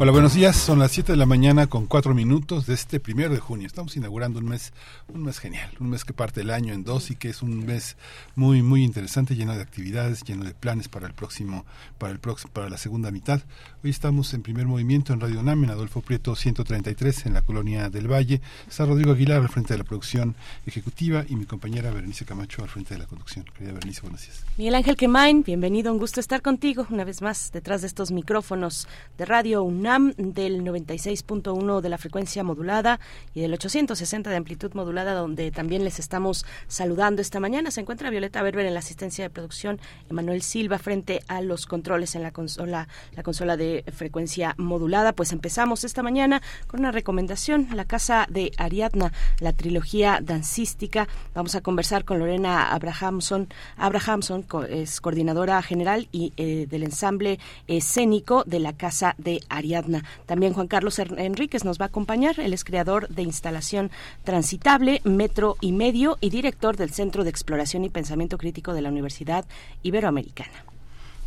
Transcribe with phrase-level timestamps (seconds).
[0.00, 0.54] Hola, buenos días.
[0.54, 3.66] Son las 7 de la mañana con 4 minutos de este primero de junio.
[3.66, 4.72] Estamos inaugurando un mes,
[5.12, 7.66] un mes genial, un mes que parte el año en dos y que es un
[7.66, 7.96] mes
[8.36, 11.66] muy, muy interesante, lleno de actividades, lleno de planes para el próximo,
[11.98, 13.40] para el próximo, para la segunda mitad.
[13.82, 17.90] Hoy estamos en primer movimiento en Radio UNAM, en Adolfo Prieto 133, en la colonia
[17.90, 18.40] del Valle.
[18.68, 22.68] Está Rodrigo Aguilar al frente de la producción ejecutiva y mi compañera Berenice Camacho al
[22.68, 23.46] frente de la conducción.
[23.52, 24.44] Querida Berenice, buenos días.
[24.58, 28.86] Miguel Ángel Quemain, bienvenido, un gusto estar contigo una vez más detrás de estos micrófonos
[29.16, 29.87] de Radio UNAM
[30.18, 33.00] del 96.1 de la frecuencia modulada
[33.32, 37.70] y del 860 de amplitud modulada, donde también les estamos saludando esta mañana.
[37.70, 42.14] Se encuentra Violeta Berber en la asistencia de producción, Emanuel Silva frente a los controles
[42.16, 45.14] en la consola, la consola de frecuencia modulada.
[45.14, 51.08] Pues empezamos esta mañana con una recomendación, la casa de Ariadna, la trilogía dancística.
[51.34, 53.48] Vamos a conversar con Lorena Abrahamson,
[53.78, 59.77] Abrahamson es coordinadora general y eh, del ensamble escénico de la casa de Ariadna.
[60.26, 62.38] También Juan Carlos Enríquez nos va a acompañar.
[62.40, 63.90] Él es creador de instalación
[64.24, 68.90] transitable, metro y medio y director del Centro de Exploración y Pensamiento Crítico de la
[68.90, 69.44] Universidad
[69.82, 70.67] Iberoamericana.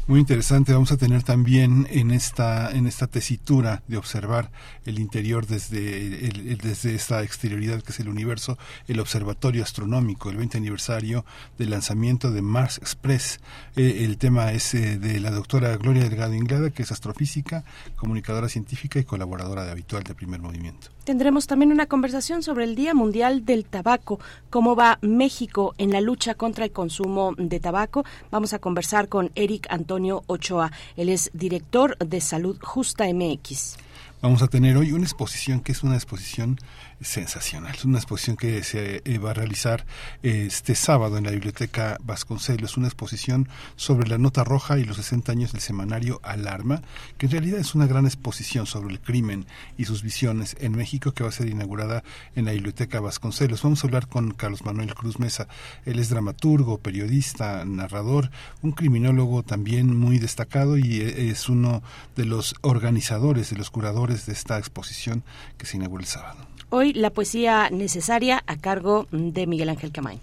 [0.07, 0.73] Muy interesante.
[0.73, 4.51] Vamos a tener también en esta en esta tesitura de observar
[4.85, 10.37] el interior desde el, desde esta exterioridad que es el universo, el observatorio astronómico, el
[10.37, 11.23] 20 aniversario
[11.57, 13.39] del lanzamiento de Mars Express.
[13.75, 17.63] Eh, el tema es eh, de la doctora Gloria Delgado Inglada, que es astrofísica,
[17.95, 20.89] comunicadora científica y colaboradora de habitual de Primer Movimiento.
[21.03, 24.19] Tendremos también una conversación sobre el Día Mundial del Tabaco,
[24.51, 28.05] cómo va México en la lucha contra el consumo de tabaco.
[28.29, 30.71] Vamos a conversar con Eric Antonio Ochoa.
[30.95, 33.77] Él es director de Salud Justa MX.
[34.21, 36.59] Vamos a tener hoy una exposición que es una exposición
[37.01, 37.75] sensacional.
[37.75, 39.85] Es una exposición que se eh, va a realizar
[40.23, 45.31] este sábado en la Biblioteca Vasconcelos, una exposición sobre la nota roja y los 60
[45.31, 46.81] años del semanario Alarma,
[47.17, 49.45] que en realidad es una gran exposición sobre el crimen
[49.77, 52.03] y sus visiones en México que va a ser inaugurada
[52.35, 53.63] en la Biblioteca Vasconcelos.
[53.63, 55.47] Vamos a hablar con Carlos Manuel Cruz Mesa.
[55.85, 58.31] Él es dramaturgo, periodista, narrador,
[58.61, 61.81] un criminólogo también muy destacado y eh, es uno
[62.15, 65.23] de los organizadores, de los curadores de esta exposición
[65.57, 66.50] que se inaugura el sábado.
[66.73, 70.21] Hoy la poesía necesaria a cargo de Miguel Ángel Camay.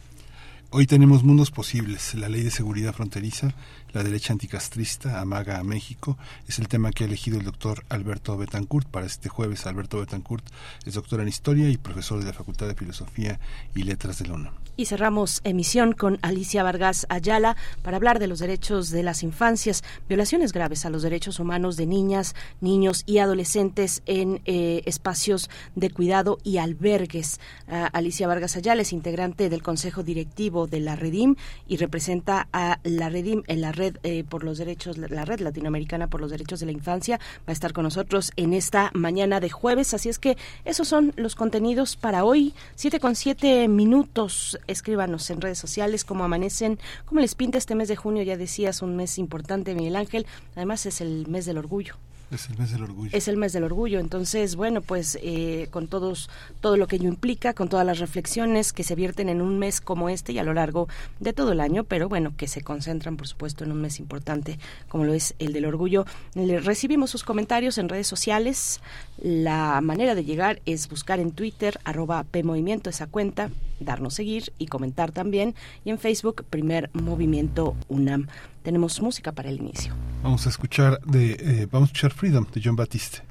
[0.70, 2.14] Hoy tenemos mundos posibles.
[2.14, 3.52] La ley de seguridad fronteriza,
[3.92, 6.16] la derecha anticastrista amaga a México.
[6.48, 9.66] Es el tema que ha elegido el doctor Alberto Betancourt para este jueves.
[9.66, 10.46] Alberto Betancourt
[10.86, 13.38] es doctor en historia y profesor de la Facultad de Filosofía
[13.74, 14.54] y Letras de la UNAM.
[14.78, 19.82] Y cerramos emisión con Alicia Vargas Ayala para hablar de los derechos de las infancias,
[20.08, 25.90] violaciones graves a los derechos humanos de niñas, niños y adolescentes en eh, espacios de
[25.90, 27.40] cuidado y albergues.
[27.66, 31.34] Alicia Vargas Ayala es integrante del Consejo Directivo de la Redim
[31.66, 36.06] y representa a la Redim en la red eh, por los derechos, la red latinoamericana
[36.06, 37.18] por los derechos de la infancia.
[37.18, 39.92] Va a estar con nosotros en esta mañana de jueves.
[39.92, 42.54] Así es que esos son los contenidos para hoy.
[42.76, 47.88] Siete con siete minutos escríbanos en redes sociales cómo amanecen, cómo les pinta este mes
[47.88, 51.96] de junio, ya decías, un mes importante, Miguel Ángel, además es el mes del orgullo.
[52.30, 53.10] Es el mes del orgullo.
[53.12, 54.00] Es el mes del orgullo.
[54.00, 56.28] Entonces, bueno, pues eh, con todos,
[56.60, 59.80] todo lo que ello implica, con todas las reflexiones que se vierten en un mes
[59.80, 60.88] como este y a lo largo
[61.20, 64.58] de todo el año, pero bueno, que se concentran, por supuesto, en un mes importante
[64.88, 66.04] como lo es el del orgullo.
[66.34, 68.80] Le recibimos sus comentarios en redes sociales.
[69.22, 73.50] La manera de llegar es buscar en Twitter, arroba PMovimiento, esa cuenta,
[73.80, 75.54] darnos seguir y comentar también.
[75.84, 78.28] Y en Facebook, Primer Movimiento UNAM
[78.68, 79.94] tenemos música para el inicio.
[80.22, 83.22] Vamos a escuchar de eh, vamos a escuchar Freedom de John Batiste.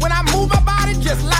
[0.00, 1.39] When I move my body just like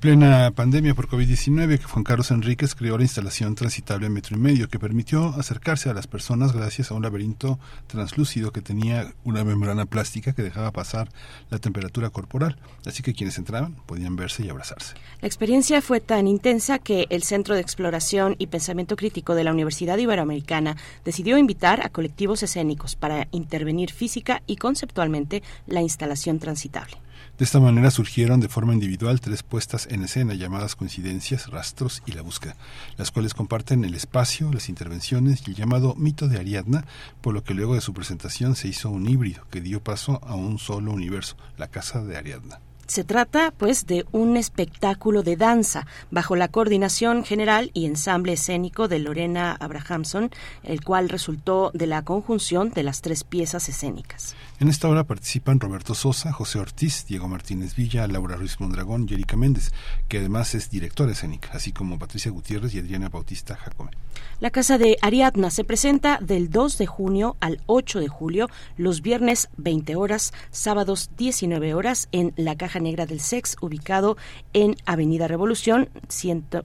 [0.07, 4.79] Plena pandemia por COVID-19, Juan Carlos Enríquez creó la instalación transitable Metro y Medio, que
[4.79, 10.31] permitió acercarse a las personas gracias a un laberinto translúcido que tenía una membrana plástica
[10.31, 11.09] que dejaba pasar
[11.49, 12.55] la temperatura corporal,
[12.85, 14.93] así que quienes entraban podían verse y abrazarse.
[15.19, 19.51] La experiencia fue tan intensa que el Centro de Exploración y Pensamiento Crítico de la
[19.51, 26.95] Universidad Iberoamericana decidió invitar a colectivos escénicos para intervenir física y conceptualmente la instalación transitable.
[27.37, 32.13] De esta manera surgieron de forma individual tres puestas en escena llamadas coincidencias, rastros y
[32.13, 32.55] la búsqueda,
[32.97, 36.85] las cuales comparten el espacio, las intervenciones y el llamado mito de Ariadna,
[37.21, 40.33] por lo que luego de su presentación se hizo un híbrido que dio paso a
[40.33, 42.59] un solo universo, la casa de Ariadna.
[42.87, 48.87] Se trata, pues, de un espectáculo de danza bajo la coordinación general y ensamble escénico
[48.87, 50.31] de Lorena Abrahamson,
[50.63, 54.35] el cual resultó de la conjunción de las tres piezas escénicas.
[54.59, 59.13] En esta obra participan Roberto Sosa, José Ortiz, Diego Martínez Villa, Laura Ruiz Mondragón y
[59.13, 59.71] Erika Méndez,
[60.07, 63.91] que además es directora escénica, así como Patricia Gutiérrez y Adriana Bautista Jacome.
[64.39, 69.03] La Casa de Ariadna se presenta del 2 de junio al 8 de julio, los
[69.03, 74.17] viernes 20 horas, sábados 19 horas, en la Caja Negra del Sex, ubicado
[74.53, 75.87] en Avenida Revolución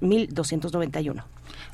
[0.00, 1.25] 1291.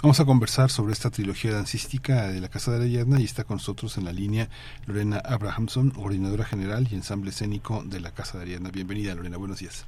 [0.03, 3.45] Vamos a conversar sobre esta trilogía dancística de la Casa de la Ariadna y está
[3.45, 4.49] con nosotros en la línea
[4.87, 8.71] Lorena Abrahamson, coordinadora general y ensamble escénico de la Casa de Ariadna.
[8.71, 9.37] Bienvenida, Lorena.
[9.37, 9.87] Buenos días.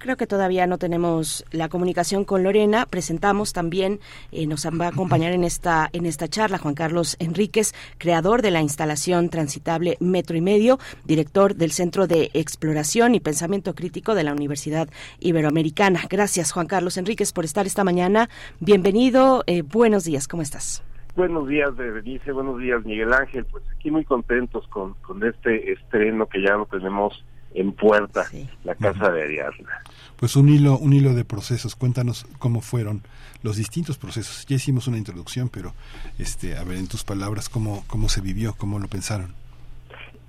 [0.00, 2.86] Creo que todavía no tenemos la comunicación con Lorena.
[2.86, 4.00] Presentamos también,
[4.32, 8.50] eh, nos va a acompañar en esta, en esta charla Juan Carlos Enríquez, creador de
[8.50, 14.24] la instalación transitable Metro y Medio, director del Centro de Exploración y Pensamiento Crítico de
[14.24, 14.88] la Universidad
[15.18, 16.00] Iberoamericana.
[16.08, 18.30] Gracias, Juan Carlos Enríquez, por estar esta mañana.
[18.58, 19.44] Bienvenido.
[19.46, 20.82] Eh, buenos días, ¿cómo estás?
[21.14, 22.32] Buenos días, Berenice.
[22.32, 23.44] Buenos días, Miguel Ángel.
[23.44, 27.22] Pues aquí muy contentos con, con este estreno que ya lo tenemos
[27.54, 28.26] en puerta,
[28.64, 29.82] la casa de Ariadna.
[30.16, 31.76] Pues un hilo, un hilo de procesos.
[31.76, 33.02] Cuéntanos cómo fueron
[33.42, 34.44] los distintos procesos.
[34.46, 35.74] Ya hicimos una introducción, pero
[36.18, 39.34] este, a ver en tus palabras cómo cómo se vivió, cómo lo pensaron.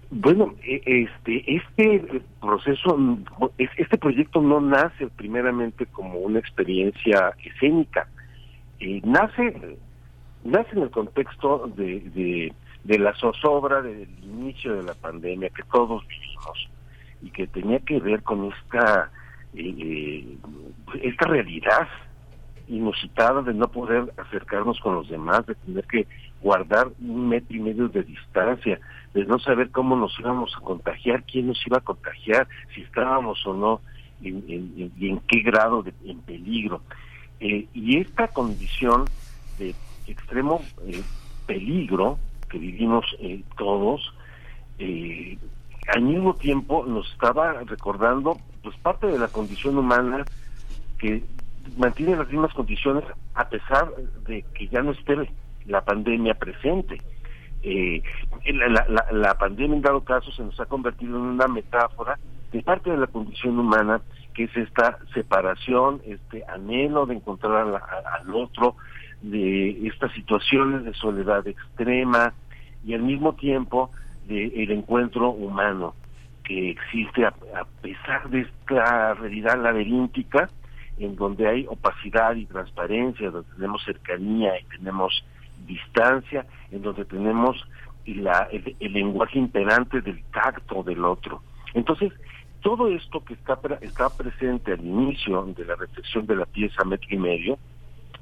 [0.09, 2.97] Bueno, e, este este proceso,
[3.57, 8.07] este proyecto no nace primeramente como una experiencia escénica,
[8.79, 9.77] eh, nace
[10.43, 15.63] nace en el contexto de, de, de la zozobra del inicio de la pandemia que
[15.71, 16.69] todos vivimos
[17.21, 19.11] y que tenía que ver con esta
[19.53, 20.37] eh, eh,
[21.03, 21.87] esta realidad
[22.67, 26.07] inusitada de no poder acercarnos con los demás, de tener que
[26.41, 28.79] guardar un metro y medio de distancia,
[29.13, 33.45] de no saber cómo nos íbamos a contagiar, quién nos iba a contagiar, si estábamos
[33.45, 33.81] o no
[34.21, 36.81] y en, qué grado de en peligro.
[37.39, 39.05] Eh, y esta condición
[39.57, 39.75] de
[40.07, 40.61] extremo
[41.45, 43.05] peligro que vivimos
[43.57, 44.13] todos,
[44.79, 45.37] eh,
[45.87, 50.25] al mismo tiempo nos estaba recordando pues parte de la condición humana
[50.99, 51.23] que
[51.77, 53.89] mantiene las mismas condiciones a pesar
[54.27, 55.15] de que ya no esté
[55.65, 57.01] la pandemia presente.
[57.63, 58.01] Eh,
[58.45, 62.17] la, la, la, pandemia en dado caso se nos ha convertido en una metáfora
[62.51, 64.01] de parte de la condición humana
[64.33, 68.75] que es esta separación, este anhelo de encontrar al otro,
[69.21, 72.33] de estas situaciones de soledad extrema
[72.83, 73.91] y al mismo tiempo
[74.31, 75.95] el encuentro humano
[76.43, 77.33] que existe a,
[77.81, 80.49] pesar de esta realidad laberíntica
[80.97, 85.23] en donde hay opacidad y transparencia, donde tenemos cercanía y tenemos
[85.65, 87.57] distancia, en donde tenemos
[88.05, 91.41] la, el, lenguaje imperante del tacto del otro.
[91.73, 92.11] Entonces,
[92.61, 97.07] todo esto que está, está presente al inicio de la reflexión de la pieza metro
[97.09, 97.57] y medio,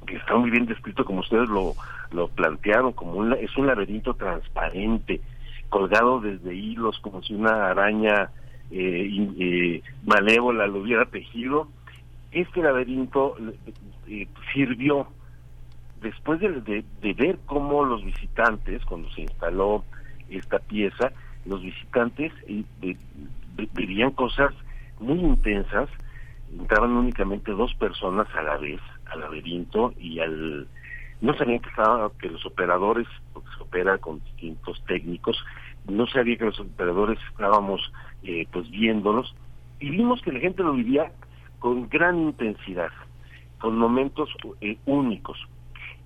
[0.06, 1.74] que está muy bien descrito como ustedes lo,
[2.12, 5.20] lo plantearon, como un, es un laberinto transparente,
[5.70, 8.30] colgado desde hilos, como si una araña
[8.72, 9.10] eh,
[9.40, 11.68] eh, malévola lo hubiera tejido.
[12.32, 13.36] Este laberinto
[14.08, 15.08] eh, sirvió
[16.02, 19.84] después de, de, ver cómo los visitantes, cuando se instaló
[20.30, 21.12] esta pieza,
[21.46, 22.32] los visitantes
[23.74, 24.54] verían cosas
[25.00, 25.90] muy intensas,
[26.58, 28.80] entraban únicamente dos personas a la vez
[29.12, 30.68] al laberinto y al
[31.22, 31.70] no sabían que
[32.20, 35.38] que los operadores porque se opera con distintos técnicos
[35.88, 37.92] no sabía que los operadores estábamos
[38.24, 39.36] eh, pues viéndolos.
[39.80, 41.12] Y vimos que la gente lo vivía
[41.60, 42.92] con gran intensidad
[43.60, 44.30] con momentos
[44.62, 45.38] eh, únicos.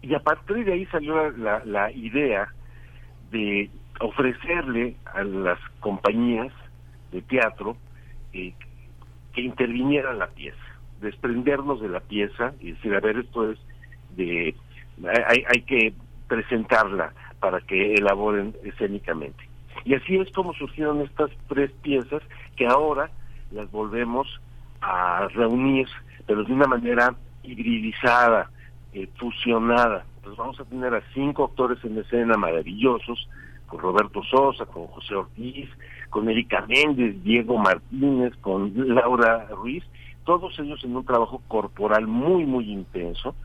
[0.02, 2.48] Y a partir de ahí salió la, la idea
[3.32, 6.52] de ofrecerle a las compañías
[7.12, 7.78] de teatro
[8.34, 8.54] eh,
[9.34, 13.60] que intervinieran la pieza desprendernos de la pieza y decir, a ver, esto es
[14.16, 14.56] de,
[15.28, 15.94] hay, hay que
[16.28, 19.48] presentarla para que elaboren escénicamente.
[19.86, 22.22] Y así es como surgieron estas tres piezas
[22.56, 23.10] que ahora
[23.52, 24.28] las volvemos
[24.82, 25.88] a reunir,
[26.26, 28.50] pero de una manera hibridizada,
[28.94, 30.06] eh, fusionada.
[30.18, 33.28] Entonces vamos a tener a cinco actores en escena maravillosos,
[33.68, 35.70] con Roberto Sosa, con José Ortiz,
[36.10, 39.84] con Erika Méndez, Diego Martínez, con Laura Ruiz,
[40.26, 43.36] todos ellos en un trabajo corporal muy, muy intenso.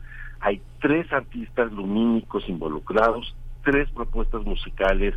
[0.41, 5.13] Hay tres artistas lumínicos involucrados, tres propuestas musicales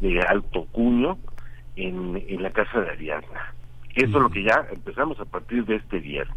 [0.00, 1.18] de alto cuño
[1.76, 3.54] en, en la Casa de Ariadna.
[3.94, 6.36] Eso es lo que ya empezamos a partir de este viernes.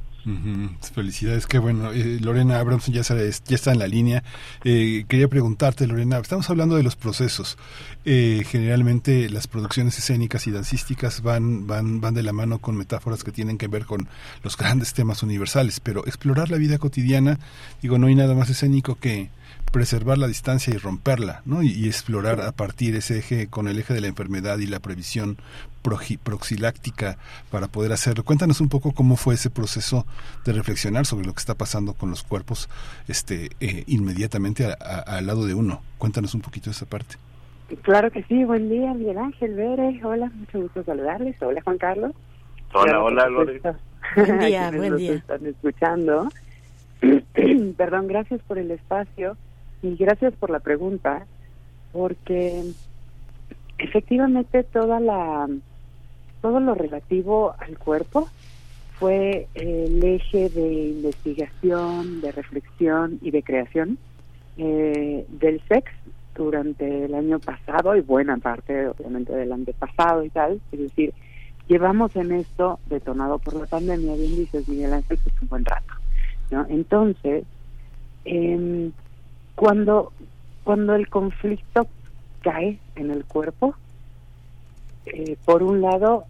[0.94, 1.92] Felicidades, qué bueno.
[1.92, 4.24] Eh, Lorena Abramson ya, ya está en la línea.
[4.64, 7.58] Eh, quería preguntarte, Lorena, estamos hablando de los procesos.
[8.06, 13.24] Eh, generalmente las producciones escénicas y dancísticas van, van, van de la mano con metáforas
[13.24, 14.08] que tienen que ver con
[14.44, 17.40] los grandes temas universales, pero explorar la vida cotidiana,
[17.82, 19.30] digo, no hay nada más escénico que
[19.74, 21.64] preservar la distancia y romperla, ¿no?
[21.64, 25.38] Y, explorar a partir ese eje con el eje de la enfermedad y la previsión
[25.82, 27.18] proxiláctica
[27.52, 28.24] para poder hacerlo.
[28.24, 30.06] Cuéntanos un poco cómo fue ese proceso
[30.46, 32.70] de reflexionar sobre lo que está pasando con los cuerpos
[33.08, 35.82] este eh, inmediatamente al lado de uno.
[35.98, 37.16] Cuéntanos un poquito esa parte.
[37.82, 42.12] Claro que sí, buen día, Miguel Ángel Vélez, hola, mucho gusto saludarles, hola Juan Carlos.
[42.74, 43.78] Hola, hola, Lorena.
[44.16, 45.14] Buen día, buen día.
[45.14, 46.30] Están escuchando.
[47.78, 49.36] Perdón, gracias por el espacio.
[49.84, 51.26] Y gracias por la pregunta,
[51.92, 52.64] porque
[53.78, 55.48] efectivamente toda la
[56.42, 58.28] todo lo relativo al cuerpo
[59.00, 63.98] fue el eje de investigación, de reflexión y de creación
[64.58, 65.92] eh, del sex
[66.36, 71.14] durante el año pasado y buena parte obviamente del año pasado y tal, es decir,
[71.68, 75.94] llevamos en esto detonado por la pandemia, bien dices Miguel Ángel, pues un buen rato,
[76.52, 76.66] ¿no?
[76.70, 77.46] Entonces,
[78.26, 78.92] eh,
[79.56, 80.12] cuando,
[80.64, 81.88] cuando el conflicto
[82.42, 83.76] cae en el cuerpo,
[85.06, 86.26] eh, por un lado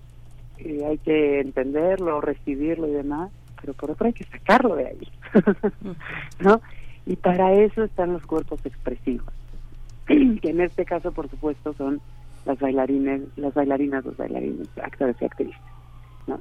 [0.57, 5.07] eh, hay que entenderlo, recibirlo y demás, pero por otro hay que sacarlo de ahí,
[6.39, 6.61] ¿no?
[7.05, 9.33] Y para eso están los cuerpos expresivos,
[10.07, 12.01] que en este caso, por supuesto, son
[12.45, 15.61] las bailarines, las bailarinas, los bailarines, actores y actrices.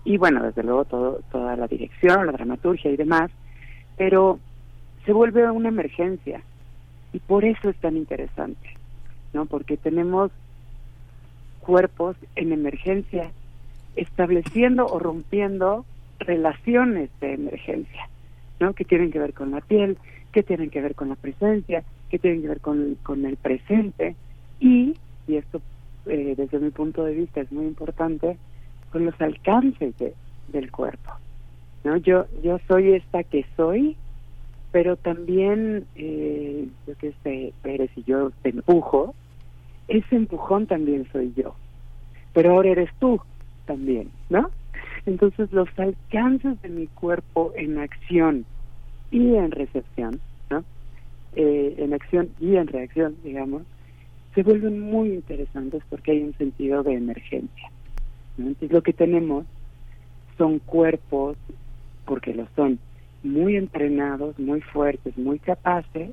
[0.05, 3.31] Y bueno, desde luego todo, toda la dirección, la dramaturgia y demás,
[3.97, 4.39] pero
[5.05, 6.43] se vuelve una emergencia
[7.13, 8.69] y por eso es tan interesante,
[9.33, 9.47] ¿no?
[9.47, 10.31] Porque tenemos
[11.61, 13.31] cuerpos en emergencia
[13.97, 15.85] estableciendo o rompiendo
[16.19, 18.09] relaciones de emergencia,
[18.61, 18.75] ¿no?
[18.75, 19.99] Que tienen que ver con la piel,
[20.33, 24.17] que tienen que ver con la presencia, que tienen que ver con, con el presente
[24.61, 25.61] y, y esto
[26.07, 28.37] eh, desde mi punto de vista es muy importante,
[28.91, 30.15] con los alcances de,
[30.49, 31.13] del cuerpo,
[31.85, 31.97] ¿no?
[31.97, 33.97] Yo, yo soy esta que soy
[34.73, 39.15] pero también, eh, yo que sé, Pérez y yo te empujo,
[39.87, 41.55] ese empujón también soy yo,
[42.33, 43.21] pero ahora eres tú
[43.67, 44.51] también, ¿no?
[45.05, 48.47] Entonces los alcances de mi cuerpo en acción
[49.11, 50.65] y en recepción, ¿no?
[51.37, 53.63] Eh, en acción y en reacción, digamos,
[54.35, 57.71] se vuelven muy interesantes porque hay un sentido de emergencia.
[58.39, 59.45] Entonces lo que tenemos
[60.39, 61.37] son cuerpos,
[62.07, 62.79] porque lo son,
[63.23, 66.11] muy entrenados, muy fuertes, muy capaces,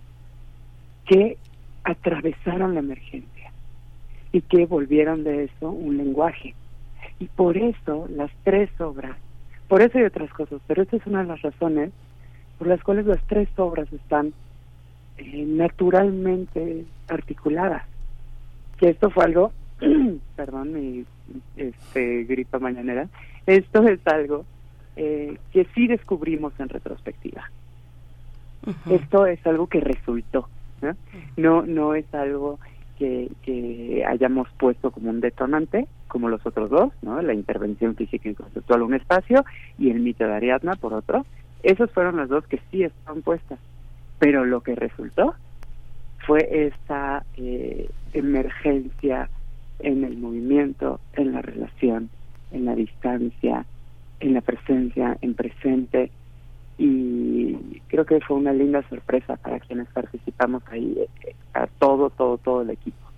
[1.05, 1.37] que
[1.83, 3.51] atravesaron la emergencia
[4.31, 6.53] y que volvieron de eso un lenguaje.
[7.19, 9.17] Y por eso las tres obras,
[9.67, 11.91] por eso hay otras cosas, pero esta es una de las razones
[12.57, 14.33] por las cuales las tres obras están
[15.17, 17.83] eh, naturalmente articuladas.
[18.77, 19.51] Que esto fue algo,
[20.35, 21.05] perdón, mi
[21.57, 23.07] este, gripa mañanera,
[23.45, 24.45] esto es algo
[24.95, 27.49] eh, que sí descubrimos en retrospectiva.
[28.89, 30.49] Esto es algo que resultó,
[30.81, 30.95] ¿no?
[31.37, 32.59] No, no es algo
[32.97, 37.21] que, que hayamos puesto como un detonante, como los otros dos, ¿no?
[37.21, 39.45] La intervención física y conceptual un espacio
[39.77, 41.25] y el mito de Ariadna por otro.
[41.63, 43.59] Esos fueron las dos que sí estaban puestas.
[44.19, 45.35] Pero lo que resultó
[46.27, 49.29] fue esta eh, emergencia
[49.79, 52.09] en el movimiento, en la relación,
[52.51, 53.65] en la distancia,
[54.19, 56.11] en la presencia, en presente.
[56.77, 57.55] Y
[57.87, 62.61] creo que fue una linda sorpresa para quienes participamos ahí, eh, a todo, todo, todo
[62.61, 63.09] el equipo.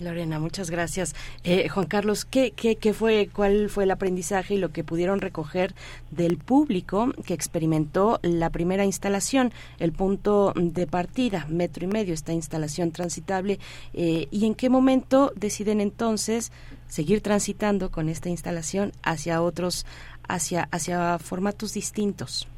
[0.00, 1.14] Lorena, muchas gracias.
[1.44, 5.20] Eh, Juan Carlos, ¿qué, ¿qué, qué, fue, cuál fue el aprendizaje y lo que pudieron
[5.20, 5.74] recoger
[6.10, 12.32] del público que experimentó la primera instalación, el punto de partida, metro y medio, esta
[12.32, 13.58] instalación transitable,
[13.94, 16.52] eh, y en qué momento deciden entonces
[16.88, 19.86] seguir transitando con esta instalación hacia otros,
[20.28, 22.48] hacia, hacia formatos distintos?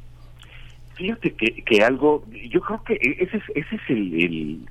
[0.95, 4.69] Fíjate que, que algo, yo creo que ese es, ese es el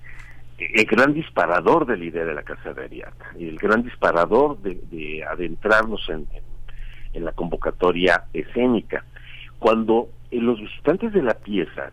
[0.57, 5.23] el gran disparador de la idea de la casa de Ariadna el gran disparador de,
[5.23, 6.27] adentrarnos en,
[7.13, 9.05] la convocatoria escénica.
[9.59, 11.91] Cuando eh, los visitantes de la pieza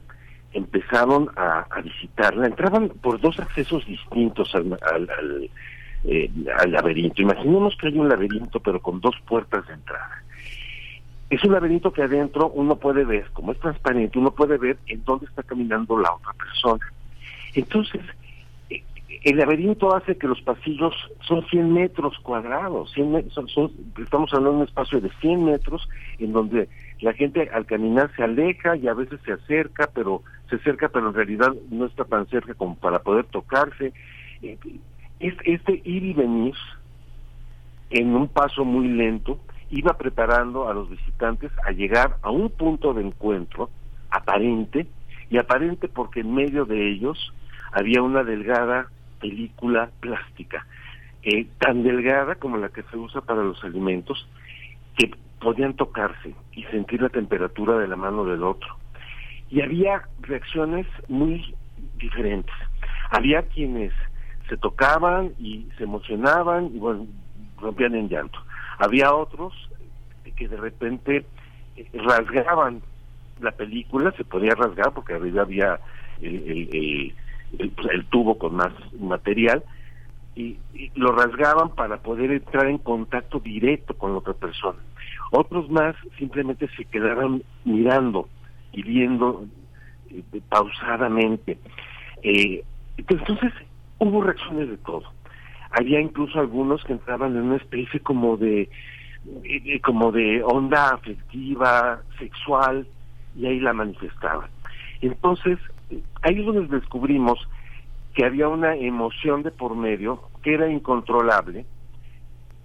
[0.52, 4.78] empezaron a, visitarla, entraban por dos accesos distintos al,
[6.04, 7.20] eh, al, laberinto.
[7.20, 10.22] Imaginemos que hay un laberinto pero con dos puertas de entrada.
[11.30, 15.04] Es un laberinto que adentro uno puede ver, como es transparente, uno puede ver en
[15.04, 16.84] dónde está caminando la otra persona.
[17.54, 18.02] Entonces,
[19.22, 23.70] el laberinto hace que los pasillos son 100 metros cuadrados, 100 son,
[24.02, 25.88] estamos hablando de un espacio de 100 metros
[26.18, 26.68] en donde
[27.00, 31.08] la gente al caminar se aleja y a veces se acerca, pero se acerca, pero
[31.08, 33.92] en realidad no está tan cerca como para poder tocarse.
[34.42, 34.58] Eh,
[35.20, 36.54] este ir y venir
[37.90, 39.38] en un paso muy lento
[39.70, 43.70] iba preparando a los visitantes a llegar a un punto de encuentro
[44.10, 44.86] aparente,
[45.30, 47.32] y aparente porque en medio de ellos
[47.72, 48.88] había una delgada
[49.20, 50.66] película plástica,
[51.22, 54.28] eh, tan delgada como la que se usa para los alimentos,
[54.96, 58.76] que podían tocarse y sentir la temperatura de la mano del otro.
[59.50, 61.54] Y había reacciones muy
[61.96, 62.54] diferentes.
[63.10, 63.92] Había quienes
[64.48, 67.06] se tocaban y se emocionaban y bueno,
[67.60, 68.38] rompían en llanto.
[68.80, 69.52] Había otros
[70.36, 71.26] que de repente
[71.76, 72.80] eh, rasgaban
[73.40, 75.78] la película, se podía rasgar porque arriba había
[76.22, 77.14] el,
[77.58, 79.62] el, tubo con más material
[80.34, 80.58] y,
[80.94, 84.78] lo rasgaban para poder entrar en contacto directo con la otra persona.
[85.30, 88.28] Otros más simplemente se quedaban mirando
[88.72, 89.44] y viendo
[90.10, 91.58] eh, pausadamente.
[92.22, 92.64] Eh,
[92.96, 93.52] entonces
[93.98, 95.04] hubo reacciones de todo.
[95.70, 98.68] Había incluso algunos que entraban en una especie como de
[99.44, 102.86] eh, como de onda afectiva, sexual,
[103.36, 104.48] y ahí la manifestaban.
[105.00, 105.58] Entonces,
[106.22, 107.38] ahí es donde descubrimos
[108.14, 111.64] que había una emoción de por medio que era incontrolable,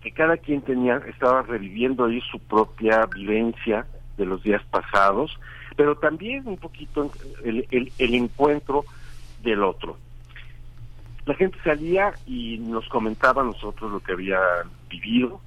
[0.02, 3.86] que cada quien tenía, estaba reviviendo ahí su propia vivencia
[4.18, 5.38] de los días pasados,
[5.76, 7.12] pero también un poquito
[7.44, 8.86] el, el, encuentro
[9.44, 9.98] del otro.
[11.26, 14.40] La gente salía y nos comentaba a nosotros lo que había
[14.90, 15.42] vivido,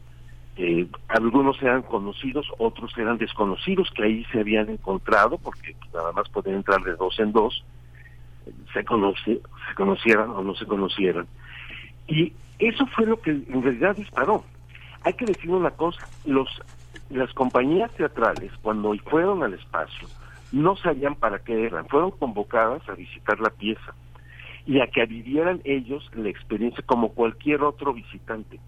[0.57, 6.29] eh, algunos eran conocidos, otros eran desconocidos que ahí se habían encontrado, porque nada más
[6.31, 7.64] podían entrar de dos en dos,
[8.73, 11.29] se, conoce, se conocieran o no se conocieran.
[12.09, 14.45] Y eso fue lo que en realidad disparó.
[15.03, 16.49] Hay que decir una cosa, los
[17.11, 20.09] las compañías teatrales cuando fueron al espacio
[20.53, 23.95] no sabían para qué eran, fueron convocadas a visitar la pieza
[24.68, 28.61] y a que vivieran ellos la experiencia como cualquier otro visitante.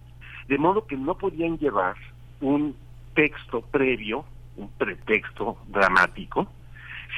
[0.47, 1.95] De modo que no podían llevar
[2.41, 2.75] un
[3.13, 4.25] texto previo,
[4.57, 6.47] un pretexto dramático,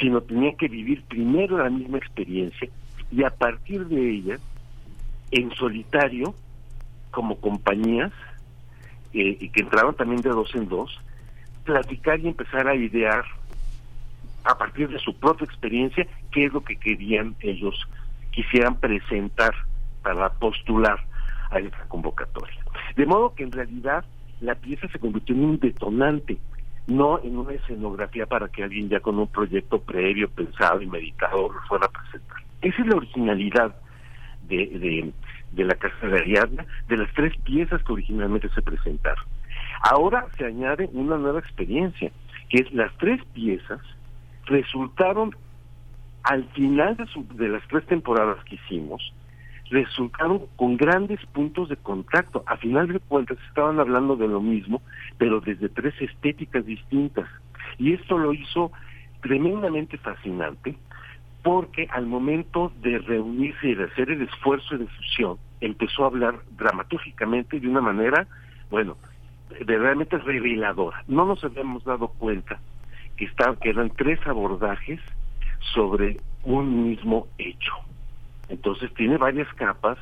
[0.02, 2.68] sino tenían que vivir primero la misma experiencia
[3.10, 4.38] y a partir de ella,
[5.32, 6.36] en solitario,
[7.10, 8.12] como compañías,
[9.14, 11.00] eh, y que entraban también de dos en dos,
[11.64, 13.24] platicar y empezar a idear
[14.44, 17.88] a partir de su propia experiencia qué es lo que querían ellos
[18.34, 19.54] quisieran presentar
[20.02, 21.00] para postular
[21.50, 22.62] a esta convocatoria.
[22.96, 24.04] De modo que en realidad
[24.42, 26.38] la pieza se convirtió en un detonante,
[26.88, 31.54] no en una escenografía para que alguien ya con un proyecto previo, pensado y meditado
[31.54, 32.38] lo fuera a presentar.
[32.62, 33.76] Esa es la originalidad
[34.48, 35.14] de,
[35.56, 39.24] la Casa de Ariadna, de las tres piezas que originalmente se presentaron.
[39.90, 42.12] Ahora se añade una nueva experiencia,
[42.50, 43.80] que es las tres piezas
[44.46, 45.36] resultaron
[46.24, 47.06] al final de,
[47.36, 49.14] de las tres temporadas que hicimos,
[49.70, 52.44] resultaron con grandes puntos de contacto.
[52.46, 54.82] A final de cuentas estaban hablando de lo mismo,
[55.18, 57.28] pero desde tres estéticas distintas.
[57.78, 58.72] Y esto lo hizo
[59.22, 60.76] tremendamente fascinante
[61.44, 66.40] porque al momento de reunirse y de hacer el esfuerzo de fusión, empezó a hablar
[66.52, 68.28] dramatúrgicamente de una manera,
[68.70, 68.96] bueno,
[69.66, 71.04] verdaderamente reveladora.
[71.08, 72.60] No nos habíamos dado cuenta
[73.18, 75.02] que, estaban, que eran tres abordajes
[75.74, 77.74] sobre un mismo hecho.
[78.50, 79.98] Entonces tiene varias capas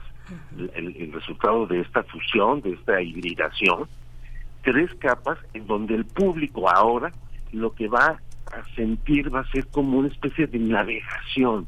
[0.76, 3.88] el, resultado de esta fusión, de esta hibridación,
[4.63, 7.12] tres capas en donde el público ahora
[7.52, 8.19] lo que va
[8.52, 11.67] a sentir va a ser como una especie de navegación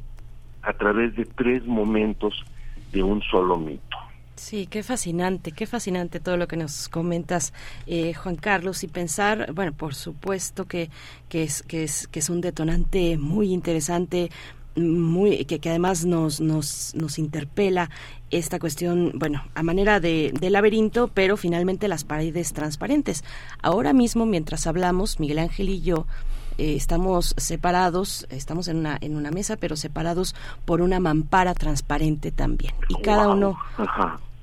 [0.61, 2.43] a través de tres momentos
[2.91, 3.92] de un solo mito.
[4.35, 7.53] Sí, qué fascinante, qué fascinante todo lo que nos comentas,
[7.85, 10.89] eh, Juan Carlos, y pensar, bueno, por supuesto que,
[11.29, 14.31] que, es, que, es, que es un detonante muy interesante,
[14.75, 17.91] muy que, que, además nos, nos, nos interpela
[18.31, 23.23] esta cuestión, bueno, a manera de, de, laberinto, pero finalmente las paredes transparentes.
[23.61, 26.07] Ahora mismo, mientras hablamos, Miguel Ángel y yo
[26.57, 30.35] eh, estamos separados, estamos en una, en una mesa, pero separados
[30.65, 32.73] por una mampara transparente también.
[32.89, 33.57] Y cada uno,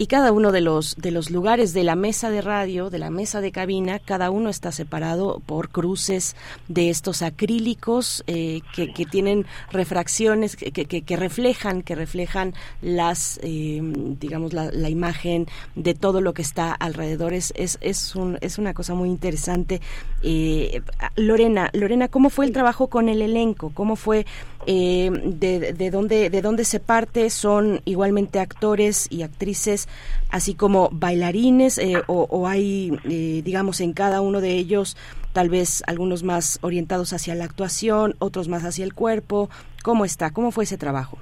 [0.01, 3.11] y cada uno de los de los lugares de la mesa de radio, de la
[3.11, 6.37] mesa de cabina, cada uno está separado por cruces
[6.69, 13.39] de estos acrílicos eh, que, que, tienen refracciones que, que, que, reflejan que reflejan las
[13.43, 13.83] eh,
[14.19, 17.35] digamos la, la, imagen de todo lo que está alrededor.
[17.35, 19.83] Es es es, un, es una cosa muy interesante.
[20.23, 20.81] Eh,
[21.17, 24.25] Lorena Lorena cómo fue el trabajo con el elenco cómo fue
[24.67, 29.89] eh, de, de dónde de dónde se parte son igualmente actores y actrices
[30.31, 34.97] así como bailarines eh, o, hay, eh, digamos, en cada uno de ellos
[35.33, 39.49] tal vez algunos más orientados hacia la actuación, otros más hacia el cuerpo.
[39.83, 40.31] ¿Cómo está?
[40.31, 41.19] ¿Cómo fue ese trabajo?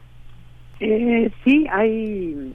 [0.81, 2.55] Eh, sí, hay,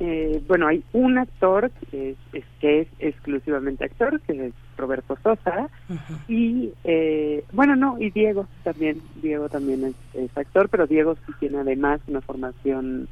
[0.00, 5.68] eh, bueno, hay un actor que es, que es exclusivamente actor, que es Roberto Sosa,
[5.88, 6.18] uh -huh.
[6.28, 11.32] y eh, bueno, no, y Diego también, Diego también es, es, actor, pero Diego sí
[11.40, 13.08] tiene además una formación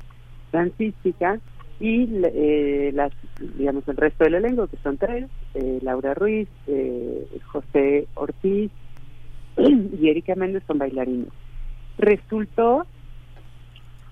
[0.53, 1.39] dancística
[1.81, 3.13] y eh, las
[3.59, 8.71] digamos el resto del elenco que son tres eh, Laura Ruiz eh, José Ortiz
[9.57, 11.29] y Erika Méndez son bailarines
[11.99, 12.87] resultó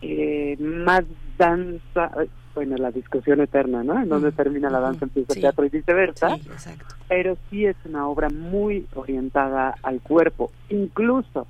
[0.03, 1.05] eh, más
[1.39, 2.11] danza
[2.55, 5.41] bueno la discusión eterna no en donde mm, termina la danza empieza sí.
[5.41, 6.37] teatro y viceversa.
[6.37, 6.71] Sí,
[7.09, 10.51] pero sí es una obra muy orientada al cuerpo.
[10.71, 11.47] Incluso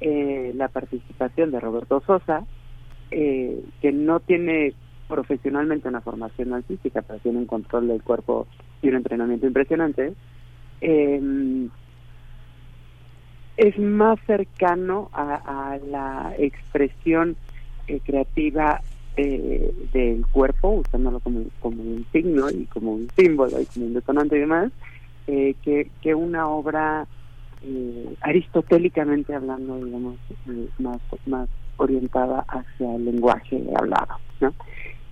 [0.00, 2.44] eh, la participación de Roberto Sosa
[3.10, 4.74] eh, que no tiene
[5.08, 8.46] profesionalmente una formación artística, pero tiene un control del cuerpo
[8.80, 10.14] y un entrenamiento impresionante,
[10.80, 11.68] eh,
[13.56, 17.36] es más cercano a, a la expresión
[17.86, 18.80] eh, creativa
[19.16, 23.94] eh, del cuerpo, usándolo como, como un signo y como un símbolo y como un
[23.94, 24.72] detonante y demás,
[25.26, 27.06] eh, que, que una obra
[27.62, 30.16] eh, aristotélicamente hablando, digamos,
[30.78, 34.52] más, más orientada hacia el lenguaje hablado, ¿no?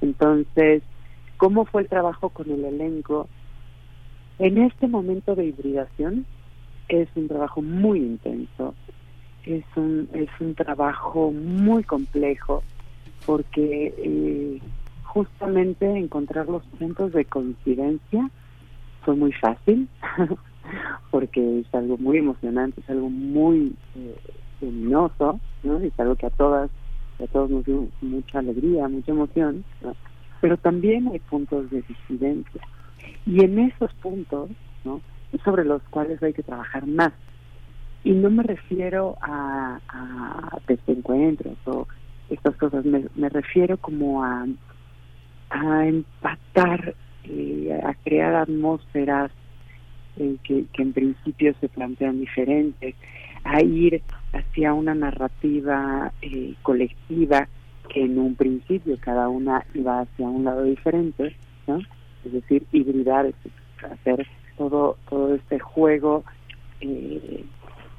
[0.01, 0.83] Entonces,
[1.37, 3.29] ¿cómo fue el trabajo con el elenco?
[4.39, 6.25] En este momento de hibridación
[6.89, 8.75] es un trabajo muy intenso,
[9.45, 12.63] es un, es un trabajo muy complejo
[13.27, 14.61] porque eh,
[15.05, 18.31] justamente encontrar los puntos de coincidencia
[19.05, 19.89] fue muy fácil
[21.11, 24.17] porque es algo muy emocionante, es algo muy eh,
[24.61, 25.79] luminoso, ¿no?
[25.79, 26.71] es algo que a todas
[27.23, 29.63] a todos nos dio mucha alegría, mucha emoción,
[30.41, 32.63] pero también hay puntos de disidencia.
[33.27, 34.49] Y en esos puntos,
[34.85, 35.03] ¿no?
[35.45, 37.13] sobre los cuales hay que trabajar más.
[38.05, 41.87] Y no me refiero a, a desencuentros o
[42.31, 44.47] estas cosas, me, me refiero como a,
[45.51, 49.31] a empatar, eh, a crear atmósferas
[50.17, 52.95] eh, que, que en principio se plantean diferentes,
[53.45, 57.49] a ir hacia una narrativa eh, colectiva
[57.89, 61.35] que en un principio cada una iba hacia un lado diferente,
[61.67, 61.79] ¿no?
[62.25, 63.33] Es decir, hibridar,
[63.83, 66.23] hacer todo todo este juego
[66.81, 67.45] eh,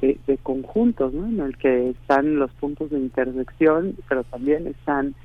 [0.02, 1.28] de, de, conjuntos, ¿no?
[1.28, 5.16] En el que están los puntos de intersección, pero también están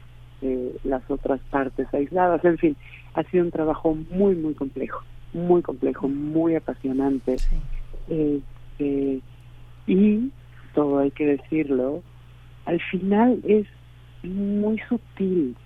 [0.42, 2.44] eh, las otras partes aisladas.
[2.44, 2.76] En fin,
[3.14, 7.38] ha sido un trabajo muy, muy complejo, muy complejo, muy apasionante.
[7.38, 7.56] Sí.
[8.78, 9.20] Eh,
[9.86, 10.30] y
[10.74, 12.02] todo hay que decirlo,
[12.66, 13.66] al final es
[14.22, 15.56] muy sutil.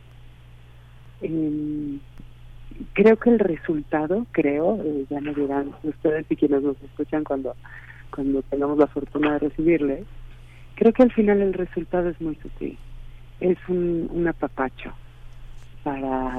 [1.22, 1.98] Eh,
[2.92, 7.54] creo que el resultado, creo, eh, ya me dirán ustedes y quienes nos escuchan cuando,
[8.14, 10.04] cuando tengamos la fortuna de recibirle,
[10.74, 12.78] creo que al final el resultado es muy sutil.
[13.40, 14.92] Es un, un apapacho
[15.82, 16.36] para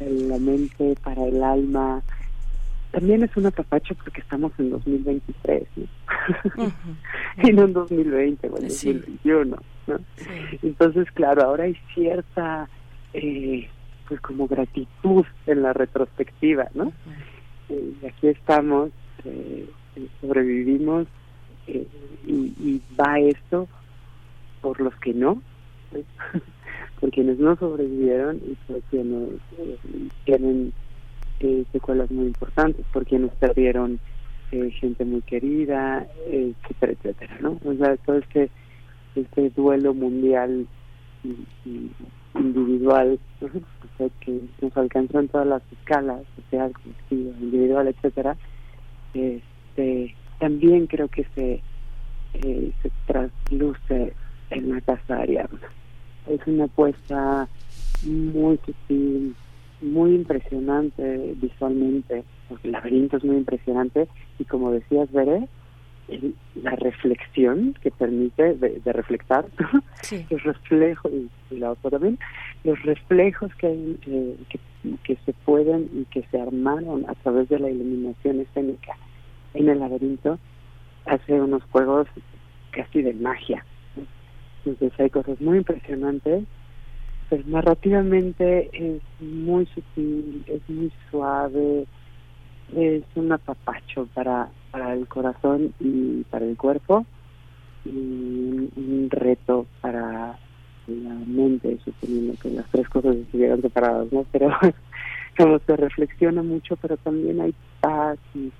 [0.00, 2.02] la mente, para el alma,
[2.90, 5.84] también es un apapacho porque estamos en 2023 ¿no?
[5.84, 6.66] uh
[7.38, 7.48] -huh.
[7.48, 8.92] y no en 2020 o en sí.
[8.92, 9.56] 2021
[10.62, 12.68] Entonces, claro, ahora hay cierta,
[13.12, 13.68] eh,
[14.08, 16.92] pues como gratitud en la retrospectiva, ¿no?
[17.68, 18.90] y aquí estamos,
[19.24, 19.68] eh,
[20.20, 21.06] sobrevivimos
[21.66, 21.86] y,
[22.26, 23.68] y, va esto
[24.60, 25.42] por los que no,
[27.00, 29.30] por quienes no sobrevivieron y por quienes
[30.24, 30.72] tienen
[31.72, 33.98] secuelas muy importantes, por quienes perdieron
[34.52, 37.58] eh, gente muy querida, etcétera, etcétera, ¿no?
[37.64, 38.50] O sea, todo este,
[39.14, 40.66] este duelo mundial
[41.24, 41.90] y,
[42.34, 43.18] individual
[44.20, 48.36] que nos alcanzó en todas las escalas, social, colectiva, individual, etcétera,
[49.70, 51.60] este, también creo que se,
[52.34, 54.12] eh, se trasluce
[54.50, 55.68] en la casa Ariadna.
[56.28, 57.48] Es una apuesta
[58.04, 59.34] muy sutil,
[59.80, 65.48] muy impresionante visualmente, porque el laberinto es muy impresionante y como decías, Veré,
[66.56, 69.46] la reflexión que permite de, de reflectar
[70.30, 71.12] los reflejos
[71.50, 72.18] y, la otra también
[72.64, 74.58] los reflejos que, hay, eh, que,
[75.04, 78.96] que se pueden y que se armaron a través de la iluminación escénica
[79.54, 80.38] en el laberinto
[81.06, 82.06] hace unos juegos
[82.70, 83.64] casi de magia
[84.64, 86.44] entonces hay cosas muy impresionantes
[87.30, 91.86] pues narrativamente es muy sutil, es muy suave,
[92.76, 97.06] es un apapacho para, para el corazón y para el cuerpo
[97.84, 100.36] y un, reto para
[100.88, 104.26] la mente, suponiendo que las tres cosas estuvieran separadas, ¿no?
[104.32, 104.50] Pero
[105.38, 108.50] como se reflexiona mucho, pero también hay paz y,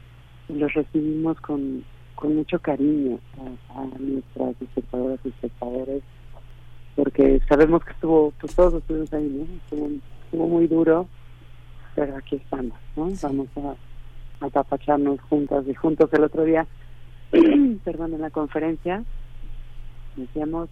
[0.55, 1.85] los recibimos con,
[2.15, 6.03] con mucho cariño a, a nuestras espectadoras y espectadores
[6.97, 9.47] porque sabemos que estuvo, pues todos estuvimos ahí, ¿no?
[9.57, 11.09] Estuvo, muy duro,
[11.95, 13.11] pero aquí estamos, ¿no?
[13.23, 16.67] Vamos a, a tapacharnos juntas y juntos el otro día,
[17.85, 19.03] perdón, en la conferencia,
[20.17, 20.69] decíamos,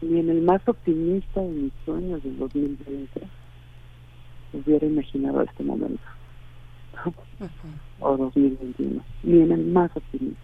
[0.00, 3.20] ni en el más optimista de mis sueños del 2020
[4.54, 6.02] hubiera imaginado este momento,
[8.00, 10.40] o 2021, ni en el más optimista.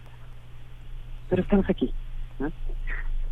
[1.29, 1.93] Pero estamos aquí,
[2.39, 2.51] ¿no?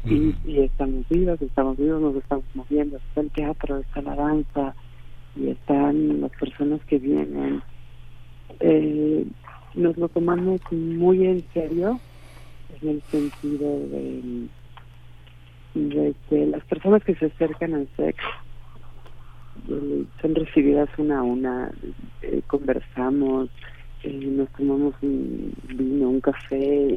[0.04, 4.74] y, estamos vivos, estamos vivos, nos estamos moviendo, está el teatro, está la danza
[5.34, 7.62] y están las personas que vienen.
[8.60, 9.26] Eh,
[9.74, 12.00] nos lo tomamos muy en serio
[12.80, 14.48] en el sentido de,
[15.74, 18.45] de las personas que se acercan al sexo
[20.20, 21.70] son recibidas una a una,
[22.22, 23.48] eh, conversamos,
[24.04, 26.88] nos tomamos un vino, un café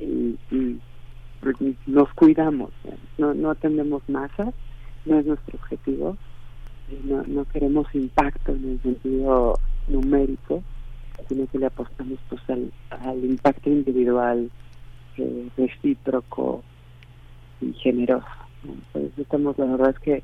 [0.52, 0.80] y
[1.88, 2.72] nos cuidamos,
[3.18, 4.54] no, no atendemos masas,
[5.06, 6.18] no es nuestro objetivo,
[6.92, 10.64] eh, no, no queremos impacto en el sentido numérico,
[11.28, 14.50] sino que le apostamos pues al, al impacto individual,
[15.18, 16.64] eh, recíproco
[17.62, 18.28] y generoso.
[18.64, 20.24] Entonces estamos, la verdad es que,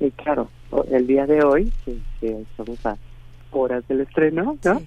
[0.00, 0.48] eh, claro,
[0.90, 2.44] el día de hoy, que,
[2.84, 2.96] a
[3.52, 4.80] horas del estreno, ¿no?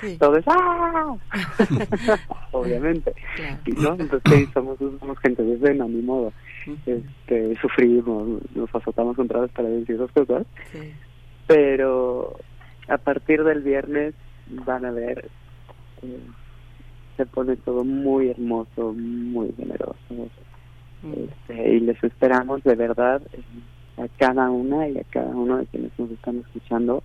[0.00, 1.16] Sí, Todo es ¡ah!
[2.52, 3.14] Obviamente.
[3.78, 3.96] ¿no?
[3.98, 6.32] Entonces somos, somos gente de escena, ni modo.
[6.86, 10.46] este, sufrimos, nos azotamos contra las paredes y esas cosas.
[11.46, 12.36] Pero
[12.88, 14.14] a partir del viernes
[14.48, 15.28] van a ver,
[16.02, 16.20] eh,
[17.16, 19.96] se pone todo muy hermoso, muy generoso.
[21.02, 23.22] Este, y les esperamos de verdad
[24.02, 27.02] a cada una y a cada uno de quienes nos están escuchando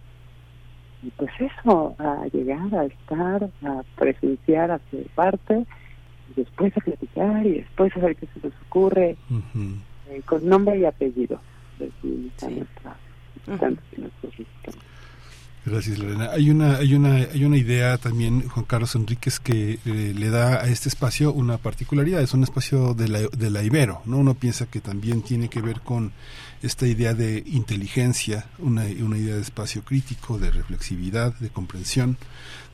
[1.06, 5.66] y pues eso, a llegar, a estar, a presenciar, a ser parte,
[6.32, 9.16] y después a platicar y después a ver qué se les ocurre,
[10.10, 11.40] eh, con nombre y apellido.
[14.36, 14.48] sí.
[15.66, 16.30] Gracias, Lorena.
[16.32, 20.62] Hay una, hay una, hay una idea también, Juan Carlos Enríquez, que eh, le da
[20.62, 22.22] a este espacio una particularidad.
[22.22, 24.18] Es un espacio de la, de la Ibero, ¿no?
[24.18, 26.12] Uno piensa que también tiene que ver con
[26.62, 32.18] esta idea de inteligencia, una, una idea de espacio crítico, de reflexividad, de comprensión,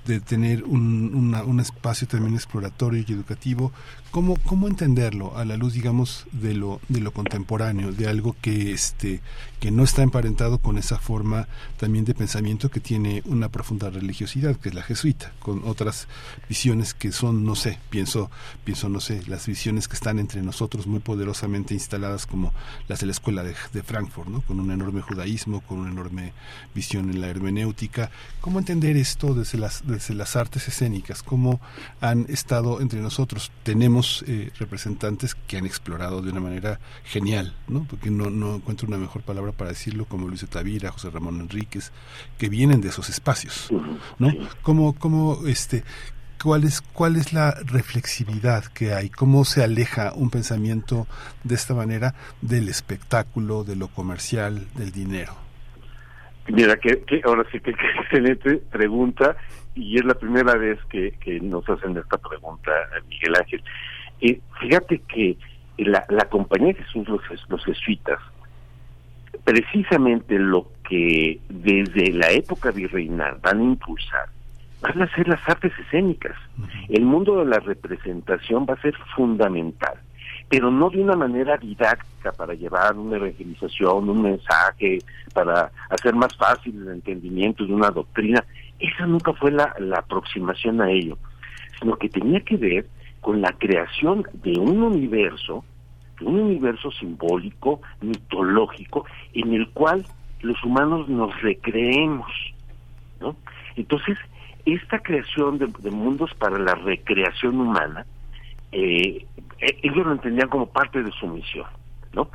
[0.05, 3.71] de tener un, un espacio también exploratorio y educativo
[4.11, 8.73] ¿Cómo, ¿Cómo entenderlo a la luz, digamos, de lo, de lo contemporáneo, de algo que,
[8.73, 9.21] este,
[9.61, 11.47] que no está emparentado con esa forma
[11.77, 16.07] también de pensamiento que tiene una profunda religiosidad, que es la jesuita, con otras
[16.49, 18.29] visiones que son, no sé, pienso,
[18.65, 22.53] pienso, no sé, las visiones que están entre nosotros muy poderosamente instaladas como
[22.87, 24.41] las de la escuela de, Frankfurt, ¿no?
[24.41, 26.33] con un enorme judaísmo, con una enorme
[26.75, 28.11] visión en la hermenéutica.
[28.41, 31.23] ¿Cómo entender esto desde las, desde las artes escénicas?
[31.23, 31.61] ¿Cómo
[32.01, 33.51] han estado entre nosotros?
[33.63, 37.85] Tenemos eh, representantes que han explorado de una manera genial, ¿no?
[37.89, 41.91] Porque no, no encuentro una mejor palabra para decirlo, como Luis Tavira, José Ramón Enríquez,
[42.37, 43.69] que vienen de esos espacios,
[44.19, 44.33] ¿no?
[44.61, 45.83] Como, como este,
[46.43, 49.09] ¿Cuál es, ¿Cuál es la reflexividad que hay?
[49.09, 51.05] ¿Cómo se aleja un pensamiento
[51.43, 55.33] de esta manera del espectáculo, de lo comercial, del dinero?
[56.47, 59.35] Mira, que, ahora sí que, excelente pregunta
[59.75, 62.71] y es la primera vez que, nos hacen esta pregunta,
[63.07, 63.63] Miguel Ángel.
[64.21, 65.37] Eh, fíjate que
[65.77, 68.19] la, la compañía de Jesús, los, los jesuitas,
[69.43, 74.29] precisamente lo que desde la época virreinal van a impulsar
[74.81, 76.35] van a ser las artes escénicas.
[76.89, 79.93] El mundo de la representación va a ser fundamental,
[80.49, 84.99] pero no de una manera didáctica para llevar una evangelización, un mensaje,
[85.33, 88.43] para hacer más fácil el entendimiento de una doctrina.
[88.79, 91.17] Esa nunca fue la, la aproximación a ello,
[91.79, 92.87] sino que tenía que ver
[93.21, 95.63] con la creación de un universo
[96.21, 100.05] un universo simbólico, mitológico, en el cual
[100.41, 102.31] los humanos nos recreemos,
[103.19, 103.35] ¿no?
[103.75, 104.17] Entonces,
[104.65, 108.05] esta creación de, mundos para la recreación humana,
[108.71, 109.25] eh,
[109.59, 111.67] eh, ellos lo entendían como parte de su misión,
[112.13, 112.29] ¿no?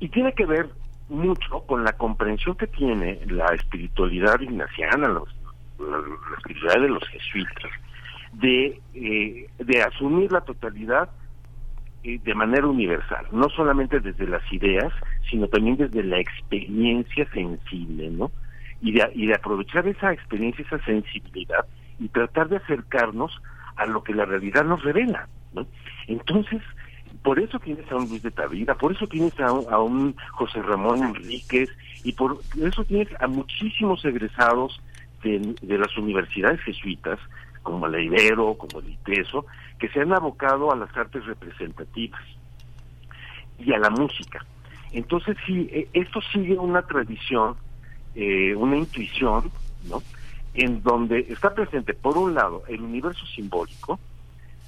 [0.00, 0.68] Y tiene que ver
[1.08, 5.22] mucho con la comprensión que tiene la espiritualidad ignaciana, la,
[6.38, 7.70] espiritualidad de los jesuitas,
[8.32, 11.10] de, eh, de asumir la totalidad
[12.02, 14.92] de manera universal, no solamente desde las ideas,
[15.28, 18.30] sino también desde la experiencia sensible, ¿no?
[18.80, 21.66] Y de, y de aprovechar esa experiencia, esa sensibilidad
[21.98, 23.42] y tratar de acercarnos
[23.76, 25.66] a lo que la realidad nos revela, ¿no?
[26.06, 26.62] Entonces,
[27.22, 30.16] por eso tienes a un Luis de Tavira, por eso tienes a un, a un
[30.32, 31.68] José Ramón Enríquez
[32.04, 34.80] y por eso tienes a muchísimos egresados
[35.22, 37.18] de, de las universidades jesuitas,
[37.62, 39.46] como la Ibero, como el ITESO,
[39.78, 42.20] que se han abocado a las artes representativas
[43.58, 44.44] y a la música.
[44.92, 47.56] Entonces sí, eh, esto sigue una tradición,
[48.14, 49.50] eh, una intuición,
[49.88, 50.02] ¿no?
[50.54, 53.98] En donde está presente, por un lado, el universo simbólico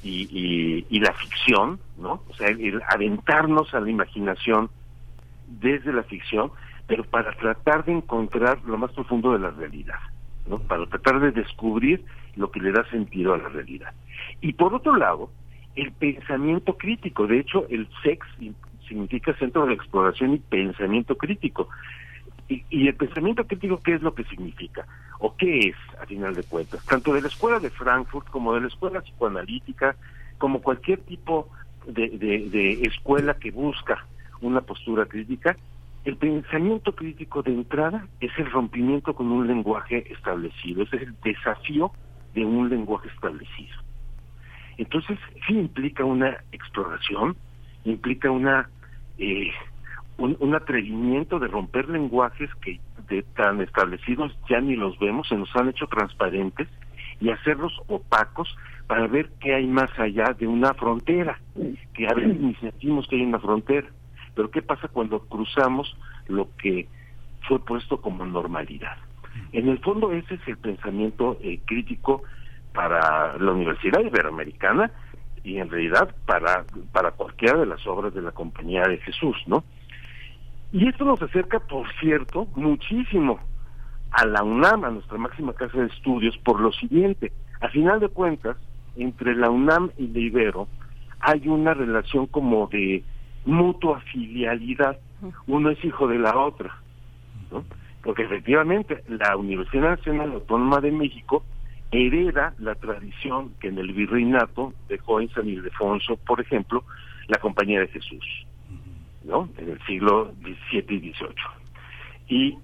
[0.02, 2.22] y, y, la ficción, ¿no?
[2.28, 4.70] O sea, el, aventarnos a la imaginación
[5.46, 6.52] desde la ficción,
[6.86, 9.98] pero para tratar de encontrar lo más profundo de la realidad,
[10.46, 10.58] ¿no?
[10.58, 12.04] Para tratar de descubrir
[12.36, 13.92] lo que le da sentido a la realidad.
[14.40, 15.30] Y por otro lado,
[15.76, 17.26] el pensamiento crítico.
[17.26, 18.26] De hecho, el SEX
[18.86, 21.68] significa Centro de Exploración y Pensamiento Crítico.
[22.48, 24.84] Y, el pensamiento crítico, ¿qué es lo que significa?
[25.20, 26.84] ¿O qué es, a final de cuentas?
[26.84, 29.94] Tanto de la escuela de Frankfurt como de la escuela psicoanalítica,
[30.36, 31.48] como cualquier tipo
[31.86, 34.04] de, de escuela que busca
[34.40, 35.56] una postura crítica,
[36.04, 41.92] el pensamiento crítico de entrada es el rompimiento con un lenguaje establecido, es el desafío
[42.34, 43.76] de un lenguaje establecido.
[44.78, 47.36] Entonces, sí implica una exploración,
[47.84, 48.70] implica una
[49.18, 49.50] eh,
[50.20, 55.54] un, atrevimiento de romper lenguajes que de tan establecidos ya ni los vemos, se nos
[55.56, 56.68] han hecho transparentes
[57.20, 58.56] y hacerlos opacos
[58.86, 61.38] para ver qué hay más allá de una frontera,
[61.94, 63.88] que a veces ni sentimos que hay una frontera.
[64.40, 65.94] Pero ¿qué pasa cuando cruzamos
[66.26, 66.88] lo que
[67.46, 68.96] fue puesto como normalidad?
[69.52, 72.22] En el fondo ese es el pensamiento eh, crítico
[72.72, 74.90] para la Universidad Iberoamericana
[75.44, 79.62] y en realidad para, para cualquiera de las obras de la Compañía de Jesús, ¿no?
[80.72, 83.40] Y esto nos acerca, por cierto, muchísimo
[84.10, 87.30] a la UNAM, a nuestra máxima casa de estudios, por lo siguiente,
[87.60, 88.56] a final de cuentas,
[88.96, 90.66] entre la UNAM y la Ibero
[91.20, 93.04] hay una relación como de
[93.44, 94.98] mutua filialidad,
[95.46, 96.76] uno es hijo de la otra,
[97.50, 97.64] ¿no?
[98.02, 101.44] porque efectivamente la Universidad Nacional Autónoma de México
[101.90, 106.84] hereda la tradición que en el virreinato dejó en San Ildefonso, por ejemplo,
[107.28, 108.24] la Compañía de Jesús,
[109.24, 109.48] ¿no?
[109.58, 111.34] En el siglo XVII y XVIII.
[112.28, 112.58] Y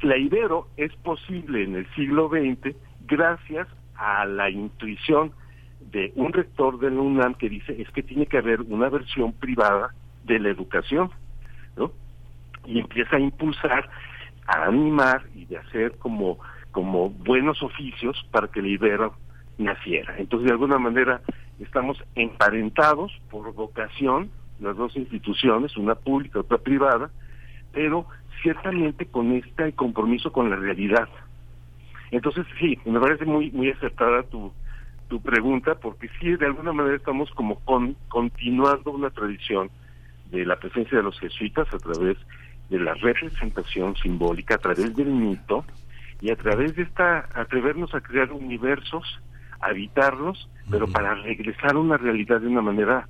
[0.00, 2.74] la Ibero es posible en el siglo XX
[3.06, 5.32] gracias a la intuición
[5.90, 9.32] de un rector de la UNAM que dice es que tiene que haber una versión
[9.32, 11.10] privada de la educación,
[11.76, 11.92] ¿no?
[12.66, 13.88] Y empieza a impulsar
[14.46, 16.38] a animar y de hacer como,
[16.72, 19.14] como buenos oficios para que el Ibero
[19.58, 20.14] naciera.
[20.18, 21.20] Entonces, de alguna manera,
[21.58, 24.30] estamos emparentados por vocación,
[24.60, 27.10] las dos instituciones, una pública, otra privada,
[27.72, 28.06] pero
[28.42, 31.08] ciertamente con este compromiso con la realidad.
[32.10, 34.52] Entonces, sí, me parece muy muy acertada tu,
[35.08, 39.70] tu pregunta, porque sí, de alguna manera estamos como con, continuando una tradición
[40.30, 42.16] de la presencia de los jesuitas a través
[42.68, 45.64] de la representación simbólica a través del mito
[46.20, 49.04] y a través de esta atrevernos a crear universos,
[49.60, 53.06] habitarlos, pero para regresar a una realidad de una manera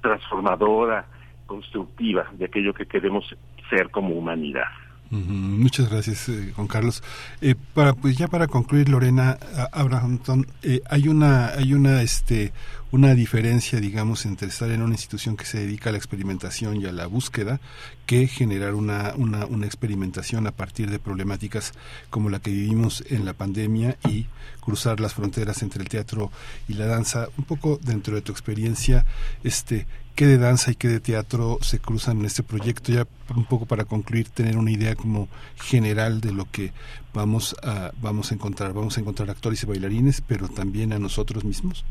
[0.00, 1.06] transformadora,
[1.46, 3.24] constructiva de aquello que queremos
[3.70, 4.68] ser como humanidad.
[5.10, 7.02] Muchas gracias, eh, Juan Carlos.
[7.40, 9.38] Eh, para pues ya para concluir, Lorena
[9.72, 12.52] Abrahamson, eh, hay una hay una este
[12.92, 16.86] una diferencia, digamos, entre estar en una institución que se dedica a la experimentación y
[16.86, 17.60] a la búsqueda
[18.06, 21.72] que generar una, una, una experimentación a partir de problemáticas
[22.10, 24.26] como la que vivimos en la pandemia y
[24.60, 26.30] cruzar las fronteras entre el teatro
[26.68, 27.28] y la danza.
[27.36, 29.04] Un poco dentro de tu experiencia,
[29.42, 33.44] este, qué de danza y qué de teatro se cruzan en este proyecto, ya un
[33.44, 36.72] poco para concluir, tener una idea como general de lo que
[37.12, 38.72] vamos a, vamos a encontrar.
[38.72, 41.84] Vamos a encontrar actores y bailarines, pero también a nosotros mismos.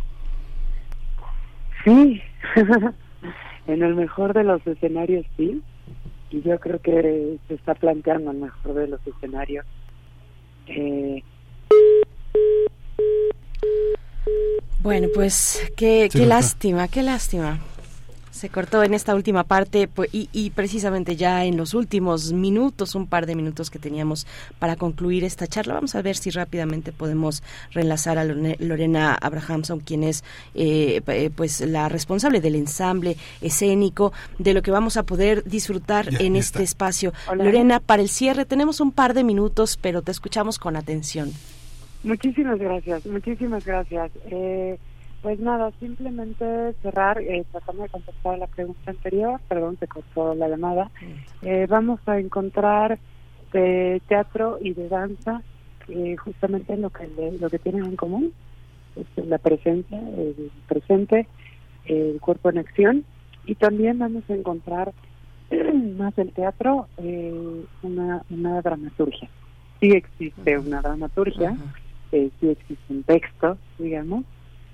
[1.85, 2.21] Sí,
[3.67, 5.61] en el mejor de los escenarios sí,
[6.31, 9.65] y yo creo que se está planteando el mejor de los escenarios.
[10.67, 11.23] Eh,
[14.81, 17.59] bueno, pues qué, qué lástima, qué lástima
[18.45, 23.07] se cortó en esta última parte pues, y, precisamente ya en los últimos minutos, un
[23.07, 24.27] par de minutos que teníamos
[24.59, 27.41] para concluir esta charla, vamos a ver si rápidamente podemos
[27.71, 30.23] reenlazar a Lorena Abrahamson, quien es
[30.53, 36.21] eh, eh, pues la responsable del ensamble escénico, de lo que vamos a poder disfrutar
[36.21, 37.11] en este espacio.
[37.35, 41.31] Lorena, para el cierre tenemos un par de minutos, pero te escuchamos con atención.
[42.03, 44.11] Muchísimas gracias, muchísimas gracias.
[44.29, 44.77] Eh,
[45.25, 46.45] pues nada, simplemente
[46.83, 50.91] cerrar, eh, tratando de contestar la pregunta anterior, perdón, se cortó la llamada.
[51.41, 52.99] Eh, vamos a encontrar
[53.51, 55.41] de teatro y de danza
[55.87, 57.09] eh, justamente lo que
[57.41, 58.33] lo que tienen en común,
[58.95, 61.27] es la presencia, el presente,
[61.85, 63.03] el cuerpo en acción,
[63.47, 64.93] y también vamos a encontrar
[65.97, 69.27] más del teatro eh, una, una dramaturgia.
[69.79, 71.57] Sí existe una dramaturgia,
[72.11, 74.23] eh, sí existe un texto, digamos,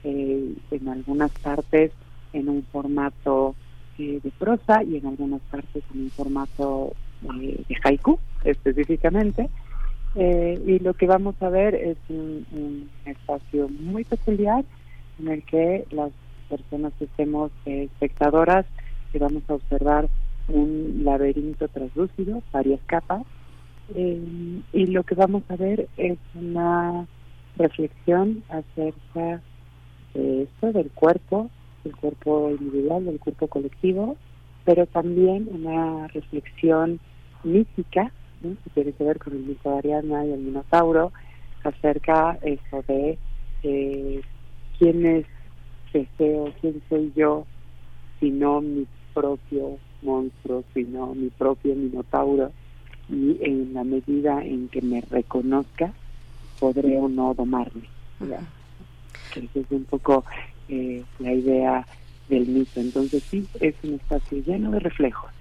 [0.04, 1.92] eh, en algunas partes
[2.34, 3.56] en un formato
[4.00, 6.94] eh, de prosa y en algunas partes en un formato
[7.40, 9.50] eh, de haiku específicamente.
[10.16, 14.66] y lo que vamos a ver es un, espacio muy peculiar
[15.20, 16.12] en el que las
[16.50, 18.66] personas que estemos espectadoras
[19.12, 20.10] que vamos a observar
[20.48, 23.24] un laberinto translúcido, varias capas,
[23.96, 27.06] y lo que vamos a ver es una
[27.58, 29.42] reflexión acerca
[30.14, 31.50] esto, del cuerpo,
[31.84, 34.18] del cuerpo individual, del cuerpo colectivo,
[34.66, 37.00] pero también una reflexión
[37.44, 41.12] mística, que tiene que ver con el mito de y el Minotauro,
[41.64, 43.18] acerca eso de
[43.64, 44.22] eh,
[44.78, 45.26] quién es
[45.94, 47.46] deseo, quién soy yo,
[48.20, 52.52] sino mi propio monstruo, sino mi propio Minotauro,
[53.10, 55.94] y en la medida en que me reconozca,
[56.60, 57.90] podré o no domarme
[59.34, 60.26] que es un poco
[60.70, 61.86] eh, la idea
[62.30, 62.80] del mito.
[62.80, 65.32] Entonces sí, es un espacio lleno de reflejos,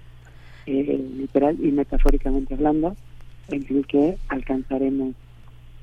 [0.65, 2.95] eh, literal y metafóricamente hablando,
[3.49, 5.15] en el que alcanzaremos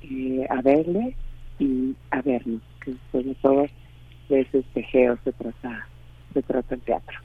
[0.02, 1.14] eh, a verle
[1.58, 3.66] y a vernos, que sobre todo
[4.28, 5.88] de ese espejeo se trata,
[6.34, 7.18] se trata el teatro.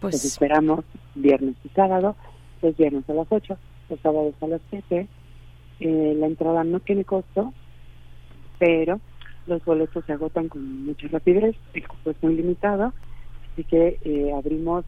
[0.00, 2.16] Pues esperamos viernes y sábado,
[2.62, 3.58] los viernes a las 8,
[3.90, 5.06] los sábados a las 7.
[5.80, 7.52] la entrada no tiene costo,
[8.58, 8.98] pero
[9.50, 12.92] los boletos se agotan con mucha rapidez, el cupo es muy limitado,
[13.52, 14.84] así que eh, abrimos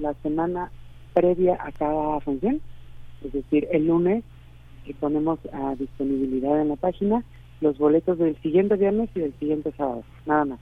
[0.00, 0.70] la semana
[1.12, 2.60] previa a cada función,
[3.24, 4.24] es decir, el lunes
[4.86, 7.24] que ponemos a disponibilidad en la página
[7.60, 10.60] los boletos del siguiente viernes y del siguiente sábado, nada más.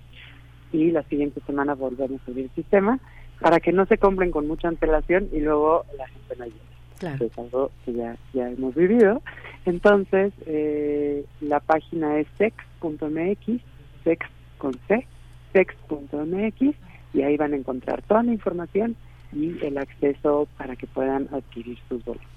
[0.73, 2.99] Y la siguiente semana volvemos a abrir el sistema
[3.41, 6.72] para que no se compren con mucha antelación y luego la gente no llegue.
[7.03, 7.27] Claro.
[7.27, 9.21] es algo que ya, ya hemos vivido.
[9.67, 13.61] Entonces, eh, la página es sex.mx,
[14.05, 14.27] sex
[14.59, 15.05] con C,
[15.53, 16.77] sex.mx,
[17.13, 18.95] y ahí van a encontrar toda la información
[19.33, 22.32] y el acceso para que puedan adquirir sus boletos.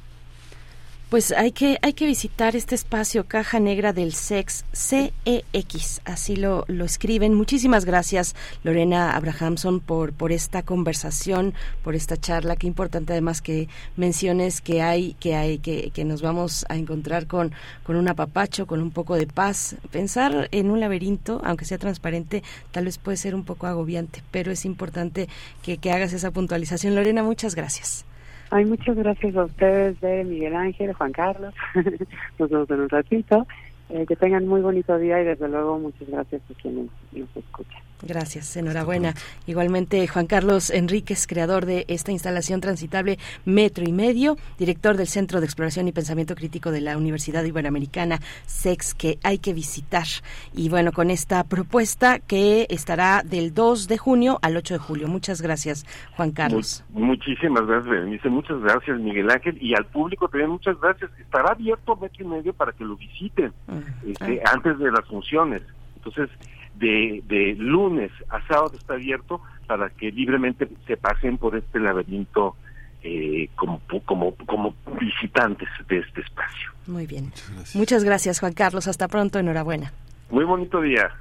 [1.09, 6.65] Pues hay que, hay que visitar este espacio Caja Negra del Sex, CEX, así lo,
[6.67, 7.35] lo escriben.
[7.35, 11.53] Muchísimas gracias, Lorena Abrahamson, por, por esta conversación,
[11.83, 12.55] por esta charla.
[12.55, 17.27] Qué importante además que menciones que hay, que hay, que, que nos vamos a encontrar
[17.27, 17.53] con,
[17.83, 19.75] con un apapacho, con un poco de paz.
[19.91, 22.41] Pensar en un laberinto, aunque sea transparente,
[22.71, 25.29] tal vez puede ser un poco agobiante, pero es importante
[25.61, 26.95] que, que hagas esa puntualización.
[26.95, 28.05] Lorena, muchas gracias.
[28.51, 31.53] Ay, muchas gracias a ustedes, de Miguel Ángel, Juan Carlos.
[32.39, 33.47] Nos vemos en un ratito.
[33.89, 37.83] Eh, que tengan muy bonito día y desde luego muchas gracias a quienes nos escuchan.
[38.01, 39.13] Gracias, enhorabuena.
[39.47, 45.39] Igualmente, Juan Carlos Enríquez, creador de esta instalación transitable Metro y Medio, director del Centro
[45.39, 50.05] de Exploración y Pensamiento Crítico de la Universidad Iberoamericana, SEX, que hay que visitar.
[50.53, 55.07] Y bueno, con esta propuesta que estará del 2 de junio al 8 de julio.
[55.07, 55.85] Muchas gracias,
[56.15, 56.83] Juan Carlos.
[56.89, 58.29] muchísimas gracias, Berenice.
[58.29, 59.57] Muchas gracias, Miguel Ángel.
[59.61, 61.11] Y al público también muchas gracias.
[61.19, 64.09] Estará abierto Metro y Medio para que lo visiten mm.
[64.11, 64.51] este, ah.
[64.53, 65.61] antes de las funciones.
[65.97, 66.29] Entonces,
[66.77, 72.55] de, de lunes a sábado está abierto para que libremente se pasen por este laberinto
[73.03, 76.71] eh, como, como, como visitantes de este espacio.
[76.87, 77.31] Muy bien.
[77.75, 78.39] Muchas gracias.
[78.39, 78.87] Juan Carlos.
[78.87, 79.37] Hasta pronto.
[79.37, 79.93] Enhorabuena.
[80.31, 81.11] Muy bonito día.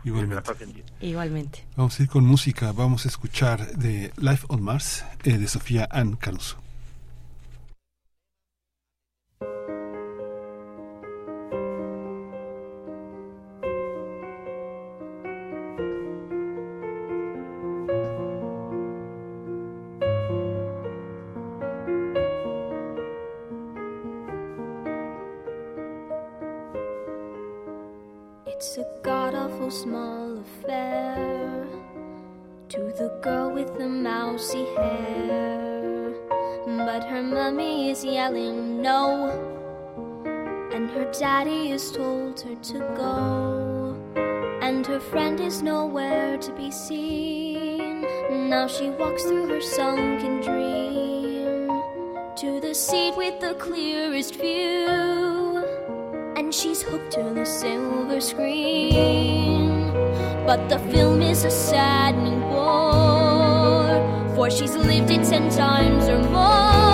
[1.01, 1.65] Igualmente.
[1.77, 2.73] Vamos a ir con música.
[2.73, 6.64] Vamos a escuchar de Life on Mars eh, de Sofía Ann Caruso.
[42.65, 43.95] To go.
[44.63, 48.07] And her friend is nowhere to be seen.
[48.49, 51.69] Now she walks through her sunken dream
[52.37, 55.63] to the seat with the clearest view
[56.37, 59.93] and she's hooked to the silver screen.
[60.47, 66.94] But the film is a saddening bore, for she's lived it ten times or more.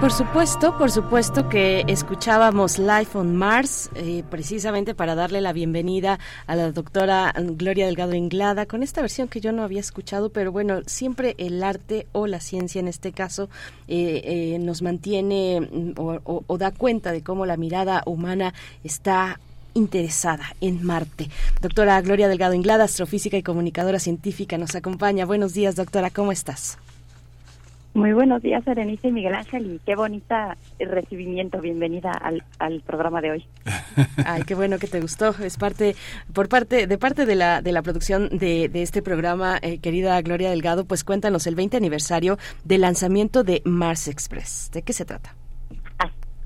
[0.00, 6.20] Por supuesto, por supuesto que escuchábamos Life on Mars, eh, precisamente para darle la bienvenida
[6.46, 10.52] a la doctora Gloria Delgado Inglada, con esta versión que yo no había escuchado, pero
[10.52, 13.48] bueno, siempre el arte o la ciencia en este caso
[13.88, 19.40] eh, eh, nos mantiene mm, o, o da cuenta de cómo la mirada humana está
[19.74, 21.28] interesada en Marte.
[21.60, 25.26] Doctora Gloria Delgado Inglada, astrofísica y comunicadora científica, nos acompaña.
[25.26, 26.78] Buenos días, doctora, ¿cómo estás?
[27.98, 31.60] Muy buenos días, Berenice y Miguel Ángel, y qué bonita recibimiento.
[31.60, 33.44] Bienvenida al, al, programa de hoy.
[34.24, 35.30] Ay, qué bueno que te gustó.
[35.42, 35.96] Es parte,
[36.32, 40.22] por parte, de parte de la, de la producción de, de este programa, eh, querida
[40.22, 44.70] Gloria Delgado, pues cuéntanos el 20 aniversario del lanzamiento de Mars Express.
[44.72, 45.34] ¿De qué se trata?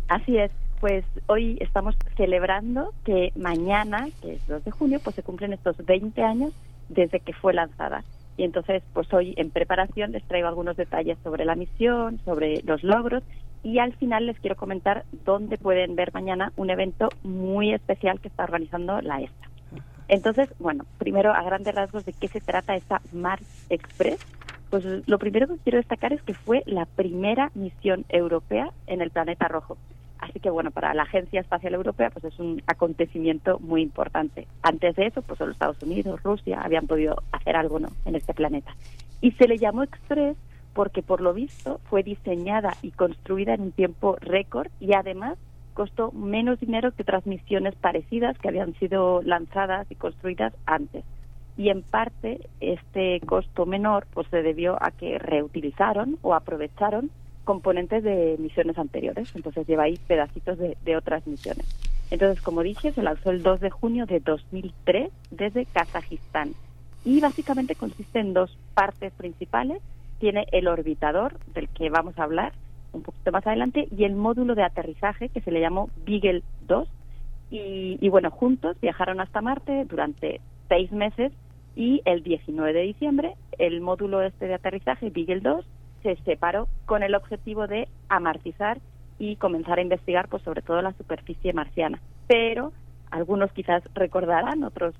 [0.09, 0.50] Así es.
[0.80, 5.76] Pues hoy estamos celebrando que mañana, que es 2 de junio, pues se cumplen estos
[5.84, 6.55] 20 años
[6.88, 8.05] desde que fue lanzada.
[8.37, 12.83] Y entonces, pues hoy en preparación les traigo algunos detalles sobre la misión, sobre los
[12.83, 13.22] logros
[13.62, 18.28] y al final les quiero comentar dónde pueden ver mañana un evento muy especial que
[18.28, 19.51] está organizando la ESA.
[20.09, 24.20] Entonces, bueno, primero a grandes rasgos de qué se trata esta Mars Express.
[24.68, 29.11] Pues lo primero que quiero destacar es que fue la primera misión europea en el
[29.11, 29.76] planeta rojo.
[30.23, 34.47] Así que bueno, para la Agencia Espacial Europea pues es un acontecimiento muy importante.
[34.62, 37.89] Antes de eso, pues solo Estados Unidos, Rusia habían podido hacer algo ¿no?
[38.05, 38.73] en este planeta.
[39.20, 40.37] Y se le llamó Express
[40.75, 45.39] porque por lo visto fue diseñada y construida en un tiempo récord y además
[45.75, 51.05] costó menos dinero que transmisiones parecidas que habían sido lanzadas y construidas antes.
[51.57, 57.11] Y en parte este costo menor pues se debió a que reutilizaron o aprovecharon
[57.45, 61.66] componentes de misiones anteriores, entonces lleva ahí pedacitos de, otras misiones.
[62.11, 66.53] Entonces, como dije, se lanzó el 2 de junio de 2003 desde Kazajistán
[67.05, 69.82] y básicamente consiste en dos partes principales.
[70.18, 72.53] Tiene el orbitador, del que vamos a hablar
[72.93, 76.88] un poquito más adelante, y el módulo de aterrizaje que se le llamó Beagle 2.
[77.51, 81.32] Y, y bueno, juntos viajaron hasta Marte durante seis meses
[81.74, 85.64] y el 19 de diciembre el módulo este de aterrizaje, Beagle 2,
[86.03, 88.78] se separó con el objetivo de amartizar
[89.18, 92.00] y comenzar a investigar pues sobre todo la superficie marciana.
[92.26, 92.72] Pero
[93.11, 94.94] algunos quizás recordarán, otros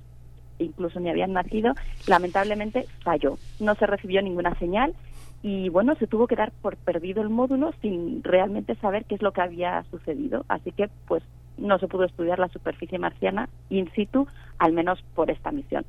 [0.59, 1.75] incluso ni habían nacido,
[2.07, 3.39] lamentablemente falló.
[3.59, 4.95] No se recibió ninguna señal
[5.43, 9.23] y bueno, se tuvo que dar por perdido el módulo sin realmente saber qué es
[9.23, 10.45] lo que había sucedido.
[10.49, 11.23] Así que pues
[11.59, 14.27] no se pudo estudiar la superficie marciana in situ,
[14.59, 15.85] al menos por esta misión.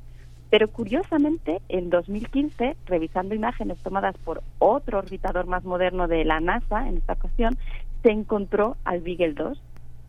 [0.54, 6.88] Pero curiosamente, en 2015, revisando imágenes tomadas por otro orbitador más moderno de la NASA,
[6.88, 7.56] en esta ocasión,
[8.04, 9.60] se encontró al Beagle 2.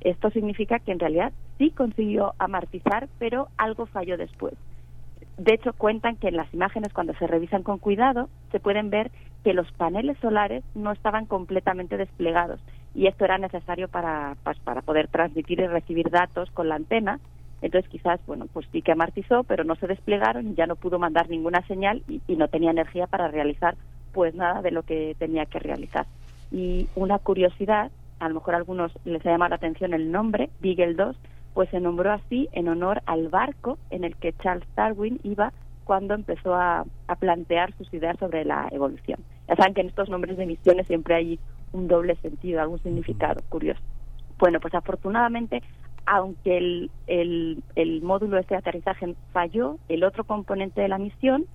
[0.01, 4.53] Esto significa que en realidad sí consiguió amartizar, pero algo falló después.
[5.39, 9.09] De hecho, cuentan que en las imágenes, cuando se revisan con cuidado, se pueden ver
[9.43, 12.59] que los paneles solares no estaban completamente desplegados
[12.93, 17.19] y esto era necesario para, pues, para poder transmitir y recibir datos con la antena
[17.61, 20.99] entonces quizás, bueno, pues sí que amartizó, pero no se desplegaron y ya no pudo
[20.99, 23.75] mandar ninguna señal y, y, no tenía energía para realizar
[24.13, 26.05] pues nada de lo que tenía que realizar.
[26.51, 30.49] Y una curiosidad, a lo mejor a algunos les ha llamado la atención el nombre,
[30.61, 31.17] Beagle 2,
[31.53, 35.53] pues se nombró así en honor al barco en el que Charles Darwin iba
[35.85, 39.19] cuando empezó a, a plantear sus ideas sobre la evolución.
[39.47, 41.39] Ya saben que en estos nombres de misiones siempre hay
[41.71, 43.81] un doble sentido, algún significado curioso.
[44.37, 45.61] Bueno, pues afortunadamente
[46.05, 51.45] aunque el, el, el módulo este de aterrizaje falló, el otro componente de la misión,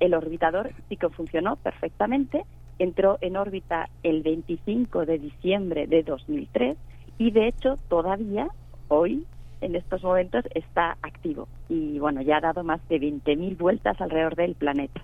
[0.00, 2.44] el orbitador, sí que funcionó perfectamente,
[2.78, 6.76] entró en órbita el 25 de diciembre de 2003
[7.18, 8.48] y de hecho todavía
[8.88, 9.26] hoy
[9.60, 11.48] en estos momentos está activo.
[11.68, 15.02] Y bueno ya ha dado más de 20.000 vueltas alrededor del planeta.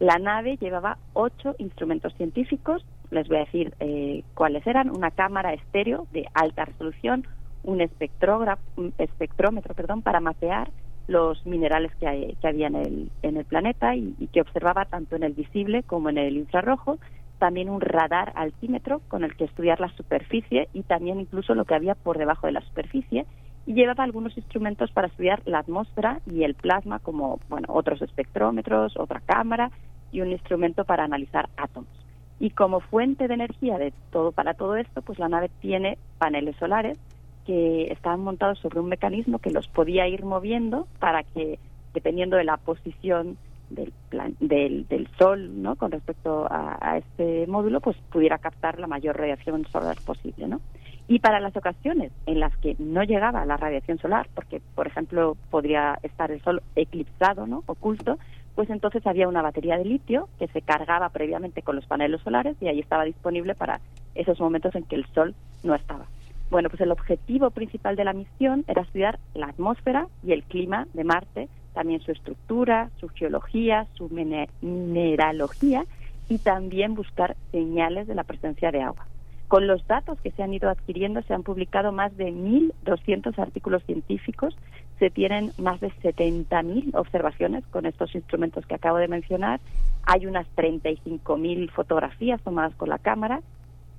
[0.00, 5.54] La nave llevaba ocho instrumentos científicos, les voy a decir eh, cuáles eran, una cámara
[5.54, 7.24] estéreo de alta resolución,
[7.64, 10.70] un, espectrómetro perdón, para mapear
[11.08, 14.84] los minerales que, hay, que había en el, en el planeta y, y, que observaba
[14.84, 16.98] tanto en el visible como en el infrarrojo,
[17.38, 21.74] también un radar altímetro con el que estudiar la superficie y también incluso lo que
[21.74, 23.26] había por debajo de la superficie
[23.66, 28.96] y llevaba algunos instrumentos para estudiar la atmósfera y el plasma como bueno otros espectrómetros,
[28.96, 29.70] otra cámara
[30.10, 31.90] y un instrumento para analizar átomos.
[32.38, 36.56] Y como fuente de energía de todo para todo esto, pues la nave tiene paneles
[36.56, 36.98] solares
[37.46, 41.58] que estaban montados sobre un mecanismo que los podía ir moviendo para que,
[41.94, 43.36] dependiendo de la posición
[43.70, 45.76] del, plan, del, del Sol, ¿no?
[45.76, 50.60] Con respecto a, a, este módulo, pues pudiera captar la mayor radiación solar posible, ¿no?
[51.08, 55.36] Y para las ocasiones en las que no llegaba la radiación solar, porque, por ejemplo,
[55.50, 57.64] podría estar el Sol eclipsado, ¿no?
[57.66, 58.18] Oculto,
[58.54, 62.56] pues entonces había una batería de litio que se cargaba previamente con los paneles solares
[62.60, 63.80] y ahí estaba disponible para
[64.14, 65.34] esos momentos en que el Sol
[65.64, 66.06] no estaba.
[66.52, 70.86] Bueno, pues el objetivo principal de la misión era estudiar la atmósfera y el clima
[70.92, 75.86] de Marte, también su estructura, su geología, su mineralogía
[76.28, 79.06] y también buscar señales de la presencia de agua.
[79.48, 83.82] Con los datos que se han ido adquiriendo se han publicado más de 1.200 artículos
[83.84, 84.54] científicos,
[84.98, 89.58] se tienen más de 70.000 observaciones con estos instrumentos que acabo de mencionar,
[90.02, 93.40] hay unas 35.000 fotografías tomadas con la cámara,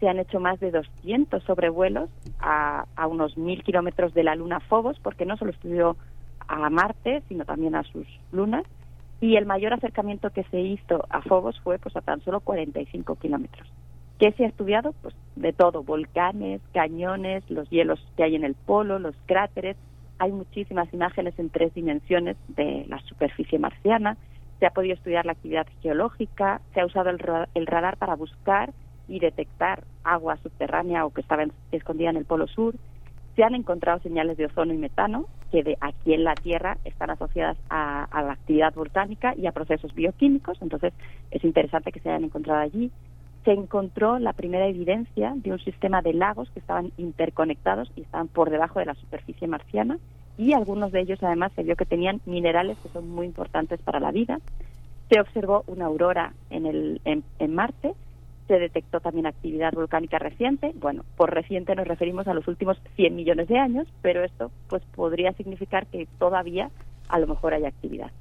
[0.04, 2.10] se han hecho más de 200 sobrevuelos
[2.42, 5.96] a, unos 1.000 kilómetros de la luna Phobos, porque no solo estudió
[6.46, 8.66] a Marte, sino también a sus lunas,
[9.22, 13.16] y el mayor acercamiento que se hizo a Phobos fue pues a tan solo 45
[13.16, 13.66] kilómetros.
[14.20, 14.94] ¿Qué se ha estudiado?
[15.02, 19.78] Pues de todo, volcanes, cañones, los hielos que hay en el polo, los cráteres.
[20.20, 24.18] Hay muchísimas imágenes en tres dimensiones de la superficie marciana.
[24.60, 27.22] Se ha podido estudiar la actividad geológica, se ha usado el,
[27.54, 28.74] el radar para buscar
[29.08, 32.76] y detectar agua subterránea o que estaba escondida en el polo sur.
[33.36, 37.10] Se han encontrado señales de ozono y metano que de aquí en la Tierra están
[37.10, 40.58] asociadas a, la actividad volcánica y a procesos bioquímicos.
[40.62, 40.94] Entonces
[41.32, 42.92] es interesante que se hayan encontrado allí
[43.44, 48.28] se encontró la primera evidencia de un sistema de lagos que estaban interconectados y estaban
[48.30, 50.00] por debajo de la superficie marciana
[50.38, 54.00] y algunos de ellos además se vio que tenían minerales que son muy importantes para
[54.00, 54.40] la vida.
[55.10, 57.94] Se observó una aurora en, el, en, en Marte,
[58.54, 60.74] se detectó también actividad volcánica reciente.
[60.76, 64.84] Bueno, por reciente nos referimos a los últimos 100 millones de años, pero esto pues
[64.96, 66.70] podría significar que todavía
[67.10, 68.12] a lo mejor hay actividad.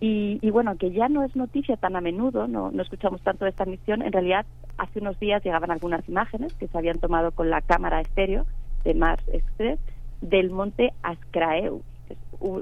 [0.00, 3.50] Y, bueno, que ya no es noticia tan a menudo, no, no escuchamos tanto de
[3.50, 4.44] esta misión, en realidad
[4.76, 8.46] hace unos días llegaban algunas imágenes que se habían tomado con la cámara estéreo
[8.82, 9.78] de Mars Express
[10.20, 11.82] del monte Ascraeus,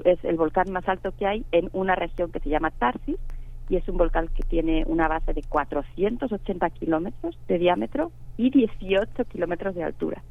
[0.03, 3.17] es el volcán más alto que hay en una región que se llama Tarsis,
[3.69, 9.25] y es un volcán que tiene una base de 480 kilómetros de diámetro y 18
[9.25, 10.23] kilómetros de altura.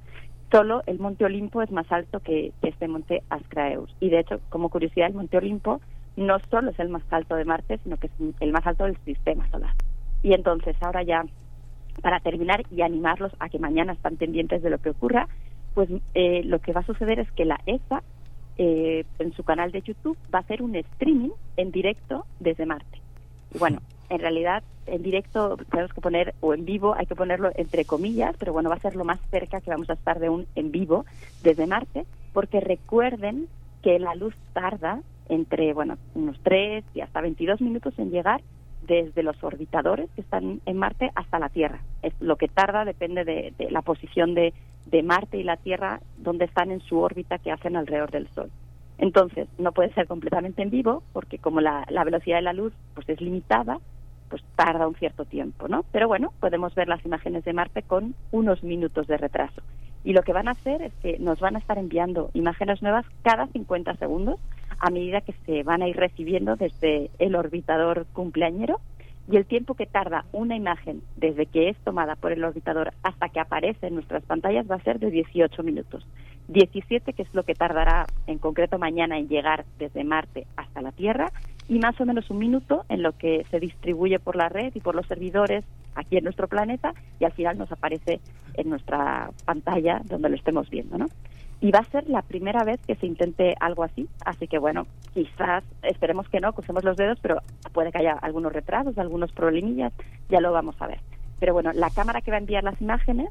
[0.50, 3.94] Solo el Monte Olimpo es más alto que, este monte Ascraeus.
[4.00, 5.80] Y de hecho, como curiosidad, el Monte Olimpo
[6.16, 8.96] no solo es el más alto de Marte, sino que es el más alto del
[9.04, 9.74] sistema solar.
[10.22, 11.24] Y entonces, ahora ya,
[12.02, 15.28] para terminar y animarlos a que mañana están pendientes de lo que ocurra,
[15.74, 18.02] pues eh, lo que va a suceder es que la ESA,
[18.56, 23.00] eh, en su canal de YouTube, va a hacer un streaming en directo desde Marte.
[23.58, 23.80] Bueno,
[24.10, 28.36] en realidad, en directo tenemos que poner, o en vivo, hay que ponerlo entre comillas,
[28.38, 30.70] pero bueno, va a ser lo más cerca que vamos a estar de un en
[30.70, 31.04] vivo
[31.42, 33.48] desde Marte, porque recuerden
[33.82, 38.40] que la luz tarda entre bueno unos 3 y hasta 22 minutos en llegar
[38.86, 41.80] desde los orbitadores que están en Marte hasta la Tierra.
[42.02, 44.54] Es lo que tarda depende de, la posición de,
[44.86, 48.50] de, Marte y la Tierra, donde están en su órbita que hacen alrededor del Sol.
[48.98, 53.08] Entonces, no puede ser completamente en vivo, porque como la, velocidad de la luz pues
[53.08, 53.78] es limitada,
[54.28, 55.84] pues tarda un cierto tiempo, ¿no?
[55.92, 59.62] Pero bueno, podemos ver las imágenes de Marte con unos minutos de retraso.
[60.04, 63.06] Y lo que van a hacer es que nos van a estar enviando imágenes nuevas
[63.22, 64.40] cada 50 segundos
[64.78, 68.80] a medida que se van a ir recibiendo desde el orbitador cumpleañero
[69.30, 73.28] y el tiempo que tarda una imagen desde que es tomada por el orbitador hasta
[73.28, 76.06] que aparece en nuestras pantallas va a ser de 18 minutos.
[76.48, 80.92] 17, que es lo que tardará en concreto mañana en llegar desde Marte hasta la
[80.92, 81.30] Tierra,
[81.68, 84.80] y más o menos un minuto en lo que se distribuye por la red y
[84.80, 88.20] por los servidores aquí en nuestro planeta y al final nos aparece
[88.54, 91.06] en nuestra pantalla donde lo estemos viendo, ¿no?
[91.60, 94.08] y va a ser la primera vez que se intente algo así.
[94.24, 97.38] Así que bueno, quizás, esperemos que no, crucemos los dedos, pero
[97.72, 99.92] puede que haya algunos retrasos, algunos problemillas,
[100.28, 101.00] ya lo vamos a ver.
[101.40, 103.30] Pero bueno, la cámara que va a enviar las imágenes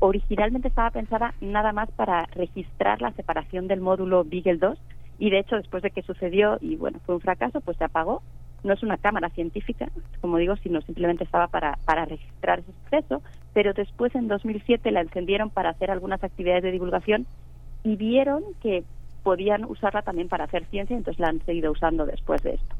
[0.00, 4.78] originalmente estaba pensada nada más para registrar la separación del módulo Beagle 2
[5.18, 8.22] y de hecho después de que sucedió y bueno, fue un fracaso, pues se apagó.
[8.64, 9.88] No es una cámara científica,
[10.20, 13.22] como digo, sino simplemente estaba para, para registrar ese suceso,
[13.52, 17.26] pero después en 2007 la encendieron para hacer algunas actividades de divulgación
[17.84, 18.82] y vieron que
[19.22, 22.74] podían usarla también para hacer ciencia, entonces la han seguido usando después de esto.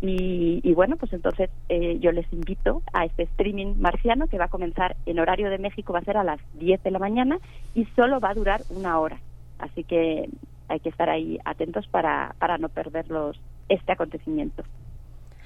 [0.00, 4.48] Y, bueno, pues entonces eh, yo les invito a este streaming marciano que va a
[4.48, 7.38] comenzar en horario de México, va a ser a las 10 de la mañana
[7.74, 9.18] y solo va a durar una hora.
[9.58, 10.28] Así que
[10.68, 14.64] hay que estar ahí atentos para, para no perderlos este acontecimiento.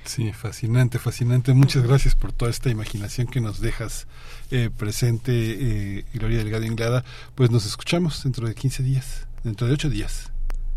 [0.05, 1.53] Sí, fascinante, fascinante.
[1.55, 4.09] Muchas gracias por toda esta imaginación que nos dejas
[4.51, 7.05] eh, presente, eh, Gloria Delgado Inglada.
[7.34, 10.30] Pues nos escuchamos dentro de 15 días, dentro de 8 días.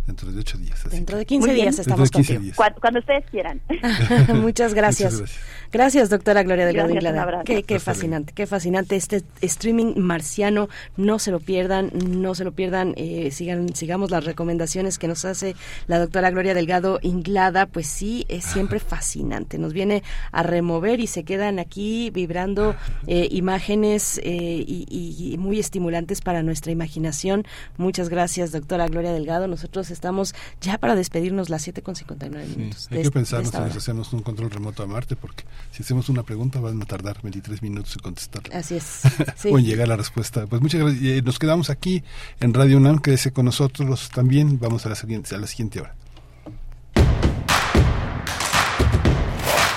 [0.06, 0.84] Dentro de ocho días.
[0.90, 2.42] Dentro de 15 días estamos contigo.
[2.56, 3.62] Cuando, ustedes quieran.
[4.42, 5.24] Muchas gracias.
[5.72, 6.10] gracias.
[6.10, 7.44] doctora Gloria Delgado Inglada.
[7.46, 10.68] Qué, qué fascinante, qué fascinante este streaming marciano.
[10.98, 12.94] No se lo pierdan, no se lo pierdan.
[12.98, 15.56] Eh, sigan, sigamos las recomendaciones que nos hace
[15.88, 17.66] la doctora Gloria Delgado Inglada.
[17.66, 19.58] Pues sí, es siempre fascinante.
[19.58, 22.76] Nos viene a remover y se quedan aquí vibrando
[23.08, 27.46] eh, imágenes eh, y, muy estimulantes para nuestra imaginación.
[27.78, 29.48] Muchas gracias, doctora Gloria Delgado.
[29.48, 32.88] Nosotros estamos ya para despedirnos las 7.59 minutos.
[32.92, 36.60] hay que pensar si hacemos un control remoto a Marte, porque si hacemos una pregunta
[36.60, 38.58] van a tardar 23 minutos en contestarla.
[38.58, 39.02] Así es.
[39.52, 40.46] o en llegar a la respuesta.
[40.48, 41.04] Pues muchas gracias.
[41.04, 42.04] Eh, nos quedamos aquí
[42.40, 43.00] en Radio UNAM.
[43.00, 44.60] Quédese con nosotros también.
[44.60, 45.96] Vamos a la siguiente, a la siguiente hora.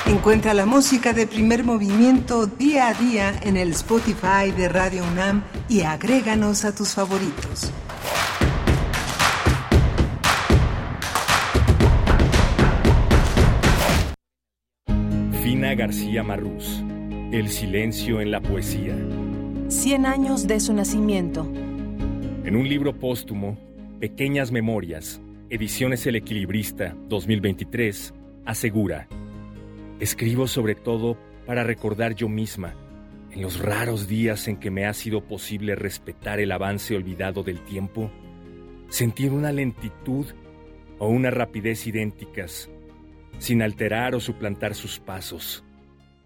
[0.06, 5.42] Encuentra la música de primer movimiento día a día en el Spotify de Radio UNAM
[5.68, 7.72] y agréganos a tus favoritos.
[15.46, 16.82] Fina García Marrús.
[17.30, 18.96] El silencio en la poesía.
[19.68, 21.48] Cien años de su nacimiento.
[22.44, 23.56] En un libro póstumo,
[24.00, 28.12] Pequeñas Memorias, Ediciones El Equilibrista 2023,
[28.44, 29.06] asegura
[30.00, 31.16] Escribo sobre todo
[31.46, 32.74] para recordar yo misma,
[33.30, 37.60] en los raros días en que me ha sido posible respetar el avance olvidado del
[37.60, 38.10] tiempo,
[38.88, 40.26] sentir una lentitud
[40.98, 42.68] o una rapidez idénticas,
[43.38, 45.64] sin alterar o suplantar sus pasos.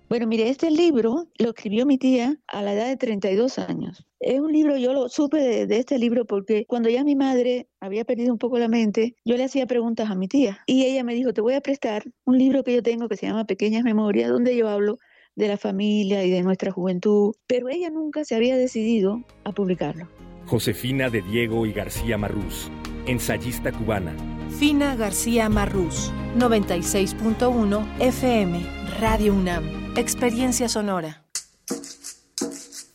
[0.08, 4.04] Bueno, mire, este libro lo escribió mi tía a la edad de 32 años.
[4.18, 7.68] Es un libro, yo lo supe de, de, este libro porque cuando ya mi madre
[7.78, 11.04] había perdido un poco la mente, yo le hacía preguntas a mi tía y ella
[11.04, 13.84] me dijo, te voy a prestar un libro que yo tengo que se llama Pequeñas
[13.84, 14.98] Memorias, donde yo hablo
[15.36, 20.08] de la familia y de nuestra juventud, pero ella nunca se había decidido a publicarlo.
[20.46, 22.70] Josefina de Diego y García Marrús,
[23.06, 24.12] ensayista cubana.
[24.58, 28.62] Fina García Marrús, 96.1 FM,
[28.98, 29.96] Radio UNAM.
[29.96, 31.24] Experiencia sonora.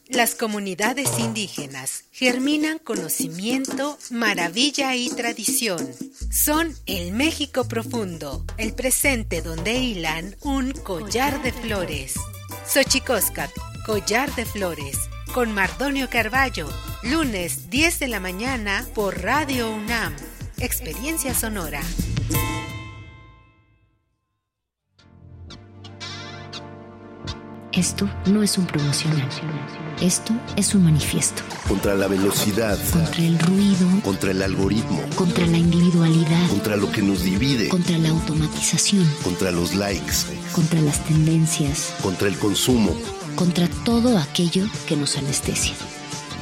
[0.07, 5.79] Las comunidades indígenas germinan conocimiento, maravilla y tradición.
[6.31, 12.13] Son el México profundo, el presente donde hilan un collar de flores.
[12.67, 13.51] Xochicóscat,
[13.85, 14.97] collar de flores,
[15.33, 16.69] con Mardonio Carballo,
[17.03, 20.15] lunes 10 de la mañana por Radio UNAM.
[20.59, 21.81] Experiencia sonora.
[27.73, 29.27] Esto no es un promocional.
[30.01, 31.43] Esto es un manifiesto.
[31.67, 32.79] Contra la velocidad.
[32.89, 33.87] Contra el ruido.
[34.01, 35.01] Contra el algoritmo.
[35.15, 36.47] Contra la individualidad.
[36.47, 37.67] Contra lo que nos divide.
[37.67, 39.05] Contra la automatización.
[39.23, 40.23] Contra los likes.
[40.53, 41.93] Contra las tendencias.
[42.01, 42.95] Contra el consumo.
[43.35, 45.73] Contra todo aquello que nos anestesia.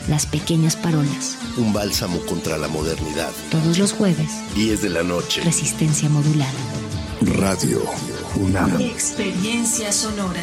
[0.10, 1.38] Las pequeñas parolas.
[1.58, 3.32] Un bálsamo contra la modernidad.
[3.49, 4.30] Todos los jueves.
[4.54, 5.41] 10 de la noche.
[5.43, 6.51] Resistencia modulada.
[7.22, 7.82] Radio
[8.36, 8.82] UNAM.
[8.82, 10.41] Experiencia sonora.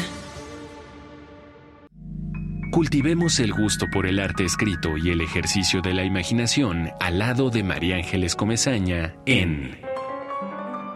[2.71, 7.51] Cultivemos el gusto por el arte escrito y el ejercicio de la imaginación al lado
[7.51, 9.79] de María Ángeles Comezaña en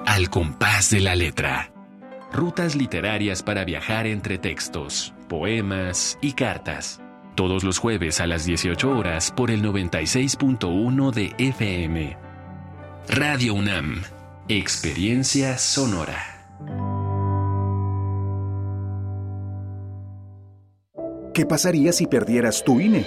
[0.07, 1.71] Al compás de la letra.
[2.31, 6.99] Rutas literarias para viajar entre textos, poemas y cartas.
[7.35, 12.17] Todos los jueves a las 18 horas por el 96.1 de FM.
[13.09, 14.03] Radio UNAM.
[14.47, 16.15] Experiencia sonora.
[21.33, 23.05] ¿Qué pasaría si perdieras tu INE?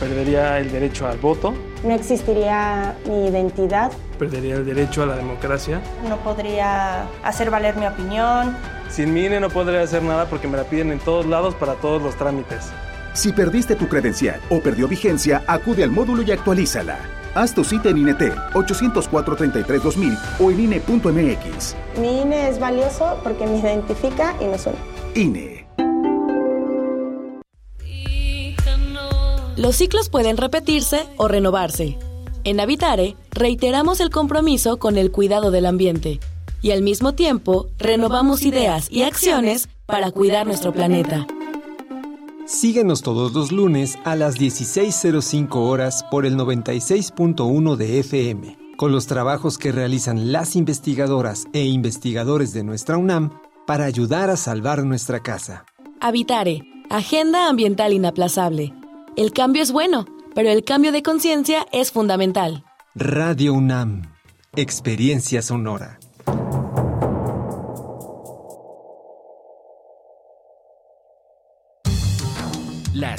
[0.00, 1.52] Perdería el derecho al voto.
[1.84, 3.92] No existiría mi identidad.
[4.18, 5.82] Perdería el derecho a la democracia.
[6.08, 8.56] No podría hacer valer mi opinión.
[8.88, 11.74] Sin mi INE no podría hacer nada porque me la piden en todos lados para
[11.74, 12.72] todos los trámites.
[13.16, 16.98] Si perdiste tu credencial o perdió vigencia, acude al módulo y actualízala.
[17.34, 21.74] Haz tu cita en INETEL 804-33-2000 o en INE.mx.
[21.98, 24.76] Mi INE es valioso porque me identifica y nos une.
[25.14, 25.66] INE.
[29.56, 31.96] Los ciclos pueden repetirse o renovarse.
[32.44, 36.20] En Habitare, reiteramos el compromiso con el cuidado del ambiente
[36.60, 41.26] y al mismo tiempo renovamos ideas y acciones para cuidar nuestro planeta.
[42.46, 49.06] Síguenos todos los lunes a las 16.05 horas por el 96.1 de FM, con los
[49.06, 55.20] trabajos que realizan las investigadoras e investigadores de nuestra UNAM para ayudar a salvar nuestra
[55.20, 55.64] casa.
[56.00, 58.72] Habitare, Agenda Ambiental Inaplazable
[59.16, 62.64] el cambio es bueno, pero el cambio de conciencia es fundamental.
[62.94, 64.02] Radio UNAM,
[64.54, 65.98] Experiencia Sonora.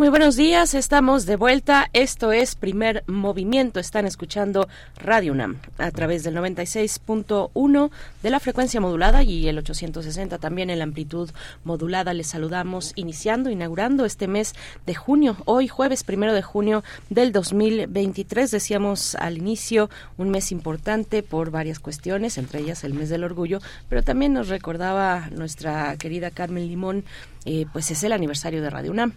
[0.00, 1.90] Muy buenos días, estamos de vuelta.
[1.92, 3.78] Esto es Primer Movimiento.
[3.78, 7.90] Están escuchando Radio UNAM a través del 96.1
[8.22, 11.28] de la frecuencia modulada y el 860 también en la amplitud
[11.64, 12.14] modulada.
[12.14, 14.54] Les saludamos iniciando, inaugurando este mes
[14.86, 15.36] de junio.
[15.44, 21.78] Hoy, jueves primero de junio del 2023, decíamos al inicio, un mes importante por varias
[21.78, 23.58] cuestiones, entre ellas el mes del orgullo,
[23.90, 27.04] pero también nos recordaba nuestra querida Carmen Limón,
[27.44, 29.12] eh, pues es el aniversario de Radio UNAM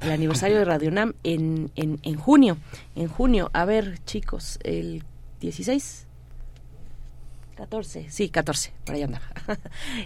[0.00, 2.56] el aniversario de Radio UNAM en, en, en junio.
[2.96, 5.04] En junio, a ver, chicos, el
[5.40, 6.07] 16
[7.58, 9.20] 14, sí, 14, por ahí anda.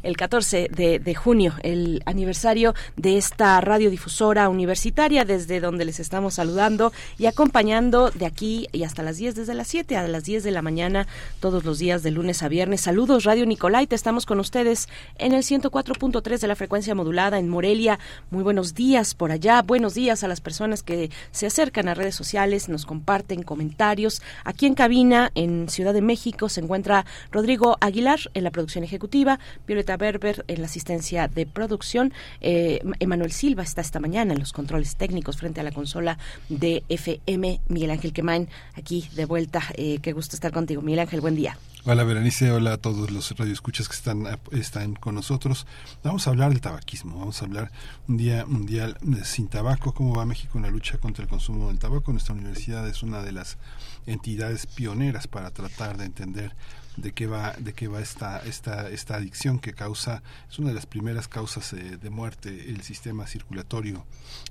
[0.03, 6.33] El 14 de, de, junio, el aniversario de esta radiodifusora universitaria, desde donde les estamos
[6.33, 10.45] saludando y acompañando de aquí y hasta las 10, desde las 7 a las 10
[10.45, 11.07] de la mañana,
[11.41, 12.81] todos los días de lunes a viernes.
[12.81, 14.89] Saludos, Radio Nicolaita, estamos con ustedes
[15.19, 17.99] en el 104.3 de la frecuencia modulada en Morelia.
[18.31, 22.15] Muy buenos días por allá, buenos días a las personas que se acercan a redes
[22.15, 24.23] sociales, nos comparten comentarios.
[24.43, 27.05] Aquí en cabina, en Ciudad de México, se encuentra
[27.43, 33.33] Rodrigo Aguilar en la producción ejecutiva, Violeta Berber en la asistencia de producción, eh, Emanuel
[33.33, 36.19] Silva está esta mañana en los controles técnicos frente a la consola
[36.49, 39.61] de FM, Miguel Ángel Quemain aquí de vuelta.
[39.75, 41.59] Eh, qué gusto estar contigo, Miguel Ángel, buen día.
[41.85, 45.67] Hola Berenice, hola a todos los radioescuchas que están, están con nosotros.
[46.05, 47.73] Vamos a hablar del tabaquismo, vamos a hablar
[48.07, 51.81] un día mundial sin tabaco, cómo va México en la lucha contra el consumo del
[51.81, 52.13] tabaco.
[52.13, 53.59] Nuestra universidad es una de las
[54.07, 56.55] entidades pioneras para tratar de entender
[56.97, 60.75] de qué va de qué va esta esta esta adicción que causa es una de
[60.75, 64.05] las primeras causas eh, de muerte el sistema circulatorio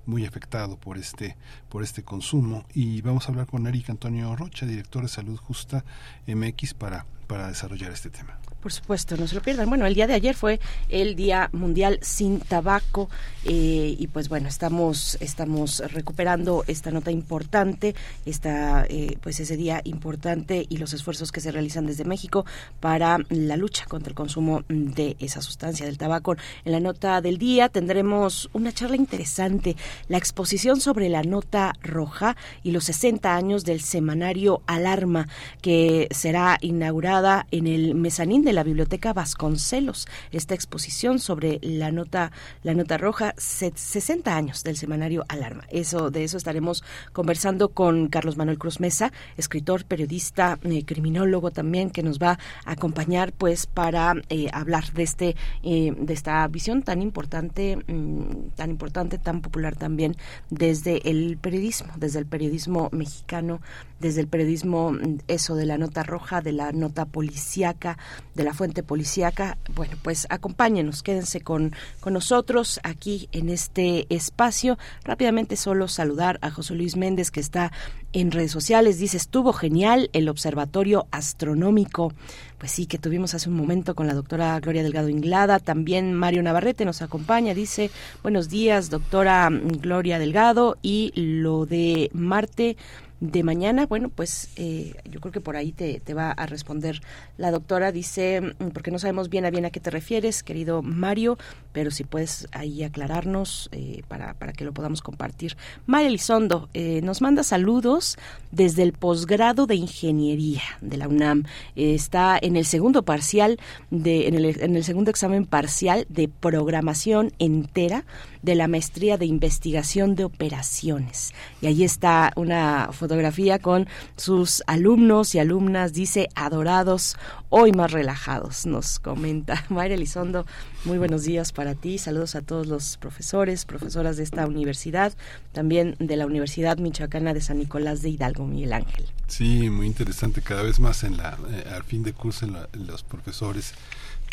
[0.05, 1.37] muy afectado por este
[1.69, 2.65] por este consumo.
[2.73, 5.85] Y vamos a hablar con Eric Antonio Rocha director de Salud Justa
[6.27, 9.67] MX para para desarrollar este tema por supuesto, no se lo pierdan.
[9.69, 10.59] Bueno, el día de ayer fue
[10.89, 13.09] el Día Mundial sin Tabaco
[13.45, 17.95] eh, y pues bueno, estamos estamos recuperando esta nota importante,
[18.25, 22.45] esta eh, pues ese día importante y los esfuerzos que se realizan desde México
[22.79, 26.35] para la lucha contra el consumo de esa sustancia del tabaco.
[26.65, 29.75] En la nota del día tendremos una charla interesante,
[30.07, 35.27] la exposición sobre la nota roja y los 60 años del semanario Alarma
[35.61, 40.07] que será inaugurada en el mezanín de la Biblioteca Vasconcelos.
[40.31, 42.31] Esta exposición sobre la nota,
[42.63, 45.65] la nota roja, 60 años del semanario Alarma.
[45.69, 46.83] Eso, de eso estaremos
[47.13, 52.71] conversando con Carlos Manuel Cruz Mesa, escritor, periodista, eh, criminólogo también, que nos va a
[52.71, 58.69] acompañar pues para eh, hablar de este, eh, de esta visión tan importante, mmm, tan
[58.69, 60.15] importante, tan popular también
[60.49, 63.61] desde el periodismo, desde el periodismo mexicano,
[63.99, 64.93] desde el periodismo,
[65.27, 67.97] eso de la nota roja, de la nota policíaca,
[68.35, 69.57] de la fuente policíaca.
[69.73, 74.77] Bueno, pues acompáñenos, quédense con, con nosotros aquí en este espacio.
[75.03, 77.71] Rápidamente solo saludar a José Luis Méndez que está
[78.13, 78.99] en redes sociales.
[78.99, 82.13] Dice, estuvo genial el observatorio astronómico.
[82.57, 85.59] Pues sí, que tuvimos hace un momento con la doctora Gloria Delgado Inglada.
[85.59, 87.53] También Mario Navarrete nos acompaña.
[87.53, 87.89] Dice,
[88.21, 90.77] buenos días, doctora Gloria Delgado.
[90.81, 92.77] Y lo de Marte
[93.21, 97.01] de mañana, bueno, pues eh, yo creo que por ahí te, te, va a responder
[97.37, 97.91] la doctora.
[97.91, 98.41] Dice,
[98.73, 101.37] porque no sabemos bien a bien a qué te refieres, querido Mario,
[101.71, 105.55] pero si puedes ahí aclararnos eh, para, para que lo podamos compartir.
[105.85, 108.17] María Elizondo eh, nos manda saludos
[108.51, 111.43] desde el posgrado de Ingeniería de la UNAM.
[111.75, 113.59] está en el segundo parcial,
[113.91, 118.03] de, en, el, en el segundo examen parcial de programación entera
[118.41, 121.33] de la maestría de investigación de operaciones.
[121.61, 127.17] Y ahí está una fotografía con sus alumnos y alumnas, dice adorados,
[127.49, 130.45] hoy más relajados, nos comenta Mayra Elizondo.
[130.85, 135.13] Muy buenos días para ti, saludos a todos los profesores, profesoras de esta universidad,
[135.51, 139.05] también de la Universidad Michoacana de San Nicolás de Hidalgo, Miguel Ángel.
[139.27, 142.67] Sí, muy interesante, cada vez más en la, eh, al fin de curso en la,
[142.73, 143.73] los profesores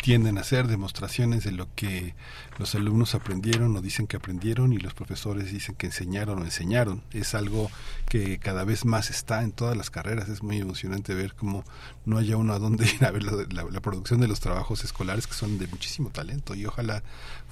[0.01, 2.15] tienden a hacer demostraciones de lo que
[2.57, 7.03] los alumnos aprendieron o dicen que aprendieron y los profesores dicen que enseñaron o enseñaron.
[7.11, 7.69] Es algo
[8.07, 10.29] que cada vez más está en todas las carreras.
[10.29, 11.65] Es muy emocionante ver cómo
[12.05, 15.33] no haya uno a dónde ir a ver la, producción de los trabajos escolares que
[15.33, 17.03] son de muchísimo talento y ojalá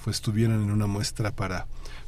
[0.03, 1.67] pues estuvieran en una muestra para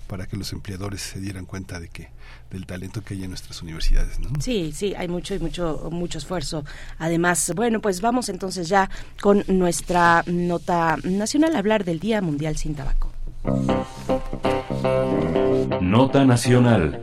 [0.10, 2.10] para que los empleadores se dieran cuenta de que
[2.50, 4.20] del talento que hay en nuestras universidades.
[4.20, 4.30] ¿no?
[4.42, 6.66] Sí, sí, hay mucho y mucho mucho esfuerzo.
[6.98, 8.90] Además, bueno, pues vamos entonces ya
[9.22, 13.12] con nuestra nota nacional a hablar del Día Mundial sin Tabaco.
[15.80, 17.00] Nota nacional.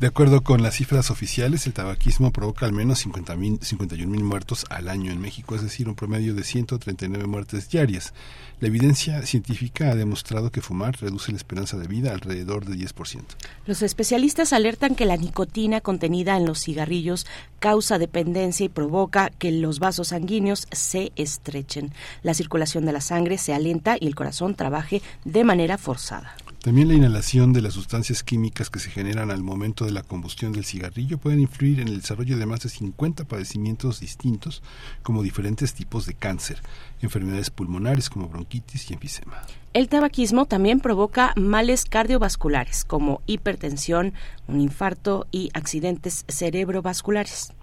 [0.00, 4.64] De acuerdo con las cifras oficiales, el tabaquismo provoca al menos 50 51 mil muertos
[4.70, 8.14] al año en México, es decir, un promedio de 139 muertes diarias.
[8.60, 13.24] La evidencia científica ha demostrado que fumar reduce la esperanza de vida alrededor de 10%.
[13.66, 17.26] Los especialistas alertan que la nicotina contenida en los cigarrillos
[17.58, 21.92] causa dependencia y provoca que los vasos sanguíneos se estrechen.
[22.22, 26.36] La circulación de la sangre se alenta y el corazón trabaje de manera forzada.
[26.62, 30.52] También la inhalación de las sustancias químicas que se generan al momento de la combustión
[30.52, 34.62] del cigarrillo pueden influir en el desarrollo de más de 50 padecimientos distintos,
[35.02, 36.60] como diferentes tipos de cáncer,
[37.00, 39.40] enfermedades pulmonares como bronquitis y enfisema.
[39.72, 44.12] El tabaquismo también provoca males cardiovasculares como hipertensión,
[44.46, 47.54] un infarto y accidentes cerebrovasculares.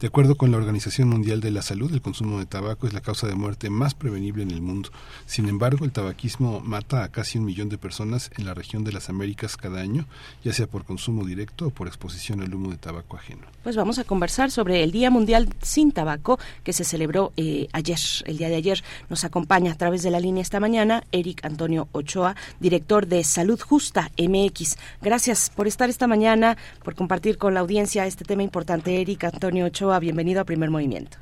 [0.00, 3.00] De acuerdo con la Organización Mundial de la Salud, el consumo de tabaco es la
[3.00, 4.90] causa de muerte más prevenible en el mundo.
[5.26, 8.92] Sin embargo, el tabaquismo mata a casi un millón de personas en la región de
[8.92, 10.06] las Américas cada año,
[10.44, 13.46] ya sea por consumo directo o por exposición al humo de tabaco ajeno.
[13.62, 17.98] Pues vamos a conversar sobre el Día Mundial sin Tabaco que se celebró eh, ayer,
[18.24, 18.82] el día de ayer.
[19.08, 23.60] Nos acompaña a través de la línea esta mañana Eric Antonio Ochoa, director de Salud
[23.60, 24.76] Justa MX.
[25.02, 29.00] Gracias por estar esta mañana, por compartir con la audiencia este tema importante.
[29.00, 31.18] Eric Antonio Ochoa, bienvenido a Primer Movimiento.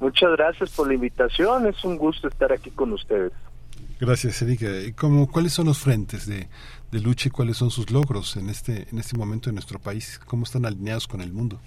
[0.00, 3.32] Muchas gracias por la invitación, es un gusto estar aquí con ustedes.
[4.00, 4.66] Gracias, Erika.
[4.96, 6.48] ¿Cómo, ¿Cuáles son los frentes de,
[6.90, 10.20] de, lucha y cuáles son sus logros en este, en este momento en nuestro país?
[10.26, 11.60] ¿Cómo están alineados con el mundo?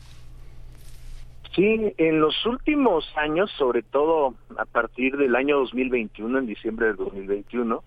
[1.56, 6.98] Sí, en los últimos años, sobre todo a partir del año 2021, en diciembre del
[6.98, 7.84] 2021,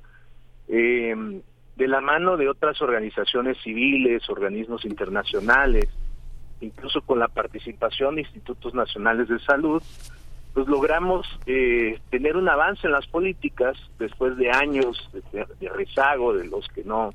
[0.69, 1.43] eh,
[1.77, 5.91] de la mano de otras organizaciones civiles, organismos internacionales,
[6.61, 9.83] incluso con la participación de institutos nacionales de salud,
[10.55, 16.47] pues logramos eh, tener un avance en las políticas después de años de, rezago de
[16.47, 17.15] los que no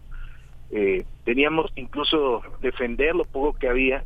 [0.72, 4.04] eh, teníamos incluso defender lo poco que había,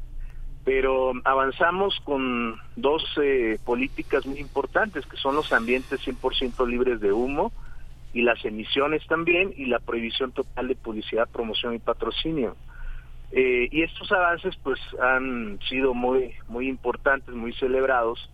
[0.66, 7.14] pero avanzamos con dos eh, políticas muy importantes que son los ambientes 100% libres de
[7.14, 7.52] humo
[8.14, 12.56] y las emisiones también y la prohibición total de publicidad, promoción y patrocinio.
[13.32, 18.32] Eh, y estos avances pues han sido muy muy importantes, muy celebrados,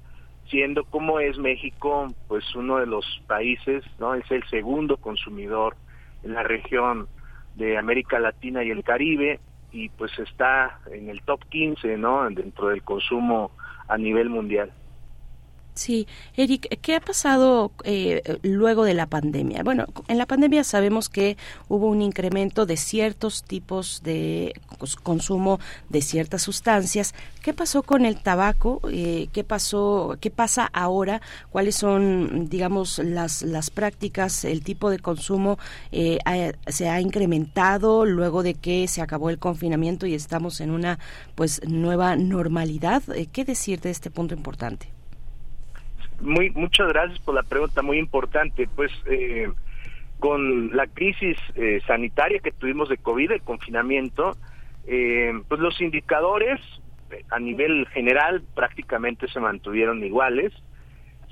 [0.50, 5.76] siendo como es México pues uno de los países, no es el segundo consumidor
[6.24, 7.08] en la región
[7.56, 9.40] de América Latina y el Caribe
[9.72, 12.30] y pues está en el top 15, ¿no?
[12.30, 13.52] dentro del consumo
[13.88, 14.72] a nivel mundial.
[15.76, 16.08] Sí,
[16.38, 19.64] Eric, ¿qué ha pasado eh, luego de la pandemia?
[19.64, 21.36] Bueno, en la pandemia sabemos que
[21.68, 24.54] hubo un incremento de ciertos tipos de
[25.02, 25.60] consumo
[25.90, 27.16] de ciertas sustancias.
[27.42, 28.82] ¿Qué pasó con el tabaco?
[28.92, 30.16] Eh, ¿Qué pasó?
[30.22, 31.22] ¿Qué pasa ahora?
[31.50, 34.46] ¿Cuáles son, digamos, las las prácticas?
[34.46, 35.58] El tipo de consumo
[35.92, 36.20] eh,
[36.68, 41.00] se ha incrementado luego de que se acabó el confinamiento y estamos en una,
[41.34, 43.02] pues, nueva normalidad.
[43.16, 44.93] Eh, ¿Qué decir de este punto importante?
[46.24, 48.68] Muy, muchas gracias por la pregunta, muy importante.
[48.74, 49.52] Pues eh,
[50.20, 54.38] con la crisis eh, sanitaria que tuvimos de COVID, el confinamiento,
[54.88, 56.62] eh, pues los indicadores
[57.30, 60.54] a nivel general prácticamente se mantuvieron iguales.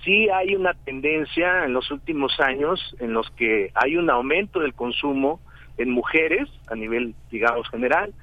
[0.03, 4.73] Sí hay una tendencia en los últimos años en los que hay un aumento del
[4.73, 5.39] consumo
[5.77, 8.13] en mujeres a nivel, digamos, general,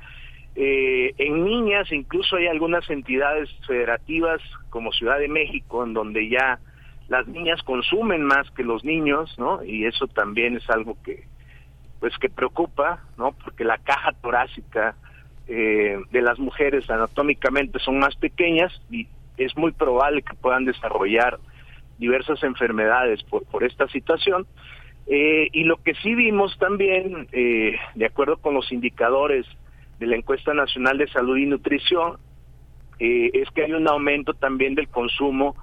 [0.60, 4.40] eh, en niñas incluso hay algunas entidades federativas
[4.70, 6.58] como Ciudad de México en donde ya
[7.06, 9.62] las niñas consumen más que los niños, ¿no?
[9.62, 11.28] Y eso también es algo que
[12.00, 13.36] pues que preocupa, ¿no?
[13.44, 14.96] Porque la caja torácica
[15.46, 19.06] eh, de las mujeres anatómicamente son más pequeñas y
[19.36, 21.38] es muy probable que puedan desarrollar
[21.98, 24.44] diversas enfermedades por, por esta situación.
[25.06, 29.46] Eh, y lo que sí vimos también, eh, de acuerdo con los indicadores
[29.98, 32.18] de la encuesta nacional de salud y nutrición
[32.98, 35.56] eh, es que hay un aumento también del consumo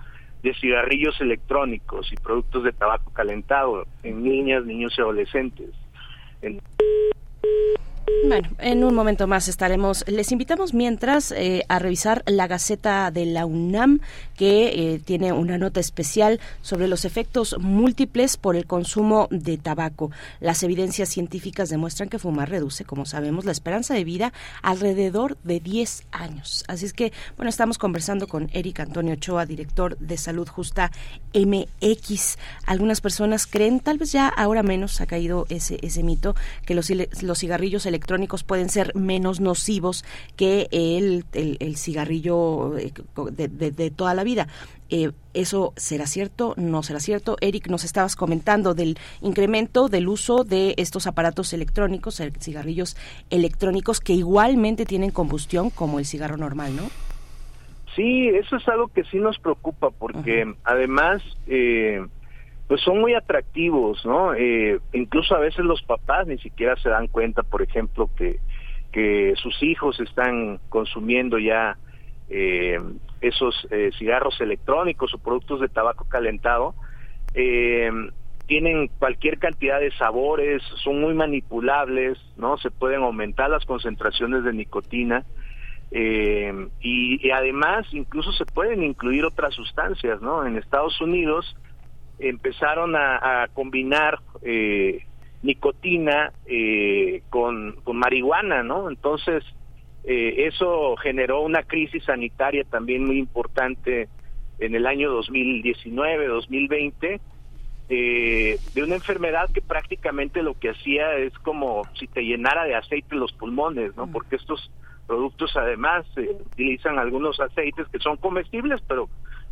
[0.44, 5.70] de cigarrillos electrónicos y productos de tabaco calentado en niñas, niños y adolescentes.
[6.42, 6.60] En...
[8.28, 10.04] Bueno, en un momento más estaremos.
[10.08, 14.00] Les invitamos mientras eh, a revisar la Gaceta de la UNAM,
[14.36, 20.12] que eh, tiene una nota especial sobre los efectos múltiples por el consumo de tabaco.
[20.40, 25.60] Las evidencias científicas demuestran que fumar reduce, como sabemos, la esperanza de vida alrededor de
[25.60, 26.64] 10 años.
[26.68, 30.92] Así es que, bueno, estamos conversando con Eric Antonio Ochoa, director de Salud Justa
[31.34, 32.38] MX.
[32.66, 36.92] Algunas personas creen, tal vez ya ahora menos ha caído ese, ese mito, que los,
[37.22, 40.04] los cigarrillos electrónicos pueden ser menos nocivos
[40.36, 42.92] que el, el, cigarrillo eh,
[43.32, 44.48] de, toda la vida.
[44.90, 46.54] Eh, ¿Eso será cierto?
[46.58, 47.38] ¿No será cierto?
[47.42, 52.96] Eric, nos estabas comentando del incremento del uso de estos aparatos electrónicos, cigarrillos
[53.30, 56.84] electrónicos, que igualmente tienen combustión como el cigarro normal, ¿no?
[57.96, 62.06] Sí, eso es algo que sí nos preocupa porque además eh,
[62.68, 64.34] pues son muy atractivos, ¿no?
[64.34, 68.40] Eh, incluso a veces los papás ni siquiera se dan cuenta, por ejemplo, que,
[68.92, 71.78] que sus hijos están consumiendo ya
[72.30, 72.80] eh,
[73.22, 76.74] esos eh, cigarros electrónicos o productos de tabaco calentado.
[77.36, 77.92] Eh,
[78.48, 82.58] tienen cualquier cantidad de sabores, son muy manipulables, ¿no?
[82.58, 85.24] Se pueden aumentar las concentraciones de nicotina.
[85.92, 86.52] Eh,
[86.82, 90.46] y, y, además incluso se pueden incluir otras sustancias, ¿no?
[90.46, 91.56] En Estados Unidos
[92.20, 95.06] empezaron a, combinar eh,
[95.44, 98.90] nicotina eh, con, marihuana, ¿no?
[98.90, 99.44] Entonces,
[100.04, 104.08] eh, eso generó una crisis sanitaria también muy importante
[104.60, 107.20] en el año 2019, 2020,
[107.88, 113.16] de una enfermedad que prácticamente lo que hacía es como si te llenara de aceite
[113.16, 114.08] los pulmones, ¿no?
[114.08, 114.72] Porque estos
[115.06, 119.08] productos además utilizan algunos aceites que son comestibles, pero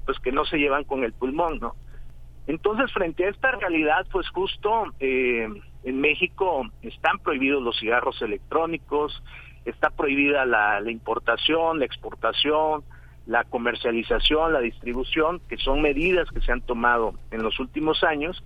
[0.06, 1.76] pues que no se llevan con el pulmón, ¿no?
[2.48, 5.48] Entonces, frente a esta realidad, pues justo eh,
[5.84, 9.24] en México están prohibidos los cigarros electrónicos,
[9.66, 12.84] está prohibida la, importación, la exportación,
[13.26, 18.44] la comercialización, la distribución, que son medidas que se han tomado en los últimos años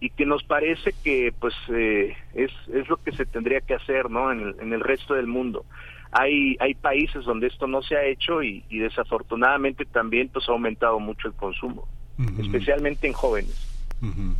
[0.00, 4.10] y que nos parece que pues eh, es, es lo que se tendría que hacer
[4.10, 4.32] ¿no?
[4.32, 5.64] en, el, en el resto del mundo.
[6.10, 10.52] Hay, hay países donde esto no se ha hecho y, y desafortunadamente también pues ha
[10.52, 11.86] aumentado mucho el consumo
[12.38, 13.66] especialmente en jóvenes.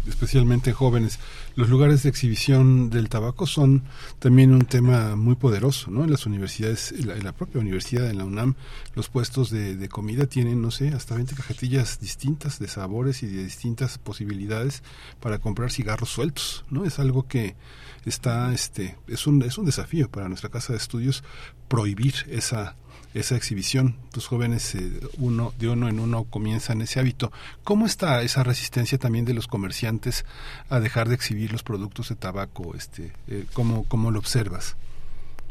[0.07, 1.19] Especialmente en jóvenes.
[1.55, 3.85] Los lugares de exhibición del tabaco son
[4.19, 6.05] también un tema muy poderoso, ¿no?
[6.05, 8.55] En las universidades, en la, propia universidad, en la UNAM,
[8.94, 13.44] los puestos de, comida tienen, no sé, hasta 20 cajetillas distintas de sabores y de
[13.44, 14.82] distintas posibilidades
[15.20, 16.85] para comprar cigarros sueltos, ¿no?
[16.85, 17.57] Es algo que
[18.05, 21.24] está, este, es un, es un desafío para nuestra casa de estudios
[21.69, 22.77] prohibir esa
[23.18, 23.97] esa exhibición.
[24.14, 27.32] Los jóvenes eh, uno de uno en uno comienzan ese hábito.
[27.64, 30.26] ¿Cómo está esa resistencia también de los comerciantes
[30.68, 32.74] a dejar de exhibir los productos de tabaco?
[32.74, 34.76] Este, eh, ¿cómo, ¿Cómo lo observas?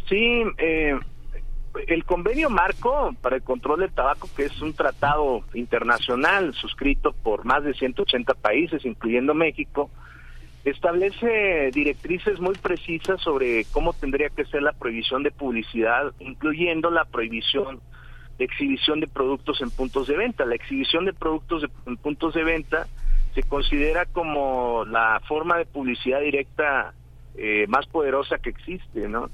[0.08, 0.96] Sí, eh,
[1.88, 7.46] el convenio marco para el control del tabaco, que es un tratado internacional suscrito por
[7.46, 9.90] más de 180 países, incluyendo México,
[10.66, 17.06] establece directrices muy precisas sobre cómo tendría que ser la prohibición de publicidad, incluyendo la
[17.06, 17.80] prohibición
[18.38, 20.46] de exhibición de productos en puntos de venta.
[20.46, 22.88] La exhibición de productos en puntos de venta
[23.36, 26.94] se considera como la forma de publicidad directa
[27.38, 29.30] eh, más poderosa que existe, ¿no?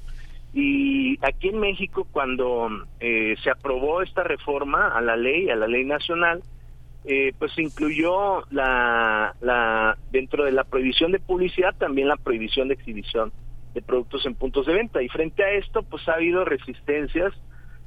[0.53, 2.67] Y aquí en México, cuando
[2.99, 6.43] eh, se aprobó esta reforma a la ley, a la ley nacional,
[7.05, 12.67] eh, pues se incluyó la, la, dentro de la prohibición de publicidad también la prohibición
[12.67, 13.31] de exhibición
[13.73, 15.01] de productos en puntos de venta.
[15.01, 17.33] Y frente a esto, pues ha habido resistencias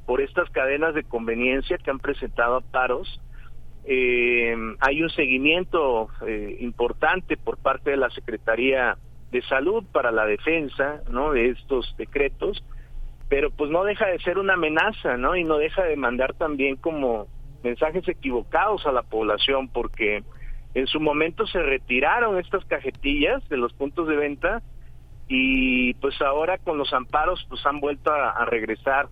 [0.06, 3.20] por estas cadenas de conveniencia que han presentado paros.
[3.86, 8.96] Eh, hay un seguimiento eh, importante por parte de la Secretaría
[9.30, 11.32] de Salud para la defensa ¿no?
[11.32, 12.64] de estos decretos,
[13.28, 15.34] pero pues no deja de ser una amenaza, ¿no?
[15.34, 17.26] Y no deja de mandar también como
[17.64, 20.22] mensajes equivocados a la población porque
[20.74, 24.62] en su momento se retiraron estas cajetillas de los puntos de venta
[25.26, 29.08] y pues ahora con los amparos pues han vuelto a, regresar,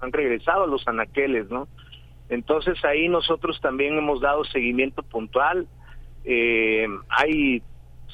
[0.00, 1.66] han regresado a los anaqueles, ¿no?
[2.28, 5.66] Entonces ahí nosotros también hemos dado seguimiento puntual.
[6.24, 7.62] Eh, hay,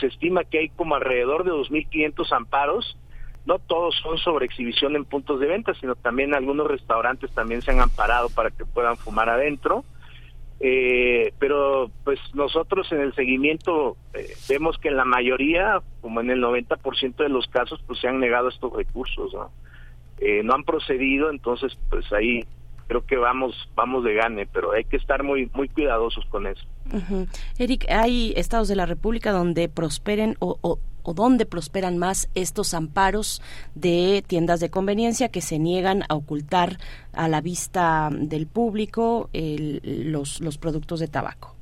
[0.00, 2.98] se estima que hay como alrededor de 2.500 amparos
[3.46, 7.70] no todos son sobre exhibición en puntos de venta, sino también algunos restaurantes también se
[7.70, 9.84] han amparado para que puedan fumar adentro.
[10.58, 16.30] Eh, pero pues nosotros en el seguimiento eh, vemos que en la mayoría, como en
[16.30, 19.50] el 90% de los casos, pues se han negado estos recursos, ¿no?
[20.18, 22.46] Eh, no han procedido, entonces pues ahí
[22.86, 26.64] creo que vamos vamos de gane, pero hay que estar muy muy cuidadosos con eso.
[27.58, 30.78] Eric, hay estados de la República donde prosperen o, o
[31.14, 33.42] dónde prosperan más estos amparos
[33.74, 36.78] de tiendas de conveniencia que se niegan a ocultar
[37.12, 41.56] a la vista del público los, los productos de tabaco?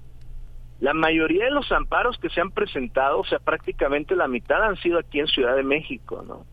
[0.80, 4.76] La mayoría de los amparos que se han presentado, o sea, prácticamente la mitad han
[4.76, 6.44] sido aquí en Ciudad de México, ¿no?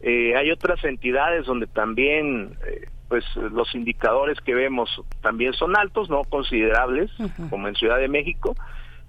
[0.00, 4.88] Eh, hay otras entidades donde también, eh, pues, los indicadores que vemos
[5.20, 7.10] también son altos, no considerables,
[7.50, 8.54] como en Ciudad de México,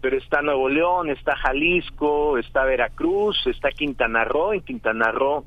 [0.02, 4.54] pero está Nuevo León, está Jalisco, está Veracruz, está Quintana Roo.
[4.54, 5.46] En Quintana Roo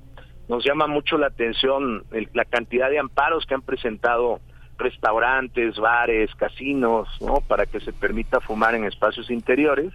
[0.49, 2.05] nos llama mucho la atención
[2.35, 4.41] la cantidad de amparos que han presentado
[4.77, 7.41] restaurantes, bares, casinos, ¿no?
[7.47, 9.93] Para que se permita fumar en espacios interiores.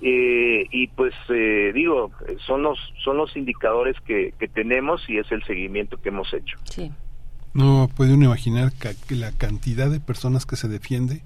[0.00, 2.10] Eh, y pues eh, digo,
[2.46, 6.58] son los, son los indicadores que, que tenemos y es el seguimiento que hemos hecho.
[6.64, 6.90] Sí.
[7.54, 11.20] No puede uno imaginar que la cantidad de personas que se defiende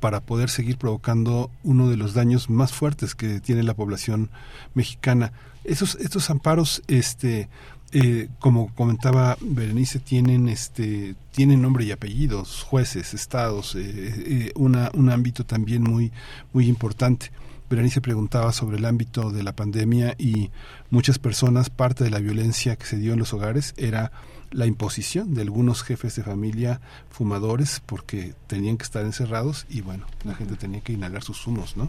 [0.00, 4.30] para poder seguir provocando uno de los daños más fuertes que tiene la población
[4.74, 5.32] mexicana.
[5.62, 7.48] Esos, estos amparos, este,
[7.92, 14.90] eh, como comentaba Berenice, tienen este tienen nombre y apellidos, jueces, estados, eh, eh, una,
[14.94, 16.12] un ámbito también muy
[16.52, 17.30] muy importante.
[17.68, 20.50] Berenice preguntaba sobre el ámbito de la pandemia y
[20.90, 24.10] muchas personas parte de la violencia que se dio en los hogares era
[24.50, 30.06] la imposición de algunos jefes de familia fumadores porque tenían que estar encerrados y bueno,
[30.24, 31.88] la gente tenía que inhalar sus humos, ¿no?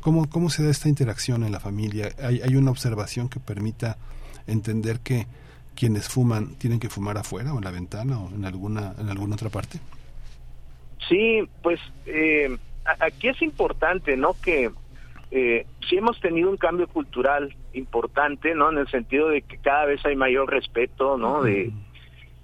[0.00, 2.10] ¿Cómo, cómo se da esta interacción en la familia?
[2.22, 3.96] ¿Hay, hay una observación que permita
[4.46, 5.26] entender que
[5.74, 9.34] quienes fuman tienen que fumar afuera o en la ventana o en alguna en alguna
[9.34, 9.78] otra parte?
[11.08, 12.56] Sí, pues eh,
[13.00, 14.34] aquí es importante, ¿no?
[14.42, 14.70] Que
[15.30, 18.70] eh, sí hemos tenido un cambio cultural importante, ¿no?
[18.70, 21.42] En el sentido de que cada vez hay mayor respeto, ¿no?
[21.42, 21.72] De,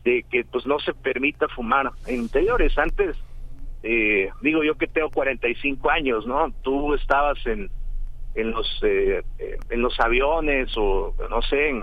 [0.05, 2.77] de que pues no se permita fumar en interiores.
[2.79, 3.17] Antes,
[3.83, 6.53] eh, digo yo que tengo 45 años, ¿no?
[6.63, 7.71] Tú estabas en
[8.35, 11.83] en los eh, eh, en los aviones o no sé en,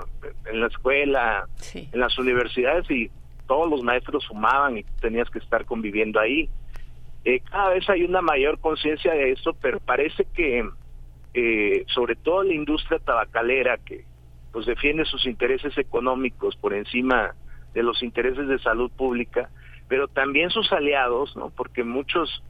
[0.59, 3.11] la escuela en las universidades y
[3.47, 6.49] todos los maestros fumaban y tenías que estar conviviendo ahí
[7.23, 10.67] eh, cada vez hay una mayor conciencia de eso pero parece que
[11.87, 14.03] sobre todo la industria tabacalera que
[14.51, 17.35] pues defiende sus intereses económicos por encima
[17.79, 19.49] de los intereses de salud pública
[19.87, 22.43] pero también sus aliados no porque muchos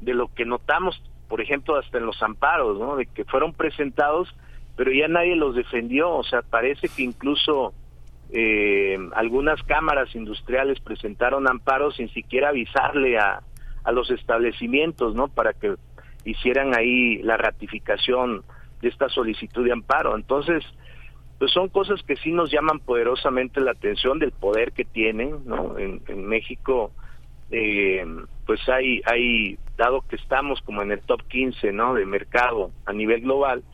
[0.00, 1.00] de lo que notamos
[1.32, 2.94] por ejemplo, hasta en los amparos, ¿no?
[2.94, 4.28] De que fueron presentados,
[4.76, 7.72] pero ya nadie los defendió, o sea, parece que incluso
[8.34, 13.40] eh, algunas cámaras industriales presentaron amparos sin siquiera avisarle a,
[13.82, 15.28] a los establecimientos, ¿no?
[15.28, 15.76] Para que
[16.26, 18.42] hicieran ahí la ratificación
[18.82, 20.16] de esta solicitud de amparo.
[20.16, 20.62] Entonces,
[21.42, 25.76] pues son cosas que sí nos llaman poderosamente la atención del poder que tienen, ¿no?
[25.76, 26.92] En, en México
[27.50, 28.06] eh,
[28.46, 31.94] pues hay, hay, dado que estamos como en el top 15 ¿no?
[31.94, 33.64] de mercado a nivel global,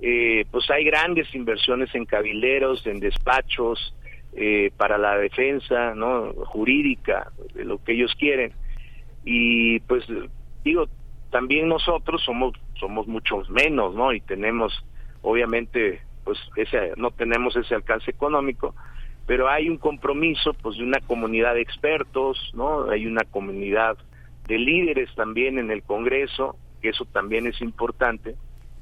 [0.00, 3.94] eh, pues hay grandes inversiones en cabileros, en despachos,
[4.34, 8.52] eh, para la defensa no jurídica de lo que ellos quieren
[9.24, 10.04] y pues
[10.64, 10.88] digo
[11.30, 14.84] también nosotros somos somos muchos menos no y tenemos
[15.22, 18.74] obviamente pues ese no tenemos ese alcance económico
[19.26, 22.88] pero hay un compromiso pues de una comunidad de expertos, ¿no?
[22.88, 23.98] Hay una comunidad
[24.46, 28.36] de líderes también en el Congreso, que eso también es importante,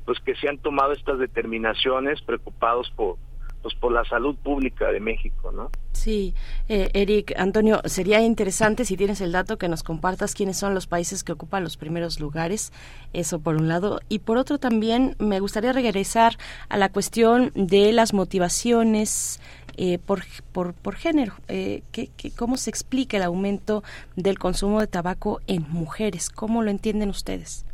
[0.05, 3.17] pues que se han tomado estas determinaciones preocupados por
[3.65, 5.71] pues por la salud pública de México, ¿no?
[5.93, 6.35] Sí,
[6.69, 10.87] eh, Eric, Antonio, sería interesante si tienes el dato que nos compartas quiénes son los
[10.87, 12.75] países que ocupan los primeros lugares,
[13.15, 16.37] eso por un lado, y por otro también me gustaría regresar
[16.69, 19.41] a la cuestión de las motivaciones
[19.79, 20.21] eh, por,
[20.53, 21.33] por, por género.
[21.49, 23.83] Eh, ¿qué, cómo se explica el aumento
[24.15, 26.29] del consumo de tabaco en mujeres?
[26.29, 27.65] ¿Cómo lo entienden ustedes?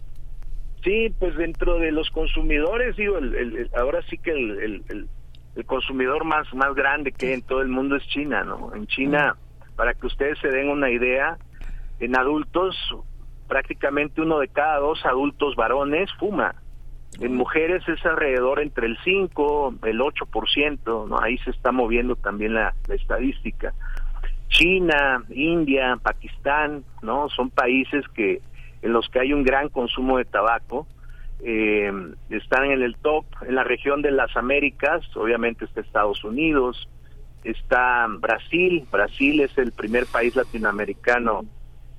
[0.84, 5.08] Sí, pues dentro de los consumidores, digo, el, ahora sí que el,
[5.56, 8.74] el, consumidor más, más grande que hay en todo el mundo es China, ¿no?
[8.74, 9.36] En China,
[9.76, 11.38] para que ustedes se den una idea,
[12.00, 12.76] en adultos,
[13.48, 16.54] prácticamente uno de cada dos adultos varones fuma.
[17.18, 21.20] En mujeres es alrededor entre el 5, el 8%, ¿no?
[21.20, 23.74] Ahí se está moviendo también la, estadística.
[24.48, 27.28] China, India, Pakistán, ¿no?
[27.28, 28.40] Son países que
[28.82, 30.86] en los que hay un gran consumo de tabaco.
[31.42, 31.90] Eh,
[32.28, 36.88] están en el top en la región de las Américas, obviamente está Estados Unidos,
[37.44, 41.44] está Brasil, Brasil es el primer país latinoamericano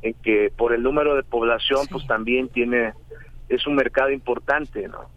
[0.02, 2.94] en que por el número de población pues también tiene
[3.50, 5.10] es un mercado importante, ¿no?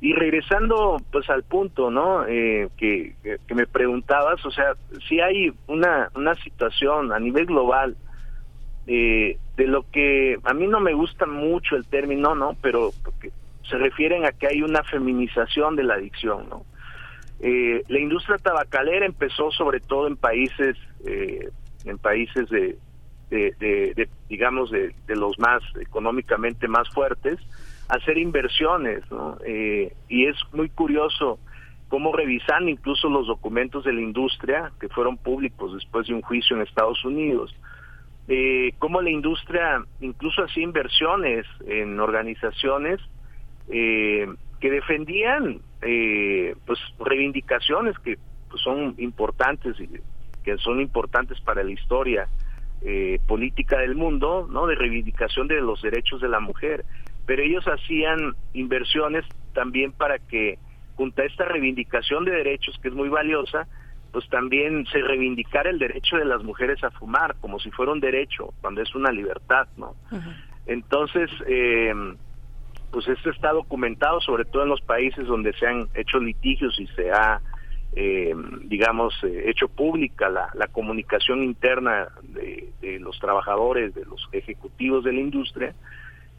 [0.00, 2.26] Y regresando pues al punto, ¿no?
[2.26, 3.14] Eh, que,
[3.46, 4.74] que, me preguntabas, o sea,
[5.08, 7.96] si hay una, una situación a nivel global
[8.86, 12.56] eh, de lo que a mí no me gusta mucho el término, ¿no?
[12.60, 13.30] Pero porque
[13.68, 16.64] se refieren a que hay una feminización de la adicción, ¿no?
[17.40, 21.50] Eh, la industria tabacalera empezó sobre todo en países, eh,
[21.84, 22.78] en países de,
[23.30, 27.38] de, digamos, de, los más económicamente más fuertes,
[27.88, 29.38] a hacer inversiones, ¿no?
[29.44, 31.38] Eh, y es muy curioso
[31.88, 36.56] cómo revisan incluso los documentos de la industria que fueron públicos después de un juicio
[36.56, 37.54] en Estados Unidos,
[38.28, 43.00] eh, cómo la industria incluso hacía inversiones en organizaciones
[43.68, 44.26] eh,
[44.60, 48.18] que defendían eh, pues reivindicaciones que
[48.48, 49.88] pues, son importantes y
[50.42, 52.28] que son importantes para la historia
[52.82, 54.66] eh, política del mundo, ¿no?
[54.66, 56.84] De reivindicación de los derechos de la mujer.
[57.26, 59.24] Pero ellos hacían inversiones
[59.54, 60.58] también para que,
[60.94, 63.66] junto a esta reivindicación de derechos que es muy valiosa,
[64.12, 68.00] pues también se reivindicara el derecho de las mujeres a fumar, como si fuera un
[68.00, 69.94] derecho, cuando es una libertad, ¿no?
[70.66, 71.92] Entonces, eh,
[72.96, 76.86] pues esto está documentado sobre todo en los países donde se han hecho litigios y
[76.96, 77.42] se ha,
[77.94, 85.04] eh, digamos, eh, hecho pública la, la comunicación interna de, los trabajadores, de los ejecutivos
[85.04, 85.74] de la industria,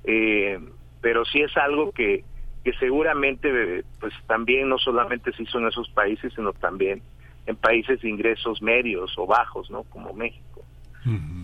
[0.04, 0.60] eh,
[1.00, 2.24] pero sí es algo que,
[2.64, 7.04] que seguramente pues también no solamente se hizo en esos países, sino también
[7.46, 9.84] en países de ingresos medios o bajos, ¿no?
[9.84, 10.66] Como México.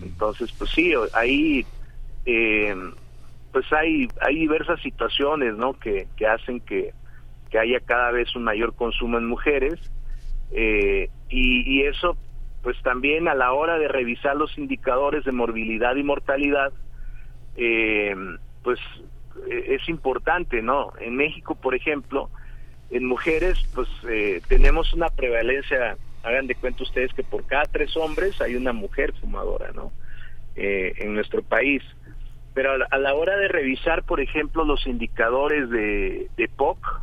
[0.02, 1.64] Entonces, pues sí, ahí
[2.26, 2.74] eh,
[3.54, 5.74] pues hay, hay diversas situaciones, ¿no?
[5.74, 6.92] Que, que hacen que,
[7.50, 9.78] que haya cada vez un mayor consumo en mujeres
[10.50, 12.16] eh, y, eso,
[12.64, 16.72] pues también a la hora de revisar los indicadores de morbilidad y mortalidad,
[17.56, 18.16] eh,
[18.64, 18.80] pues
[19.48, 20.92] e, es importante, ¿no?
[20.98, 22.30] En México, por ejemplo,
[22.90, 27.96] en mujeres, pues eh, tenemos una prevalencia, hagan de cuenta ustedes que por cada tres
[27.96, 29.92] hombres hay una mujer fumadora, ¿no?
[30.56, 31.82] en nuestro país.
[32.54, 36.50] Pero a la, hora de revisar, por ejemplo, los indicadores de, de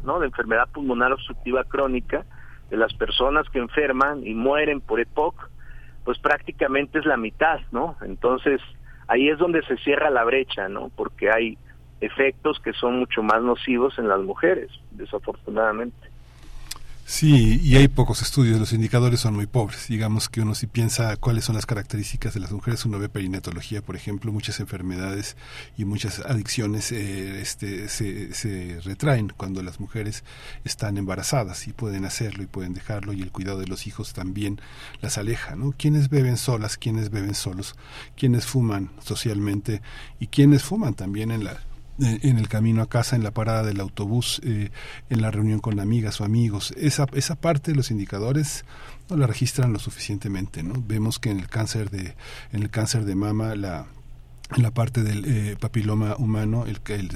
[0.04, 0.20] ¿no?
[0.20, 2.26] de enfermedad pulmonar obstructiva crónica,
[2.70, 5.50] de las personas que enferman y mueren por EPOC,
[6.06, 7.98] pues prácticamente es la mitad, ¿no?
[8.02, 8.62] Entonces,
[9.08, 10.90] ahí es donde se cierra la brecha, ¿no?
[10.96, 11.58] Porque hay
[12.00, 16.11] efectos que son mucho más nocivos en las mujeres, desafortunadamente.
[17.12, 19.90] Sí, y hay pocos estudios, los indicadores son muy pobres.
[19.90, 23.82] Digamos que uno si piensa cuáles son las características de las mujeres, uno ve perinatología,
[23.82, 25.36] por ejemplo, muchas enfermedades
[25.78, 30.24] y muchas adicciones eh, este, se, se retraen cuando las mujeres
[30.64, 34.62] están embarazadas y pueden hacerlo y pueden dejarlo y el cuidado de los hijos también
[35.02, 35.74] las aleja, ¿no?
[35.78, 37.76] ¿Quiénes beben solas, quiénes beben solos,
[38.16, 39.82] quiénes fuman socialmente
[40.22, 41.60] y quiénes fuman también en la
[42.02, 44.72] en el camino a casa, en la parada del autobús, eh,
[45.10, 46.74] en la reunión con amigas o amigos.
[46.78, 48.66] Esa, esa parte de los indicadores
[49.10, 50.74] no la registran lo suficientemente, ¿no?
[50.86, 52.16] Vemos que en el cáncer de,
[52.52, 53.86] en el cáncer de mama la
[54.58, 57.10] la parte del eh, papiloma humano el que el,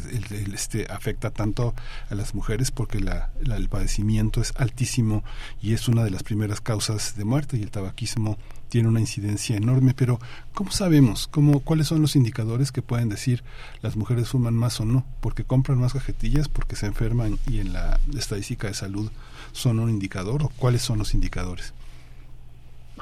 [0.54, 1.74] este afecta tanto
[2.10, 5.24] a las mujeres porque la, el padecimiento es altísimo
[5.62, 8.38] y es una de las primeras causas de muerte y el tabaquismo
[8.76, 10.20] tiene una incidencia enorme pero
[10.54, 13.42] cómo sabemos cómo cuáles son los indicadores que pueden decir
[13.82, 17.72] las mujeres fuman más o no porque compran más cajetillas porque se enferman y en
[17.72, 19.10] la estadística de salud
[19.54, 21.74] son un indicador o cuáles son los indicadores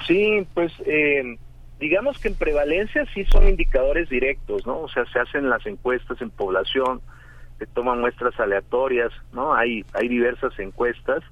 [0.05, 1.39] sí pues eh
[1.79, 4.81] digamos que en prevalencia sí son indicadores directos, ¿no?
[4.81, 7.01] O sea, se hacen las encuestas en población,
[7.57, 9.55] se toman muestras aleatorias, ¿no?
[9.55, 11.23] Hay, hay diversas encuestas.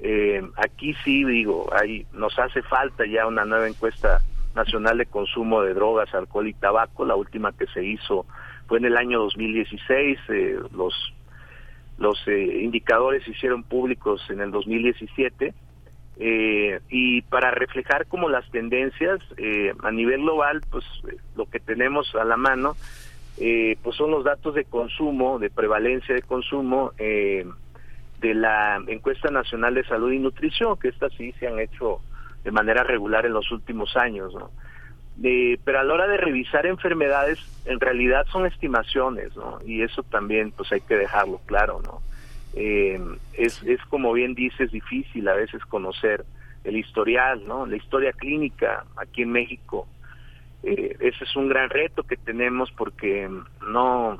[0.00, 4.20] Eh, aquí sí, digo, hay, nos hace falta ya una nueva encuesta
[4.54, 7.04] nacional de consumo de drogas, alcohol y tabaco.
[7.04, 8.26] La última que se hizo
[8.66, 10.18] fue en el año 2016.
[10.28, 10.94] Eh, los
[11.98, 15.54] los eh, indicadores se hicieron públicos en el 2017
[16.18, 20.84] eh, y para reflejar como las tendencias eh, a nivel global, pues
[21.36, 22.74] lo que tenemos a la mano,
[23.38, 26.92] eh, pues son los datos de consumo, de prevalencia de consumo
[28.20, 32.00] de la encuesta nacional de salud y nutrición, que estas sí se han hecho
[32.44, 34.50] de manera regular en los últimos años, ¿no?
[35.64, 39.58] pero a la hora de revisar enfermedades, en realidad son estimaciones, ¿no?
[39.64, 42.02] Y eso también, pues hay que dejarlo claro, ¿no?
[42.56, 42.98] eh,
[43.34, 46.24] es, es como bien dices difícil a veces conocer
[46.64, 47.66] el historial, ¿no?
[47.66, 49.86] La historia clínica aquí en México.
[50.62, 53.30] Eh, ese es un gran reto que tenemos porque
[53.68, 54.18] no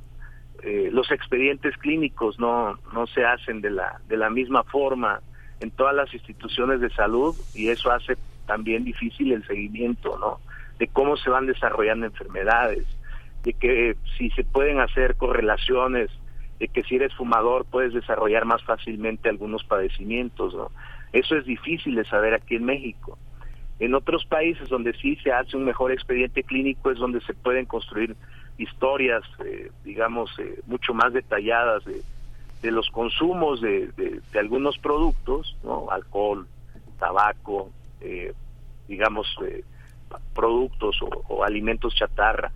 [0.67, 5.21] eh, los expedientes clínicos no no se hacen de la de la misma forma
[5.61, 8.17] en todas las instituciones de salud y eso hace
[8.47, 10.41] también difícil el seguimiento, ¿no?
[10.81, 12.85] De cómo se van desarrollando enfermedades,
[13.45, 16.11] de que si se pueden hacer correlaciones
[16.59, 20.73] de que si eres fumador puedes desarrollar más fácilmente algunos padecimientos, ¿no?
[21.13, 23.19] Eso es difícil de saber aquí en México.
[23.79, 27.67] En otros países donde sí se hace un mejor expediente clínico es donde se pueden
[27.67, 28.17] construir
[28.59, 32.03] historias, eh, digamos, eh, mucho más detalladas de,
[32.62, 35.91] de los consumos de, de, algunos productos, ¿no?
[35.91, 36.47] Alcohol,
[36.99, 37.70] tabaco,
[38.01, 38.33] eh,
[38.89, 39.65] digamos, eh,
[40.35, 42.53] productos o, alimentos chatarra,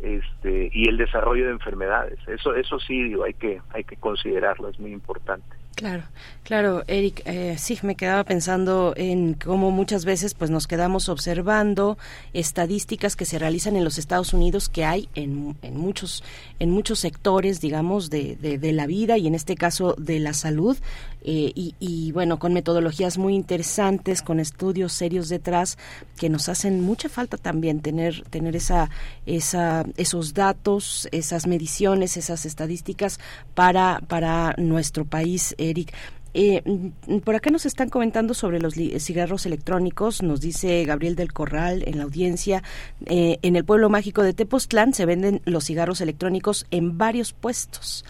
[0.00, 2.18] este, y el desarrollo de enfermedades.
[2.26, 5.59] Eso, eso sí, digo, hay que, hay que considerarlo, es muy importante.
[5.80, 6.02] Claro,
[6.42, 11.96] claro, Eric, eh, sí, me quedaba pensando en cómo muchas veces pues nos quedamos observando
[12.34, 16.22] estadísticas que se realizan en los Estados Unidos que hay en, en muchos
[16.58, 20.76] en muchos sectores, digamos, de, de, la vida y en este caso de la salud
[21.22, 25.78] eh, y, bueno, con metodologías muy interesantes, con estudios serios detrás
[26.16, 28.90] que nos hacen mucha falta también tener tener esa
[29.26, 33.20] esa esos datos, esas mediciones, esas estadísticas
[33.54, 35.54] para para nuestro país.
[35.58, 35.92] Eric.
[36.32, 41.32] Eh, mm, por acá nos están comentando sobre los cigarros electrónicos, nos dice Gabriel del
[41.32, 42.62] Corral en la audiencia,
[43.06, 48.04] eh, en el pueblo mágico de Tepoztlán se venden los cigarros electrónicos en varios puestos.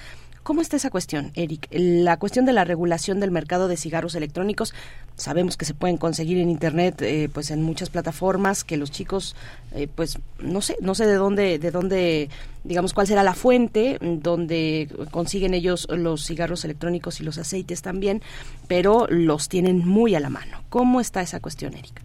[0.51, 1.68] ¿Cómo está esa cuestión, Eric?
[1.70, 4.74] La cuestión de la regulación del mercado de cigarros electrónicos,
[5.14, 9.36] sabemos que se pueden conseguir en internet, eh, pues en muchas plataformas, que los chicos,
[9.72, 12.31] eh, pues no sé, no sé de dónde, de dónde,
[12.64, 18.20] digamos, cuál será la fuente donde consiguen ellos los cigarros electrónicos y los aceites también,
[18.66, 20.64] pero los tienen muy a la mano.
[20.68, 22.02] ¿Cómo está esa cuestión, Eric?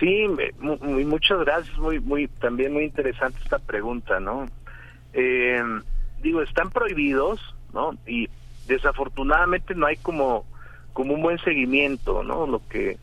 [0.00, 0.26] Sí,
[0.58, 4.46] muy, muchas gracias, muy, muy, también muy interesante esta pregunta, ¿no?
[5.12, 5.62] Eh,
[6.26, 7.40] digo, están prohibidos,
[7.72, 7.96] ¿no?
[8.06, 8.28] Y
[8.66, 10.44] desafortunadamente no hay como,
[10.92, 12.46] como un buen seguimiento, ¿no?
[12.46, 12.98] Lo que,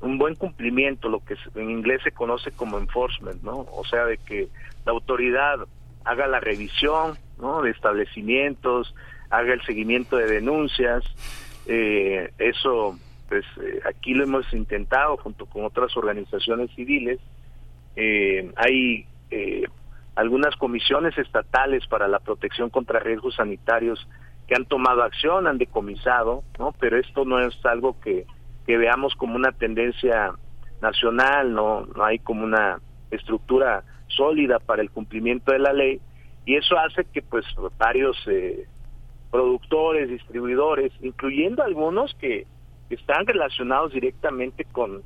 [0.00, 3.66] un buen cumplimiento, lo que en inglés se conoce como enforcement, ¿no?
[3.72, 4.48] O sea, de que
[4.84, 5.60] la autoridad
[6.04, 7.62] haga la revisión, ¿no?
[7.62, 8.94] De establecimientos,
[9.30, 11.04] haga el seguimiento de denuncias,
[11.66, 12.98] eh, eso,
[13.28, 17.20] pues eh, aquí lo hemos intentado junto con otras organizaciones civiles,
[17.96, 19.64] eh, hay eh,
[20.16, 24.08] algunas comisiones estatales para la protección contra riesgos sanitarios
[24.48, 26.74] que han tomado acción, han decomisado, ¿no?
[26.80, 28.26] Pero esto no es algo que,
[28.66, 30.32] que veamos como una tendencia
[30.80, 32.80] nacional, no, no hay como una
[33.10, 36.00] estructura sólida para el cumplimiento de la ley
[36.44, 37.44] y eso hace que pues
[37.76, 38.66] varios eh,
[39.30, 42.46] productores, distribuidores, incluyendo algunos que
[42.88, 45.02] están relacionados directamente con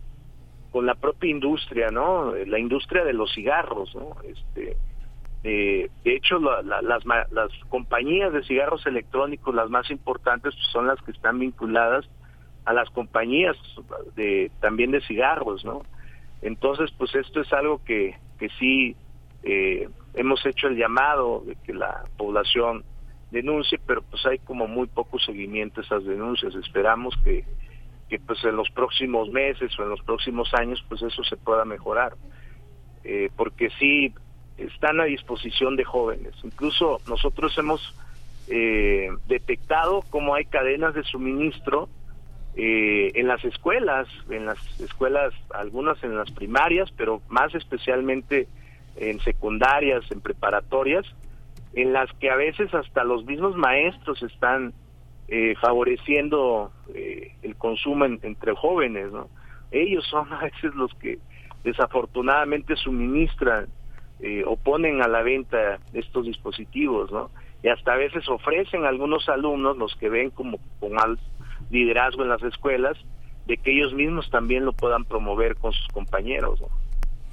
[0.70, 2.32] con la propia industria, ¿no?
[2.34, 4.16] La industria de los cigarros, ¿no?
[4.22, 4.76] Este,
[5.42, 11.00] eh, de hecho, las, las compañías de cigarros electrónicos, las más importantes, pues, son las
[11.02, 12.08] que están vinculadas
[12.66, 13.56] a las compañías
[14.16, 15.82] de también de cigarros, ¿no?
[16.42, 18.96] Entonces, pues esto es algo que, que sí
[19.42, 22.84] eh, hemos hecho el llamado de que la población
[23.30, 26.54] denuncie, pero pues hay como muy poco seguimiento a esas denuncias.
[26.54, 27.44] Esperamos que,
[28.08, 31.64] que pues en los próximos meses o en los próximos años, pues eso se pueda
[31.64, 32.14] mejorar.
[33.04, 34.12] Eh, porque sí,
[34.60, 36.34] están a disposición de jóvenes.
[36.42, 37.94] Incluso nosotros hemos
[38.48, 41.88] eh, detectado cómo hay cadenas de suministro
[42.56, 48.48] eh, en las escuelas, en las escuelas, algunas en las primarias, pero más especialmente
[48.96, 51.06] en secundarias, en preparatorias,
[51.74, 54.72] en las que a veces hasta los mismos maestros están
[55.28, 59.28] eh, favoreciendo el consumo entre jóvenes, ¿no?
[59.70, 61.18] Ellos son a veces los que
[61.62, 63.68] desafortunadamente suministran
[64.22, 67.30] eh, oponen a la venta estos dispositivos, ¿no?
[67.62, 71.18] Y hasta a veces ofrecen a algunos alumnos, los que ven como con mal
[71.70, 72.96] liderazgo en las escuelas,
[73.46, 76.68] de que ellos mismos también lo puedan promover con sus compañeros, ¿no?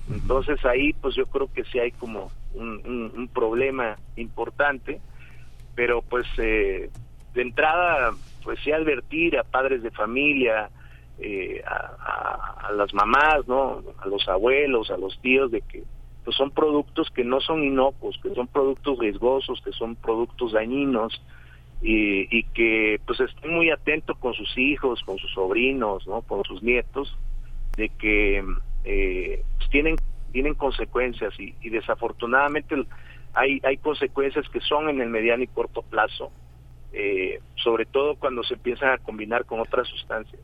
[0.09, 5.01] Entonces ahí pues yo creo que sí hay como un, problema importante,
[5.75, 6.89] pero pues eh,
[7.33, 8.11] de entrada
[8.43, 10.69] pues sí advertir a padres de familia,
[11.19, 13.83] eh, a, a, las mamás, ¿no?
[13.99, 15.83] A los abuelos, a los tíos de que
[16.27, 21.21] pues son productos que no son inocuos, que son productos riesgosos, que son productos dañinos
[21.81, 26.21] y, que pues estén muy atentos con sus hijos, con sus sobrinos, ¿no?
[26.23, 27.17] con sus nietos,
[27.77, 28.43] de que
[28.83, 29.95] eh, pues, tienen
[30.33, 32.75] tienen consecuencias y, desafortunadamente
[33.33, 36.29] hay hay consecuencias que son en el mediano y corto plazo,
[36.91, 40.41] eh, sobre todo cuando se empiezan a combinar con otras sustancias.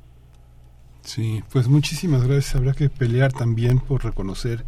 [1.02, 2.56] Sí, pues muchísimas gracias.
[2.56, 4.64] Habrá que pelear también por reconocer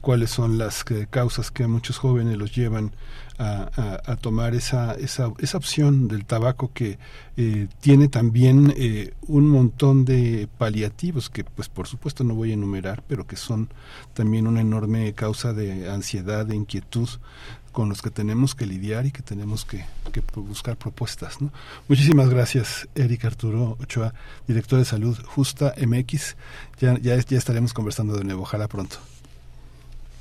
[0.00, 2.92] cuáles son las causas que a muchos jóvenes los llevan
[3.40, 6.98] a, tomar esa, esa, esa, opción del tabaco que
[7.38, 12.54] eh, tiene también eh, un montón de paliativos que pues por supuesto no voy a
[12.54, 13.70] enumerar pero que son
[14.12, 17.08] también una enorme causa de ansiedad, de inquietud
[17.72, 21.38] con los que tenemos que lidiar y que tenemos que, que buscar propuestas.
[21.88, 24.12] Muchísimas gracias, Eric Arturo Ochoa,
[24.46, 26.36] director de Salud Justa MX.
[26.80, 28.42] Ya, ya, ya estaremos conversando de nuevo.
[28.42, 28.98] Ojalá pronto.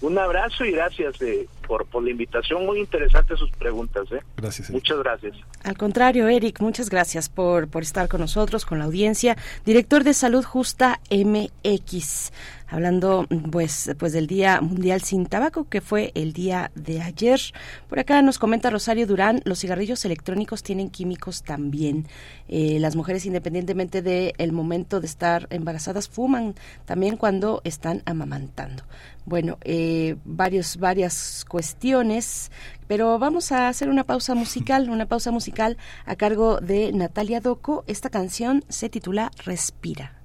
[0.02, 2.66] Un abrazo y gracias de, por, por la invitación.
[2.66, 4.10] Muy interesante sus preguntas.
[4.12, 4.22] ¿eh?
[4.38, 4.70] Gracias.
[4.70, 5.36] Muchas gracias.
[5.64, 9.36] Al contrario, Eric, muchas gracias por, por estar con nosotros, con la audiencia.
[9.66, 12.32] Director de Salud Justa MX
[12.70, 17.40] hablando pues, pues del Día Mundial sin Tabaco, que fue el día de ayer.
[17.88, 22.08] Por acá nos comenta Rosario Durán, los cigarrillos electrónicos tienen químicos también.
[22.48, 26.56] Eh, las mujeres, independientemente del momento de estar embarazadas, fuman
[26.86, 28.84] también cuando están amamantando.
[29.26, 32.52] Bueno, eh, varios, varias cuestiones,
[32.88, 37.84] pero vamos a hacer una pausa musical, una pausa musical a cargo de Natalia Doco.
[37.88, 40.20] Esta canción se titula Respira.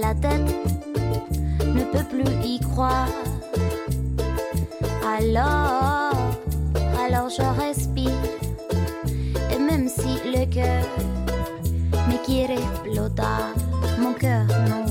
[0.00, 0.54] la tête,
[1.60, 3.08] ne peut plus y croire.
[5.18, 6.12] Alors,
[7.04, 8.22] alors je respire,
[9.52, 10.84] et même si le cœur
[12.08, 13.52] me quiere explotar,
[13.98, 14.84] mon cœur non.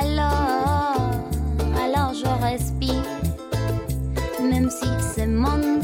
[0.00, 1.10] Alors,
[1.84, 3.04] alors je respire,
[4.42, 5.82] même si ce monde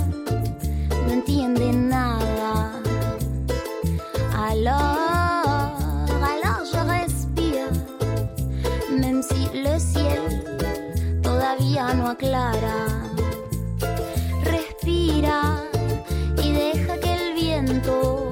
[1.06, 2.72] no entiende nada.
[4.50, 5.05] Alors,
[11.76, 12.86] día no aclara.
[14.44, 15.62] Respira
[16.42, 18.25] y deja que el viento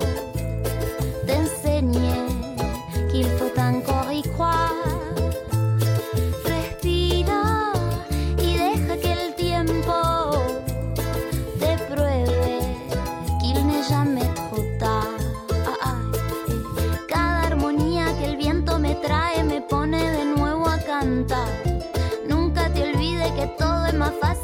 [24.05, 24.43] a fuss.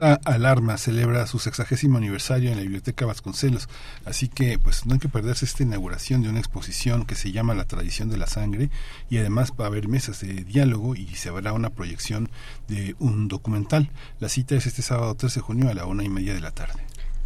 [0.00, 3.68] Alarma celebra su sexagésimo aniversario en la Biblioteca Vasconcelos,
[4.06, 7.54] así que pues no hay que perderse esta inauguración de una exposición que se llama
[7.54, 8.70] La tradición de la sangre
[9.10, 12.30] y además va a haber mesas de diálogo y se habrá una proyección
[12.68, 13.90] de un documental.
[14.20, 16.52] La cita es este sábado 13 de junio a la una y media de la
[16.52, 16.80] tarde.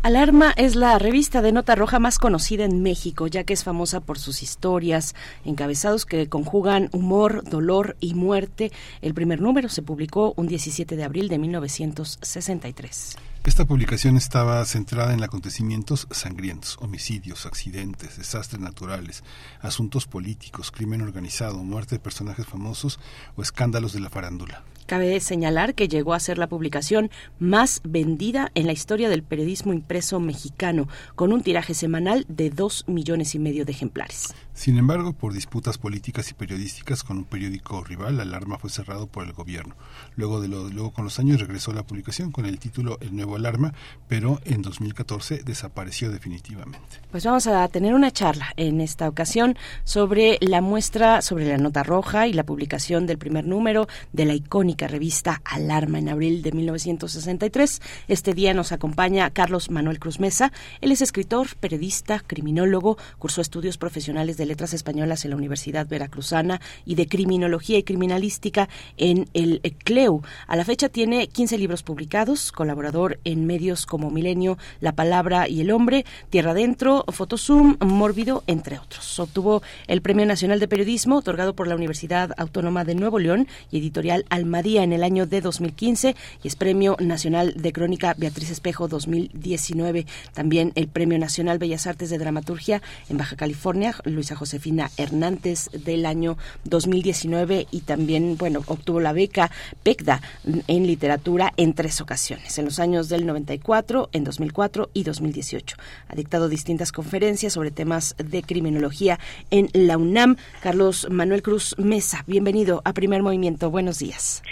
[0.04, 4.00] Alarma es la revista de nota roja más conocida en México, ya que es famosa
[4.00, 5.14] por sus historias,
[5.46, 8.70] encabezados que conjugan humor, dolor y muerte.
[9.00, 13.16] El primer número se publicó un 17 de abril de 1963.
[13.46, 19.24] Esta publicación estaba centrada en acontecimientos sangrientos, homicidios, accidentes, desastres naturales,
[19.62, 23.00] asuntos políticos, crimen organizado, muerte de personajes famosos
[23.36, 24.64] o escándalos de la farándula.
[24.86, 29.72] Cabe señalar que llegó a ser la publicación más vendida en la historia del periodismo
[29.72, 34.34] impreso mexicano, con un tiraje semanal de dos millones y medio de ejemplares.
[34.54, 39.24] Sin embargo, por disputas políticas y periodísticas con un periódico rival, Alarma fue cerrado por
[39.24, 39.74] el gobierno.
[40.14, 43.34] Luego, de lo, luego con los años regresó la publicación con el título El Nuevo
[43.34, 43.74] Alarma,
[44.06, 47.00] pero en 2014 desapareció definitivamente.
[47.10, 51.82] Pues vamos a tener una charla en esta ocasión sobre la muestra, sobre la nota
[51.82, 56.52] roja y la publicación del primer número de la icónica revista Alarma en abril de
[56.52, 57.82] 1963.
[58.06, 60.52] Este día nos acompaña Carlos Manuel Cruz Mesa.
[60.80, 66.60] Él es escritor, periodista, criminólogo, cursó estudios profesionales de Letras Españolas en la Universidad Veracruzana
[66.84, 70.22] y de Criminología y Criminalística en el CLEU.
[70.46, 75.60] A la fecha tiene 15 libros publicados, colaborador en medios como Milenio, La Palabra y
[75.60, 79.18] el Hombre, Tierra Adentro, Fotozoom, Mórbido, entre otros.
[79.18, 83.78] Obtuvo el Premio Nacional de Periodismo otorgado por la Universidad Autónoma de Nuevo León y
[83.78, 88.88] Editorial Almadía en el año de 2015 y es Premio Nacional de Crónica Beatriz Espejo
[88.88, 90.06] 2019.
[90.32, 96.06] También el Premio Nacional Bellas Artes de Dramaturgia en Baja California, Luisa Josefina Hernández del
[96.06, 99.50] año 2019 y también, bueno, obtuvo la beca
[99.82, 100.20] PECDA
[100.68, 105.76] en literatura en tres ocasiones, en los años del 94, en 2004 y 2018.
[106.08, 109.18] Ha dictado distintas conferencias sobre temas de criminología
[109.50, 110.36] en la UNAM.
[110.62, 113.70] Carlos Manuel Cruz Mesa, bienvenido a Primer Movimiento.
[113.70, 114.42] Buenos días.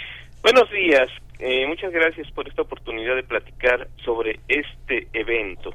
[0.41, 1.09] Buenos días.
[1.39, 5.71] Eh, muchas gracias por esta oportunidad de platicar sobre este evento.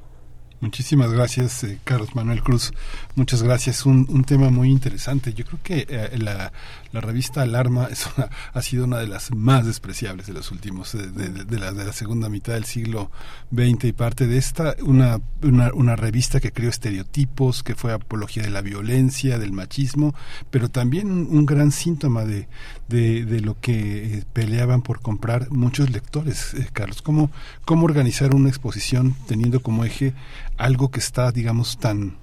[0.60, 2.72] Muchísimas gracias, eh, Carlos Manuel Cruz.
[3.18, 3.84] Muchas gracias.
[3.84, 5.34] Un, un tema muy interesante.
[5.34, 6.52] Yo creo que eh, la,
[6.92, 8.06] revista Alarma es
[8.54, 11.84] ha sido una de las más despreciables de los últimos, eh, de, de, la, de,
[11.84, 13.10] la, segunda mitad del siglo
[13.52, 18.44] XX y parte de esta, una, una, una, revista que creó estereotipos, que fue apología
[18.44, 20.14] de la violencia, del machismo,
[20.52, 22.46] pero también un, gran síntoma de,
[22.86, 27.02] de, lo que peleaban por comprar muchos lectores, Carlos.
[27.02, 27.32] ¿Cómo,
[27.64, 30.14] ¿Cómo organizar una exposición teniendo como eje
[30.56, 32.16] algo que está, digamos, tan,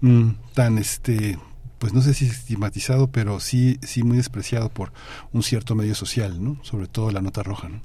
[0.00, 1.36] mm, tan, este,
[1.78, 4.90] pues no sé si estigmatizado, pero sí, sí muy despreciado por
[5.32, 6.62] un cierto medio social, ¿no?
[6.64, 7.80] Sobre todo la nota roja, ¿no?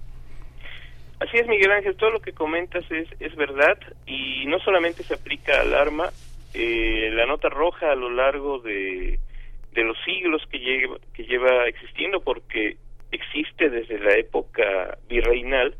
[1.20, 5.16] Así es, Miguel Ángel, todo lo que comentas es, es verdad y no solamente se
[5.16, 6.12] aplica al arma,
[6.54, 9.20] eh, la nota roja a lo largo de,
[9.74, 12.78] de los siglos que lleva, que lleva existiendo, porque
[13.12, 15.76] existe desde la época virreinal,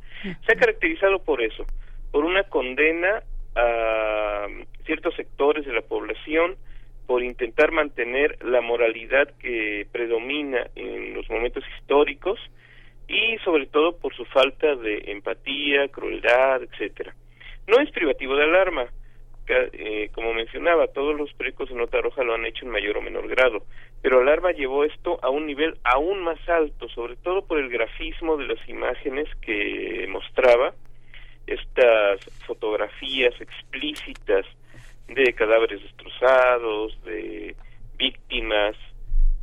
[0.46, 1.66] se ha caracterizado por eso,
[2.12, 3.24] por una condena
[3.56, 4.48] a
[4.86, 6.56] ciertos sectores de la población
[7.08, 12.40] por intentar mantener la moralidad que predomina en los momentos históricos
[13.08, 17.16] y sobre todo por su falta de empatía, crueldad, etcétera.
[17.68, 18.88] No es privativo de alarma,
[19.48, 23.02] eh, como mencionaba, todos los periódicos de nota roja lo han hecho en mayor o
[23.02, 23.64] menor grado,
[24.02, 28.38] pero Alarma llevó esto a un nivel aún más alto, sobre todo por el grafismo
[28.38, 30.76] de las imágenes que mostraba,
[31.54, 34.46] estas fotografías explícitas
[35.08, 37.56] de cadáveres destrozados, de
[37.98, 38.76] víctimas,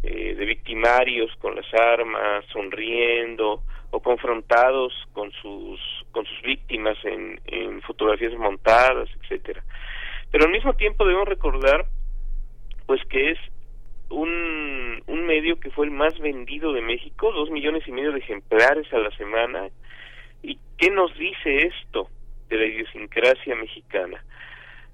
[0.03, 5.81] eh, de victimarios con las armas, sonriendo o confrontados con sus
[6.13, 9.63] con sus víctimas en, en fotografías montadas, etcétera.
[10.31, 11.87] Pero al mismo tiempo debemos recordar
[12.87, 13.39] pues que es
[14.11, 18.21] un, un medio que fue el más vendido de México, dos millones y medio de
[18.21, 19.69] ejemplares a la semana,
[20.43, 22.09] ¿Y qué nos dice esto
[22.49, 24.23] de la idiosincrasia mexicana?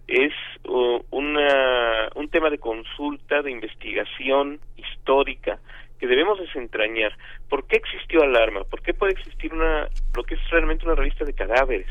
[0.06, 0.32] Es
[0.64, 5.58] una, un tema de consulta, de investigación histórica
[5.98, 7.16] que debemos desentrañar.
[7.48, 8.64] ¿Por qué existió alarma?
[8.64, 9.86] ¿Por qué puede existir una,
[10.16, 11.86] lo que es realmente una revista de cadáveres?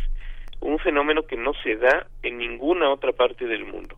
[0.60, 3.98] Un fenómeno que no se da en ninguna otra parte del mundo.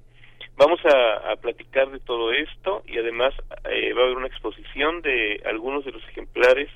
[0.56, 3.34] Vamos a, a platicar de todo esto y además
[3.70, 6.70] eh, va a haber una exposición de algunos de los ejemplares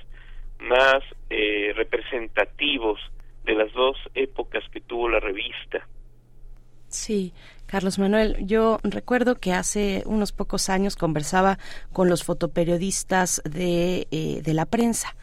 [0.59, 2.99] más eh, representativos
[3.45, 5.87] de las dos épocas que tuvo la revista.
[6.89, 7.33] Sí,
[7.65, 11.59] Carlos Manuel, yo recuerdo que hace unos pocos años conversaba
[11.91, 15.15] con los fotoperiodistas de, eh, de la prensa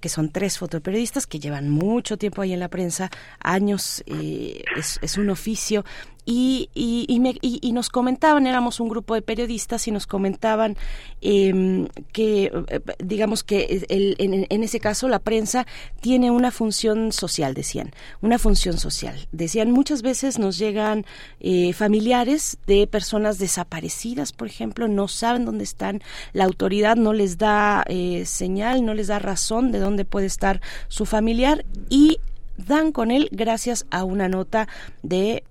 [0.00, 4.98] que son tres fotoperiodistas que llevan mucho tiempo ahí en la prensa, años, eh, es,
[5.02, 5.84] es, un oficio
[6.30, 10.76] y, y, nos comentaban, éramos un grupo de periodistas y nos comentaban
[11.22, 15.66] em, que, eh, digamos que en, ese caso la prensa
[16.02, 19.26] tiene una función social, decían, una función social.
[19.32, 21.06] Decían, muchas veces nos llegan
[21.40, 26.02] eh, familiares de personas desaparecidas, por ejemplo, no saben dónde están,
[26.34, 30.60] la autoridad no les da eh, señal, no les da razón de dónde puede estar
[30.88, 32.18] su familiar y
[32.58, 34.68] dan con él gracias a una nota
[35.02, 35.44] de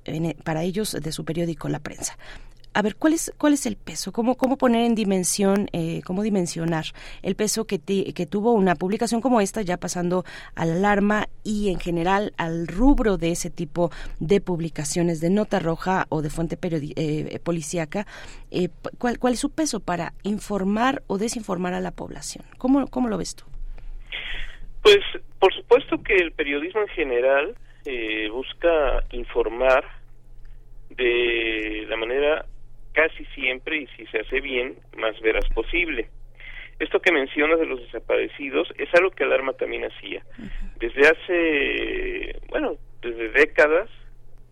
[0.44, 2.18] para ellos de su periódico La Prensa.
[2.78, 4.12] A ver, ¿cuál es, cuál es el peso?
[4.12, 6.86] ¿Cómo, cómo poner en dimensión, eh, cómo dimensionar
[7.24, 11.80] el peso que, que tuvo una publicación como esta, ya pasando al alarma y en
[11.80, 13.90] general al rubro de ese tipo
[14.20, 18.06] de publicaciones de nota roja o de fuente eh, policíaca?
[18.52, 18.70] Eh,
[19.00, 22.46] ¿cuál, ¿Cuál es su peso para informar o desinformar a la población?
[22.60, 23.46] ¿Cómo, cómo lo ves tú?
[24.84, 25.00] Pues
[25.40, 27.56] por supuesto que el periodismo en general
[27.86, 29.86] eh, busca informar
[30.90, 32.46] de la manera
[32.94, 36.10] casi siempre y si se hace bien más veraz posible.
[36.80, 40.24] Esto que mencionas de los desaparecidos es algo que Alarma también hacía.
[40.80, 43.90] Desde hace, bueno, desde décadas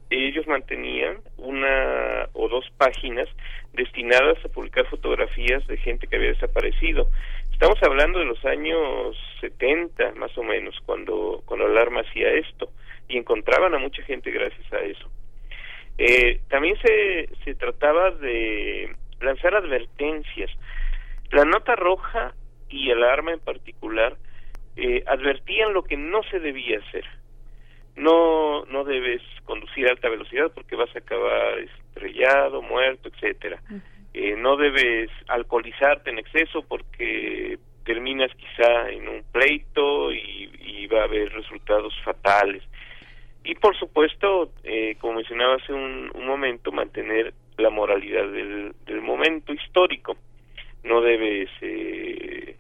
[0.10, 3.28] ellos mantenían una o dos páginas
[3.74, 7.08] destinadas a publicar fotografías de gente que había desaparecido.
[7.56, 12.70] Estamos hablando de los años 70 más o menos cuando cuando Alarma hacía esto
[13.08, 15.10] y encontraban a mucha gente gracias a eso.
[15.98, 20.52] Eh, también se, se trataba de lanzar advertencias.
[21.32, 22.34] La nota roja
[22.68, 24.18] y el arma en particular
[24.76, 27.06] eh, advertían lo que no se debía hacer
[27.96, 33.62] no no debes conducir a alta velocidad porque vas a acabar estrellado, muerto, etcétera.
[34.18, 41.04] Eh, no debes alcoholizarte en exceso porque terminas quizá en un pleito y, va a
[41.04, 42.64] haber resultados fatales.
[43.44, 49.52] Y por supuesto, eh, como mencionaba hace un, momento, mantener la moralidad del, del momento
[49.52, 50.16] histórico.
[50.86, 52.56] No debes eh,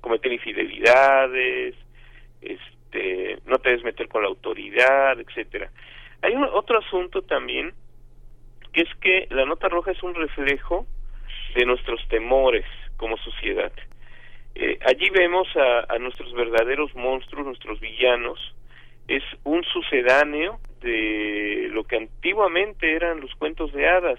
[0.00, 1.76] cometer infidelidades,
[2.40, 5.70] este, no te debes meter con la autoridad, etcétera.
[6.22, 7.74] Hay un, otro asunto también
[8.72, 10.86] que es que la nota roja es un reflejo
[11.54, 12.64] de nuestros temores
[12.96, 13.72] como sociedad.
[14.54, 18.38] Eh, allí vemos a, a, nuestros verdaderos monstruos, nuestros villanos,
[19.06, 24.18] es un sucedáneo de lo que antiguamente eran los cuentos de hadas.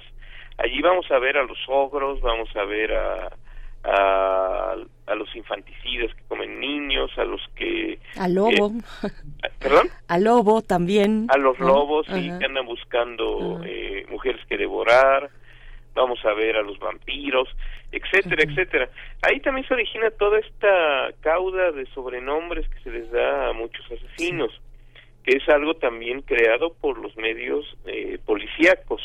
[0.58, 3.32] Allí vamos a ver a los ogros, vamos a ver a,
[3.84, 4.76] a,
[5.08, 7.99] a los infanticidas que comen niños, a los que...
[8.18, 8.72] Al lobo.
[9.04, 9.90] Eh, ¿Perdón?
[10.08, 11.28] Al lobo también.
[11.30, 15.30] A los lobos, sí, que andan buscando eh, mujeres que devorar,
[15.98, 17.49] vamos a ver a los vampiros,
[17.91, 18.90] etcétera, etcétera.
[19.24, 23.86] Ahí también se origina toda esta cauda de sobrenombres que se les da a muchos
[23.91, 24.52] asesinos,
[25.24, 29.02] que es algo también creado por los medios eh, policíacos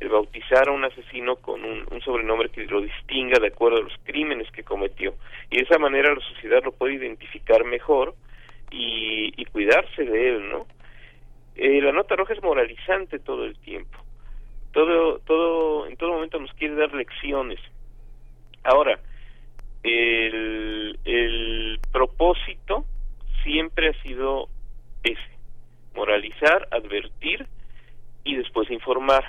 [0.00, 3.94] el bautizar a un asesino con un, sobrenombre que lo distinga de acuerdo a los
[4.04, 5.14] crímenes que cometió.
[5.50, 8.14] Y de esa manera la sociedad lo puede identificar mejor
[8.70, 10.66] y, cuidarse de él, ¿no?
[11.56, 13.98] Eh, la nota roja es moralizante todo el tiempo.
[14.72, 17.60] Todo, todo, en todo momento nos quiere dar lecciones.
[18.64, 18.98] Ahora,
[19.82, 22.84] el, el propósito
[23.42, 24.48] siempre ha sido
[25.02, 25.38] ese,
[25.94, 27.46] moralizar, advertir
[28.24, 29.24] y después informar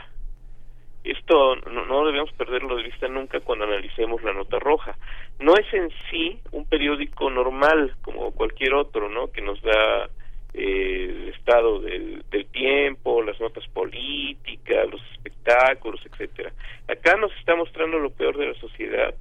[1.04, 4.98] esto no, debemos perderlo de vista nunca cuando analicemos la nota roja.
[5.40, 9.32] No es en sí un periódico normal como cualquier otro, ¿no?
[9.32, 10.10] Que nos da
[10.54, 16.52] el estado del, tiempo, las notas políticas, los espectáculos, etcétera.
[16.88, 19.14] Acá nos está mostrando lo peor de la sociedad,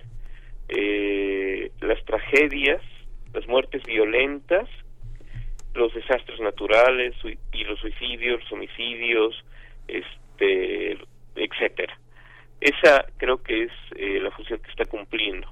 [0.69, 2.83] eh, las tragedias,
[3.33, 4.69] las muertes violentas,
[5.75, 7.15] los desastres naturales
[7.53, 9.45] y los suicidios, los homicidios,
[9.87, 10.99] este
[11.37, 11.97] etcétera.
[12.61, 15.49] Esa creo que es eh, la función que está cumpliendo.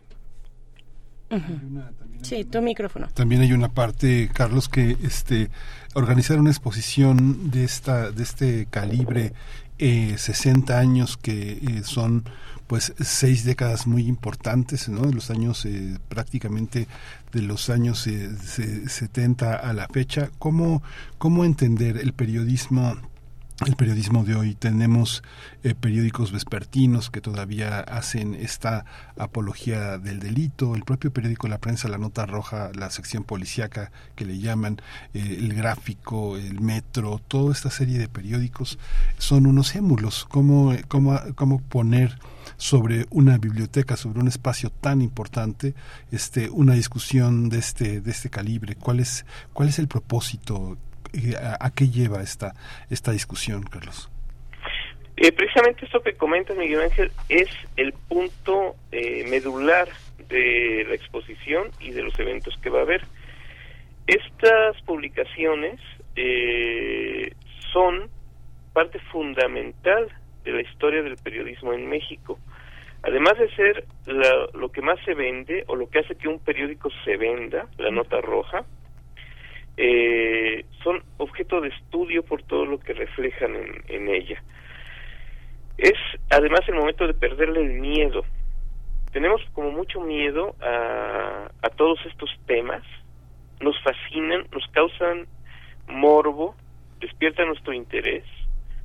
[2.23, 3.09] Sí, tu micrófono.
[3.15, 5.51] También hay una parte, Carlos, que este
[5.94, 9.32] organizar una exposición de esta de este calibre,
[9.78, 12.24] eh, 60 años que eh, son
[12.66, 15.03] pues seis décadas muy importantes, ¿no?
[15.03, 16.89] De los años eh, prácticamente
[17.32, 20.31] de los años 70 a la fecha.
[20.39, 20.82] ¿Cómo
[21.19, 22.97] cómo entender el periodismo
[23.65, 24.55] el periodismo de hoy.
[24.55, 25.23] Tenemos
[25.62, 28.85] eh, periódicos vespertinos que todavía hacen esta
[29.16, 34.27] apología del delito, el propio periódico La Prensa, La Nota Roja, la sección policíaca que
[34.27, 34.83] le llaman,
[35.15, 38.78] eh, el gráfico, el metro, toda esta serie de periódicos
[39.16, 40.27] son unos émulos.
[40.28, 42.19] ¿Cómo, cómo, cómo poner
[42.59, 45.74] sobre una biblioteca, sobre un espacio tan importante,
[46.12, 48.77] este, una discusión de este, de este calibre?
[48.77, 49.24] ¿Cuál es,
[49.55, 50.77] cuál es el propósito
[51.39, 52.55] a, qué lleva esta,
[52.91, 54.11] esta discusión, Carlos?
[55.17, 59.89] Eh, precisamente esto que comenta Miguel Ángel es el punto eh, medular
[60.29, 63.03] de la exposición y de los eventos que va a haber.
[64.07, 65.81] Estas publicaciones
[66.17, 67.33] eh,
[67.73, 68.11] son
[68.73, 70.09] parte fundamental
[70.45, 72.39] de la historia del periodismo en México.
[73.03, 73.85] Además de ser
[74.55, 77.91] lo que más se vende o lo que hace que un periódico se venda, la
[77.91, 78.65] nota roja,
[80.82, 83.55] son objeto de estudio por todo lo que reflejan
[83.89, 84.43] en ella.
[85.78, 85.98] Es
[86.31, 88.24] además el momento de perderle el miedo.
[89.12, 92.82] Tenemos como mucho miedo a, a todos estos temas,
[93.61, 95.27] nos fascinan, nos causan
[95.89, 96.55] morbo,
[97.01, 98.24] despiertan nuestro interés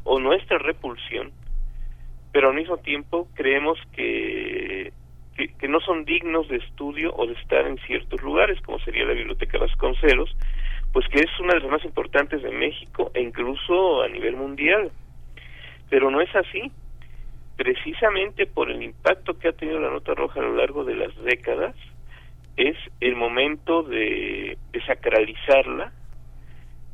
[0.04, 1.32] o nuestra repulsión,
[2.32, 4.92] pero al mismo tiempo creemos que,
[5.36, 9.14] que, no son dignos de estudio o de estar en ciertos lugares, como sería la
[9.14, 10.36] Biblioteca Vasconcelos,
[10.94, 14.92] pues que es una de las más importantes de México e incluso a nivel mundial.
[15.90, 16.72] Pero no es así
[17.56, 21.16] precisamente por el impacto que ha tenido la nota roja a lo largo de las
[21.24, 21.76] décadas,
[22.58, 24.58] es el momento de,
[24.88, 25.92] sacralizarla,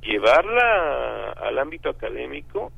[0.01, 2.71] llevarla al ámbito académico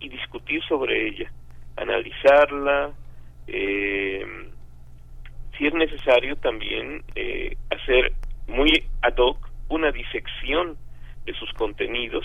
[0.00, 1.30] y discutir sobre ella,
[1.76, 2.90] analizarla,
[3.46, 4.26] eh,
[5.56, 8.12] si es necesario también eh, hacer
[8.48, 8.70] muy
[9.02, 10.76] ad hoc una disección
[11.24, 12.24] de sus contenidos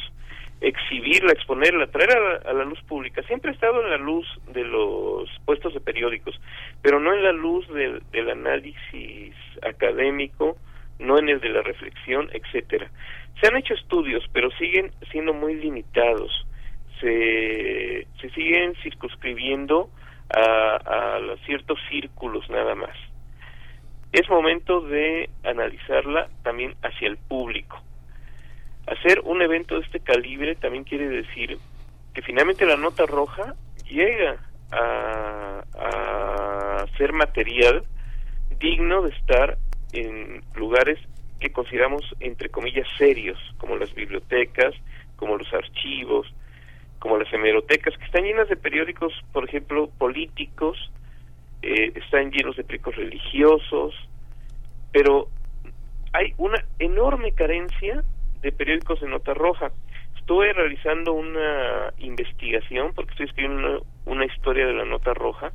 [0.63, 3.21] exhibirla, exponerla, traer a la, luz pública.
[3.23, 6.39] Siempre ha estado en la luz de los puestos de periódicos,
[6.81, 10.57] pero no en la luz del, análisis académico,
[10.99, 12.89] no en el de la reflexión, etcétera.
[13.41, 16.31] Se han hecho estudios, pero siguen siendo muy limitados.
[17.01, 19.89] Se, se siguen circunscribiendo
[20.33, 22.95] a, a ciertos círculos nada más.
[24.13, 27.81] Es momento de analizarla también hacia el público.
[28.85, 31.57] Hacer un evento de este calibre también quiere decir
[32.13, 33.55] que finalmente la nota roja
[33.89, 34.37] llega
[34.71, 37.83] a, a ser material
[38.59, 39.57] digno de estar
[39.93, 40.99] en lugares
[41.39, 44.75] que consideramos entre comillas serios, como las bibliotecas,
[45.15, 46.31] como los archivos,
[46.99, 50.91] como las hemerotecas, que están llenas de periódicos, por ejemplo, políticos,
[51.63, 53.95] eh, están llenos de periódicos religiosos,
[54.91, 55.29] pero
[56.11, 58.03] hay una enorme carencia
[58.41, 59.71] de periódicos de nota roja.
[60.17, 65.51] Estuve realizando una investigación porque estoy escribiendo una, historia de la nota roja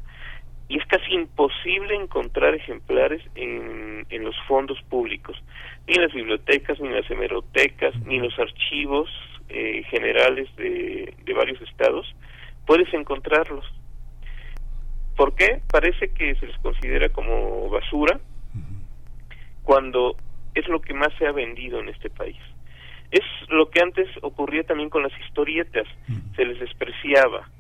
[0.69, 5.37] y es casi imposible encontrar ejemplares en, en los fondos públicos,
[5.87, 9.09] ni en las bibliotecas, ni en las hemerotecas, ni en los archivos
[9.51, 12.15] eh, generales de, de varios estados,
[12.67, 13.65] puedes encontrarlos.
[15.19, 15.61] ¿Por qué?
[15.69, 18.21] Parece que se les considera como basura
[19.65, 20.15] cuando
[20.55, 22.37] es lo que más se ha vendido en este país.
[23.11, 25.89] Es lo que antes ocurría también con las historietas,
[26.37, 27.51] se les despreciaba.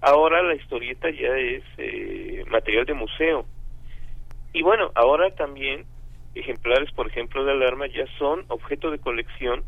[0.00, 3.44] Ahora la historieta ya es eh, material de museo.
[4.54, 5.84] Y bueno, ahora también
[6.34, 9.64] ejemplares, por ejemplo, de alarma ya son objeto de colección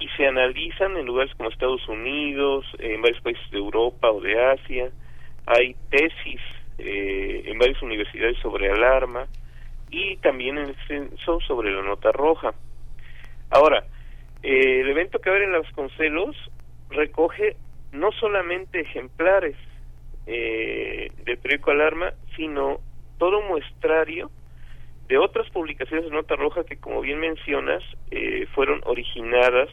[0.00, 4.34] y se analizan en lugares como Estados Unidos, en varios países de Europa o de
[4.50, 4.90] Asia.
[5.46, 6.40] Hay tesis
[6.84, 9.26] eh, en varias universidades sobre alarma
[9.90, 12.54] y también en el censo sobre la nota roja.
[13.50, 13.84] Ahora,
[14.42, 16.36] eh, el evento que va a haber en Las Concelos
[16.90, 17.56] recoge
[17.92, 19.56] no solamente ejemplares
[20.26, 22.80] eh, del periódico Alarma, sino
[23.18, 24.30] todo muestrario
[25.08, 29.68] de otras publicaciones de Nota Roja que, como bien mencionas, eh, fueron originadas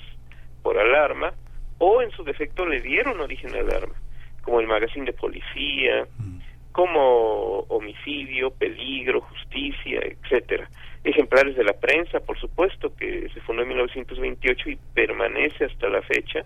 [0.61, 1.33] por Alarma
[1.77, 3.95] o en su defecto le dieron origen a Alarma,
[4.41, 6.39] como el Magazine de Policía, mm.
[6.71, 10.69] Como Homicidio, Peligro, Justicia, etcétera
[11.03, 16.01] ejemplares de la prensa, por supuesto, que se fundó en 1928 y permanece hasta la
[16.01, 16.43] fecha.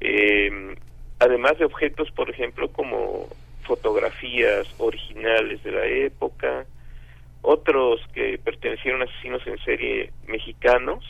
[0.00, 0.76] Eh,
[1.18, 3.28] además de objetos, por ejemplo, como
[3.62, 6.66] fotografías originales de la época,
[7.42, 11.04] otros que pertenecieron a asesinos en serie mexicanos,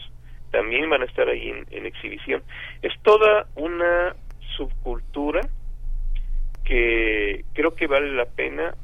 [0.51, 2.43] también van a estar ahí en, en exhibición.
[2.83, 4.17] Es toda una
[4.57, 5.49] subcultura
[6.71, 8.77] que creo que vale la pena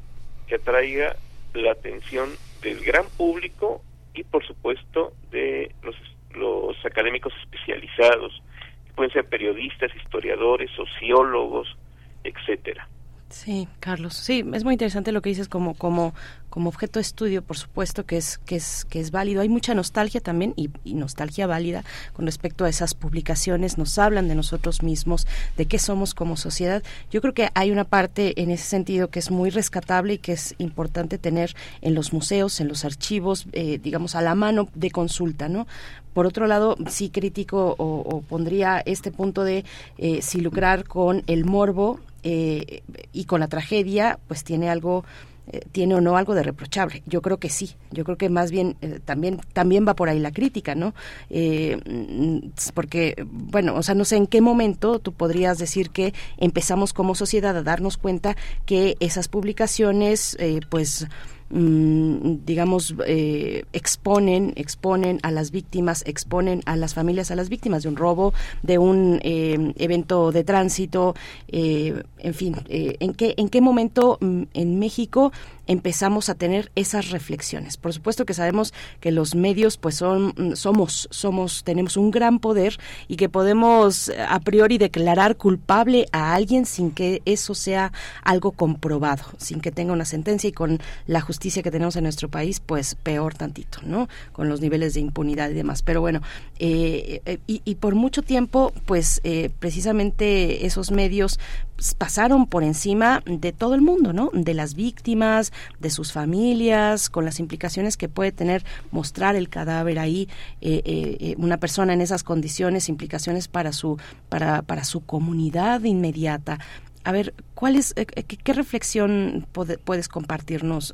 [0.45, 1.15] que atraiga
[1.53, 2.29] la atención
[2.61, 3.81] del gran público
[4.13, 5.95] y por supuesto de los,
[6.35, 8.43] los académicos especializados,
[8.85, 11.77] que pueden ser periodistas, historiadores, sociólogos,
[12.25, 12.89] etcétera.
[13.29, 14.13] Sí, Carlos.
[14.13, 16.13] Sí, es muy interesante lo que dices como como
[16.49, 19.41] como objeto de estudio, por supuesto que es que es que es válido.
[19.41, 21.83] Hay mucha nostalgia también y, nostalgia válida
[22.13, 23.77] con respecto a esas publicaciones.
[23.77, 25.27] Nos hablan de nosotros mismos,
[25.57, 26.83] de qué somos como sociedad.
[27.11, 30.31] Yo creo que hay una parte en ese sentido que es muy rescatable y que
[30.31, 34.89] es importante tener en los museos, en los archivos, eh, digamos a la mano de
[34.89, 35.67] consulta, ¿no?
[36.13, 39.65] Por otro lado, sí critico o, pondría este punto de
[39.99, 42.83] eh, si lucrar con el morbo eh,
[43.13, 45.03] y con la tragedia, pues tiene algo
[45.49, 47.03] eh, tiene o no algo de reprochable.
[47.05, 47.75] Yo creo que sí.
[47.91, 50.93] Yo creo que más bien eh, también también va por ahí la crítica, ¿no?
[51.29, 56.13] Eh, mm, porque bueno, o sea, no sé en qué momento tú podrías decir que
[56.37, 58.35] empezamos como sociedad a darnos cuenta
[58.65, 60.37] que esas publicaciones,
[60.69, 67.49] pues Mm, digamos, eh, exponen, exponen a las víctimas, exponen a las familias a las
[67.49, 68.33] víctimas de un robo,
[68.63, 71.15] de un eh, evento de tránsito,
[71.47, 75.31] eh, en fin, ¿en, qué, ¿en qué momento mm, en México
[75.67, 77.77] empezamos a tener esas reflexiones.
[77.77, 82.39] Por supuesto que sabemos que los medios pues son mm, somos somos tenemos un gran
[82.39, 82.77] poder
[83.07, 87.91] y que podemos eh, a priori declarar culpable a alguien sin que eso sea
[88.23, 92.29] algo comprobado, sin que tenga una sentencia y con la justicia que tenemos en nuestro
[92.29, 94.07] país pues peor tantito, ¿no?
[94.31, 95.81] Con los niveles de impunidad y demás.
[95.81, 96.21] Pero bueno,
[96.59, 99.21] eh, eh, y, por mucho tiempo pues
[99.59, 101.39] precisamente esos medios
[101.77, 104.31] pues, pasaron por encima de todo el mundo, ¿no?
[104.33, 109.99] De las víctimas, de sus familias, con las implicaciones que puede tener mostrar el cadáver
[109.99, 110.27] ahí,
[110.61, 115.83] eh, eh, eh, una persona en esas condiciones, implicaciones para su, para, para su comunidad
[115.83, 116.57] inmediata.
[117.03, 120.93] A ver, ¿cuál es, qué, reflexión puedes compartirnos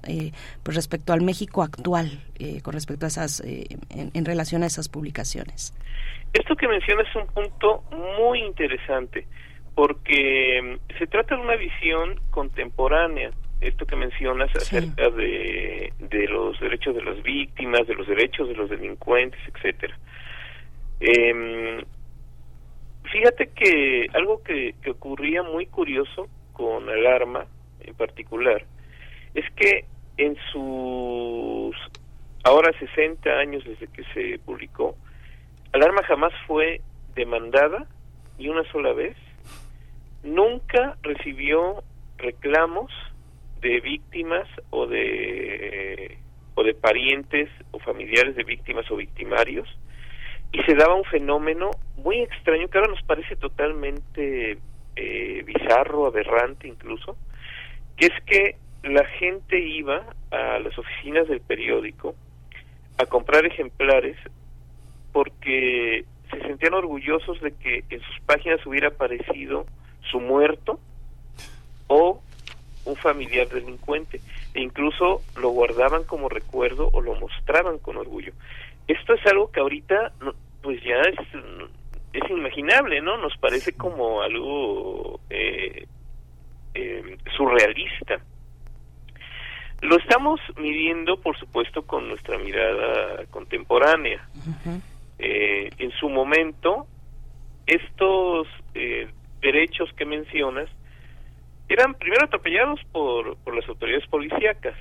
[0.61, 2.21] pues respecto al México actual,
[2.61, 5.73] con respecto a esas, en, en relación a esas publicaciones?
[6.33, 7.83] Esto que mencionas es un punto
[8.19, 9.25] muy interesante
[9.75, 13.31] porque mm, se trata de una visión contemporánea
[13.67, 18.55] esto que mencionas acerca de, de los derechos de las víctimas, de los derechos de
[18.55, 19.97] los delincuentes, etcétera.
[20.99, 21.83] Eh,
[23.11, 27.45] fíjate que algo que, que ocurría muy curioso con el arma
[27.81, 28.63] en particular
[29.33, 29.85] es que
[30.17, 31.75] en sus
[32.43, 34.95] ahora 60 años desde que se publicó,
[35.71, 36.81] Alarma jamás fue
[37.15, 37.87] demandada
[38.37, 39.15] ni una sola vez
[40.23, 41.83] nunca recibió
[42.17, 42.91] reclamos
[43.63, 46.17] de víctimas o de
[46.55, 49.67] o de parientes o familiares de víctimas o victimarios
[50.51, 54.59] y se daba un fenómeno muy extraño que ahora nos parece totalmente
[54.95, 57.17] eh, bizarro, aberrante incluso,
[57.97, 62.13] que es que la gente iba a las oficinas del periódico
[62.99, 64.17] a comprar ejemplares
[65.11, 69.65] porque se sentían orgullosos de que en sus páginas hubiera aparecido
[70.11, 70.79] su muerto
[71.87, 72.21] o
[72.85, 74.19] un familiar delincuente
[74.53, 78.33] e incluso lo guardaban como recuerdo o lo mostraban con orgullo.
[78.87, 80.11] Esto es algo que ahorita
[80.61, 81.19] pues ya es,
[82.13, 83.17] es inimaginable, ¿no?
[83.17, 85.85] Nos parece como algo eh,
[86.73, 88.19] eh, surrealista.
[89.81, 94.27] Lo estamos midiendo, por supuesto, con nuestra mirada contemporánea.
[95.19, 96.87] eh, en su momento,
[97.67, 99.09] estos eh,
[99.41, 100.69] derechos que mencionas
[101.69, 104.75] eran primero atropellados por, por las autoridades policíacas,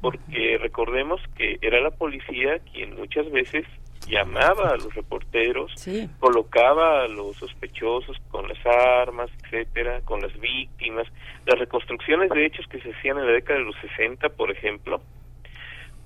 [0.00, 3.64] porque recordemos que era la policía quien muchas veces
[4.06, 5.72] llamaba a los reporteros,
[6.18, 11.06] colocaba a los sospechosos con las armas, etcétera, con las víctimas,
[11.46, 15.00] las reconstrucciones de hechos que se hacían en la década de los 60, por ejemplo,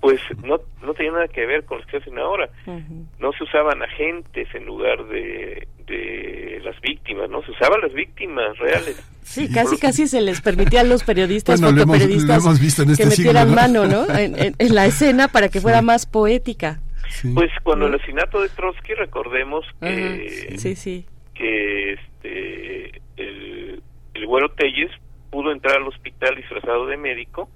[0.01, 2.49] pues no, no tenía nada que ver con lo que hacen ahora.
[3.19, 7.43] No se usaban agentes en lugar de, de las víctimas, ¿no?
[7.43, 9.03] Se usaban las víctimas reales.
[9.29, 14.07] Sí, casi casi se les permitía a los periodistas, fotoperiodistas, que este metieran mano, ¿no?
[14.09, 16.81] En, la escena para que fuera más poética.
[17.35, 21.05] Pues cuando el asesinato de Trotsky, recordemos que, sí, sí.
[21.35, 23.83] que este, el,
[24.15, 24.93] el güero Telles
[25.31, 27.51] pudo entrar al hospital disfrazado de médico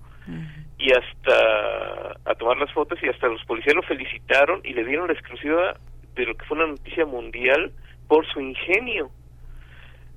[0.83, 5.07] y hasta a tomar las fotos y hasta los policías lo felicitaron y le dieron
[5.07, 5.77] la exclusiva
[6.17, 7.73] de lo que fue una noticia mundial
[8.09, 9.11] por su ingenio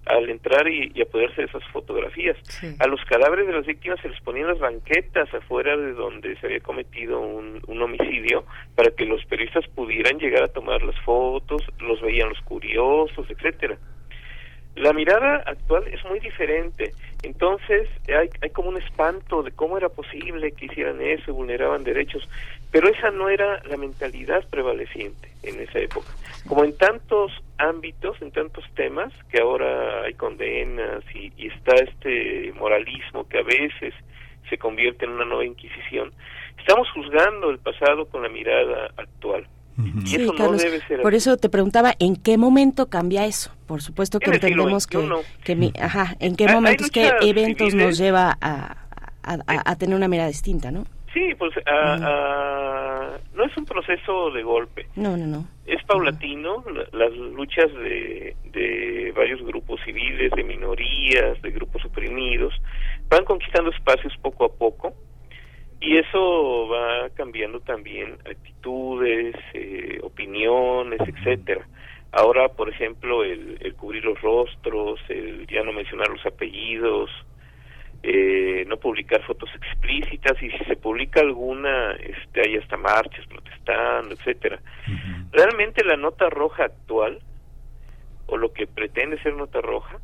[0.07, 2.37] al entrar y, y apoderarse de esas fotografías.
[2.79, 6.47] A los cadáveres de las víctimas se les ponían las banquetas afuera de donde se
[6.47, 11.63] había cometido un, un, homicidio para que los periodistas pudieran llegar a tomar las fotos,
[11.79, 13.77] los veían los curiosos, etcétera.
[14.75, 16.91] La mirada actual es muy diferente,
[17.23, 22.27] entonces hay, hay como un espanto de cómo era posible que hicieran eso, vulneraban derechos,
[22.71, 26.09] pero esa no era la mentalidad prevaleciente en esa época.
[26.45, 32.51] Como en tantos ámbitos, en tantos temas, que ahora hay condenas y, y está este
[32.53, 33.93] moralismo que a veces
[34.49, 36.11] se convierte en una nueva inquisición,
[36.59, 39.47] estamos juzgando el pasado con la mirada actual.
[39.77, 43.51] Y eso no debe ser por eso te preguntaba en qué momento cambia eso.
[43.67, 44.99] Por supuesto que entendemos que,
[45.43, 48.77] que ajá, en qué momentos, qué eventos nos lleva a,
[49.23, 50.85] a, tener una mirada distinta, ¿no?
[51.13, 54.87] Sí, pues ah, no es un proceso de golpe.
[54.95, 55.47] No, no, no.
[55.65, 62.53] Es paulatino, la- las luchas de, de varios grupos civiles, de minorías, de grupos oprimidos,
[63.09, 64.93] van conquistando espacios poco a poco
[65.85, 71.67] y eso va cambiando también actitudes, eh, opiniones, etcétera.
[72.11, 77.11] Ahora, por ejemplo, el, el cubrir los rostros, el ya no mencionar los apellidos,
[78.01, 84.15] eh, no publicar fotos explícitas y si se publica alguna, este, hay hasta marchas protestando,
[84.15, 84.59] etcétera.
[85.31, 87.19] Realmente la nota roja actual
[88.25, 89.99] o lo que pretende ser nota roja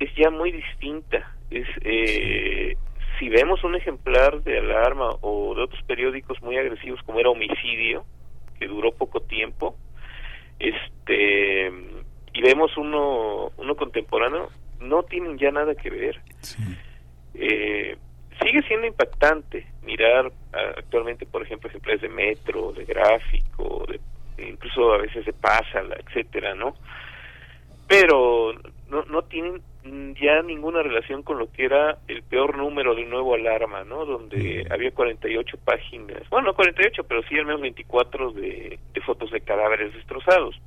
[0.00, 1.32] es ya muy distinta.
[1.50, 2.76] Es eh,
[3.22, 8.04] si vemos un ejemplar de alarma o de otros periódicos muy agresivos como era homicidio
[8.58, 9.76] que duró poco tiempo,
[10.58, 11.70] este
[12.34, 14.48] y vemos uno uno contemporáneo
[14.80, 16.20] no tienen ya nada que ver.
[17.34, 17.96] Eh,
[18.42, 20.32] sigue siendo impactante mirar
[20.76, 24.00] actualmente, por ejemplo, ejemplares de metro, de gráfico, de,
[24.48, 26.74] incluso a veces de pásala, etcétera, ¿no?
[27.86, 28.52] Pero
[28.88, 33.34] no, no tienen ya ninguna relación con lo que era el peor número de nuevo
[33.34, 34.04] alarma, ¿no?
[34.04, 39.30] Donde había 48 páginas, bueno, no 48, pero sí al menos 24 de, de fotos
[39.30, 40.60] de cadáveres destrozados.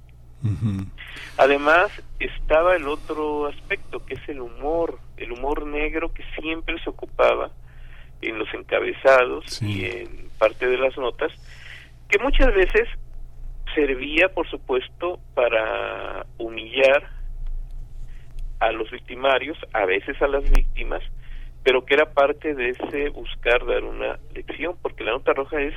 [1.37, 1.89] Además,
[2.19, 7.49] estaba el otro aspecto, que es el humor, el humor negro que siempre se ocupaba
[8.21, 11.31] en los encabezados y en parte de las notas,
[12.09, 12.87] que muchas veces
[13.73, 17.09] servía, por supuesto, para humillar
[18.59, 21.03] a los victimarios, a veces a las víctimas,
[21.63, 25.73] pero que era parte de ese buscar dar una lección, porque la nota roja es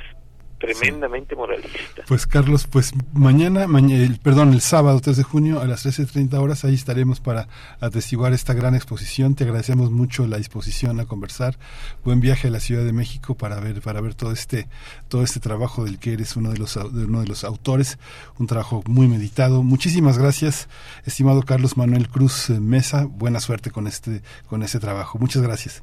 [0.59, 2.03] tremendamente moralista.
[2.07, 6.33] Pues Carlos, pues mañana, maña- el, perdón, el sábado 3 de junio a las 13.30
[6.39, 7.47] horas, ahí estaremos para
[7.79, 9.35] atestiguar esta gran exposición.
[9.35, 11.57] Te agradecemos mucho la disposición a conversar.
[12.03, 14.67] Buen viaje a la Ciudad de México para ver, para ver todo este,
[15.07, 17.97] todo este trabajo del que eres uno de los, uno de los autores,
[18.37, 19.63] un trabajo muy meditado.
[19.63, 20.67] Muchísimas gracias,
[21.05, 23.05] estimado Carlos Manuel Cruz Mesa.
[23.09, 25.17] Buena suerte con este, con este trabajo.
[25.19, 25.81] Muchas gracias.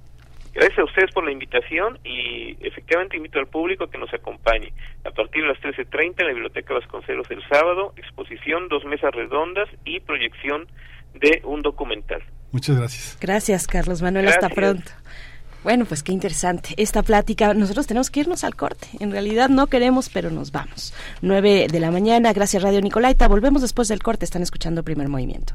[0.57, 4.73] Gracias a ustedes por la invitación y efectivamente invito al público a que nos acompañe.
[5.05, 9.69] A partir de las 13.30 en la Biblioteca Vasconcelos el sábado, exposición, dos mesas redondas
[9.85, 10.67] y proyección
[11.13, 12.23] de un documental.
[12.53, 13.19] Muchas gracias.
[13.21, 14.29] Gracias, Carlos Manuel.
[14.29, 14.91] Hasta pronto.
[15.63, 17.53] Bueno, pues qué interesante esta plática.
[17.53, 18.87] Nosotros tenemos que irnos al corte.
[18.99, 20.95] En realidad no queremos, pero nos vamos.
[21.21, 22.33] 9 de la mañana.
[22.33, 23.29] Gracias, Radio Nicolaita.
[23.29, 24.25] Volvemos después del corte.
[24.25, 25.55] Están escuchando Primer Movimiento.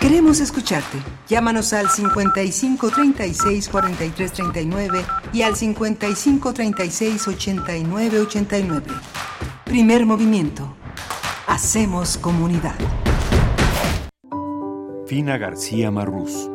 [0.00, 0.98] Queremos escucharte.
[1.28, 8.86] Llámanos al 55 36 43 39 y al 55 36 89 89.
[9.64, 10.76] Primer movimiento.
[11.48, 12.76] Hacemos comunidad.
[15.06, 16.48] Fina García Marrús.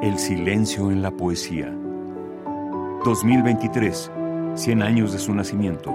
[0.00, 1.74] El silencio en la poesía.
[3.04, 4.12] 2023.
[4.54, 5.92] 100 años de su nacimiento.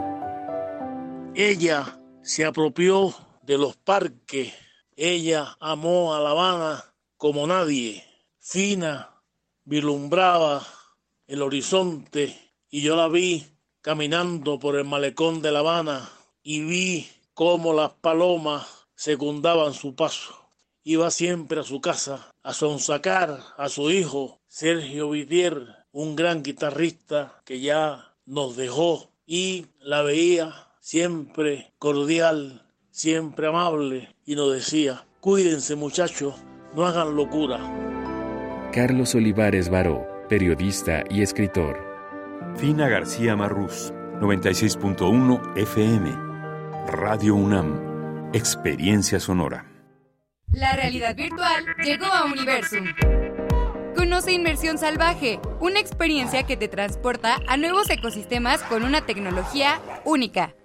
[1.33, 3.13] Ella se apropió
[3.43, 4.53] de los parques.
[4.95, 6.83] Ella amó a La Habana
[7.17, 8.03] como nadie.
[8.39, 9.09] Fina
[9.63, 10.65] vislumbraba
[11.27, 13.45] el horizonte y yo la vi
[13.81, 16.09] caminando por el malecón de La Habana
[16.43, 20.35] y vi cómo las palomas secundaban su paso.
[20.83, 27.41] Iba siempre a su casa a sonsacar a su hijo Sergio Vitier, un gran guitarrista
[27.45, 35.75] que ya nos dejó y la veía siempre cordial, siempre amable y nos decía, cuídense
[35.75, 36.35] muchachos,
[36.73, 37.59] no hagan locura.
[38.71, 41.77] Carlos Olivares Baró, periodista y escritor.
[42.55, 43.91] Fina García Marrús.
[44.21, 46.11] 96.1 FM.
[46.87, 48.29] Radio UNAM.
[48.31, 49.69] Experiencia sonora.
[50.53, 52.85] La realidad virtual llegó a Universum.
[53.97, 60.55] Conoce Inmersión Salvaje, una experiencia que te transporta a nuevos ecosistemas con una tecnología única.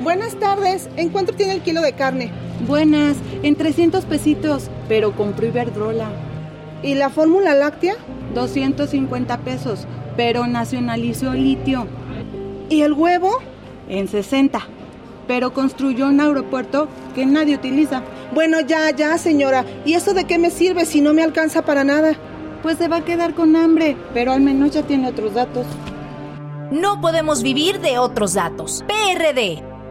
[0.01, 0.89] Buenas tardes.
[0.97, 2.31] ¿En cuánto tiene el kilo de carne?
[2.69, 6.09] Buenas, en 300 pesitos, pero compró Iberdrola.
[6.85, 7.97] ¿Y la fórmula láctea?
[8.33, 11.89] 250 pesos, pero nacionalizó litio.
[12.71, 13.41] ¿Y el huevo?
[13.89, 14.69] En 60,
[15.27, 18.03] pero construyó un aeropuerto que nadie utiliza.
[18.33, 19.65] Bueno, ya, ya, señora.
[19.85, 22.15] ¿Y eso de qué me sirve si no me alcanza para nada?
[22.63, 25.67] Pues se va a quedar con hambre, pero al menos ya tiene otros datos.
[26.71, 28.85] No podemos vivir de otros datos.
[28.87, 29.74] PRD.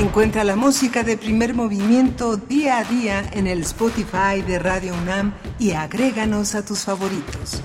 [0.00, 5.34] Encuentra la música de primer movimiento día a día en el Spotify de Radio UNAM
[5.58, 7.62] y agréganos a tus favoritos.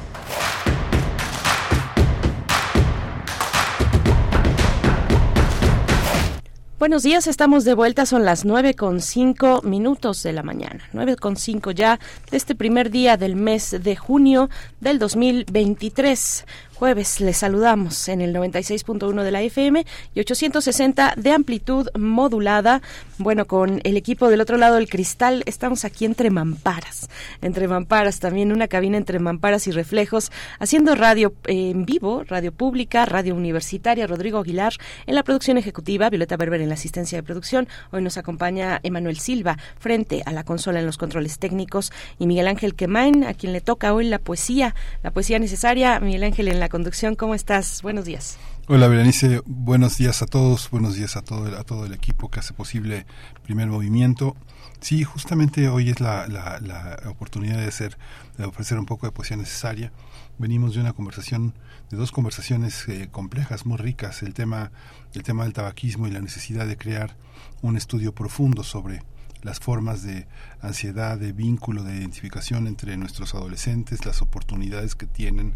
[6.77, 11.15] Buenos días, estamos de vuelta, son las nueve con cinco minutos de la mañana, nueve
[11.15, 14.49] con cinco ya de este primer día del mes de junio
[14.81, 16.45] del 2023
[16.75, 17.21] jueves.
[17.21, 22.81] Les saludamos en el 96.1 de la FM y 860 de amplitud modulada.
[23.17, 27.09] Bueno, con el equipo del otro lado del cristal, estamos aquí entre mamparas.
[27.41, 33.05] Entre mamparas, también una cabina entre mamparas y reflejos, haciendo radio en vivo, radio pública,
[33.05, 34.05] radio universitaria.
[34.05, 34.73] Rodrigo Aguilar
[35.07, 37.69] en la producción ejecutiva, Violeta Berber en la asistencia de producción.
[37.91, 42.47] Hoy nos acompaña Emanuel Silva frente a la consola en los controles técnicos y Miguel
[42.47, 45.99] Ángel Quemain, a quien le toca hoy la poesía, la poesía necesaria.
[46.01, 47.15] Miguel Ángel en la conducción.
[47.15, 47.81] ¿Cómo estás?
[47.81, 48.37] Buenos días.
[48.67, 52.39] Hola Berenice, buenos días a todos, buenos días a todo, a todo el equipo que
[52.39, 53.05] hace posible
[53.43, 54.35] Primer Movimiento.
[54.79, 57.97] Sí, justamente hoy es la, la, la oportunidad de, hacer,
[58.37, 59.91] de ofrecer un poco de poesía necesaria.
[60.37, 61.53] Venimos de una conversación,
[61.91, 64.71] de dos conversaciones eh, complejas, muy ricas, el tema,
[65.13, 67.15] el tema del tabaquismo y la necesidad de crear
[67.61, 69.03] un estudio profundo sobre
[69.45, 70.27] las formas de
[70.59, 75.53] ansiedad, de vínculo, de identificación entre nuestros adolescentes, las oportunidades que tienen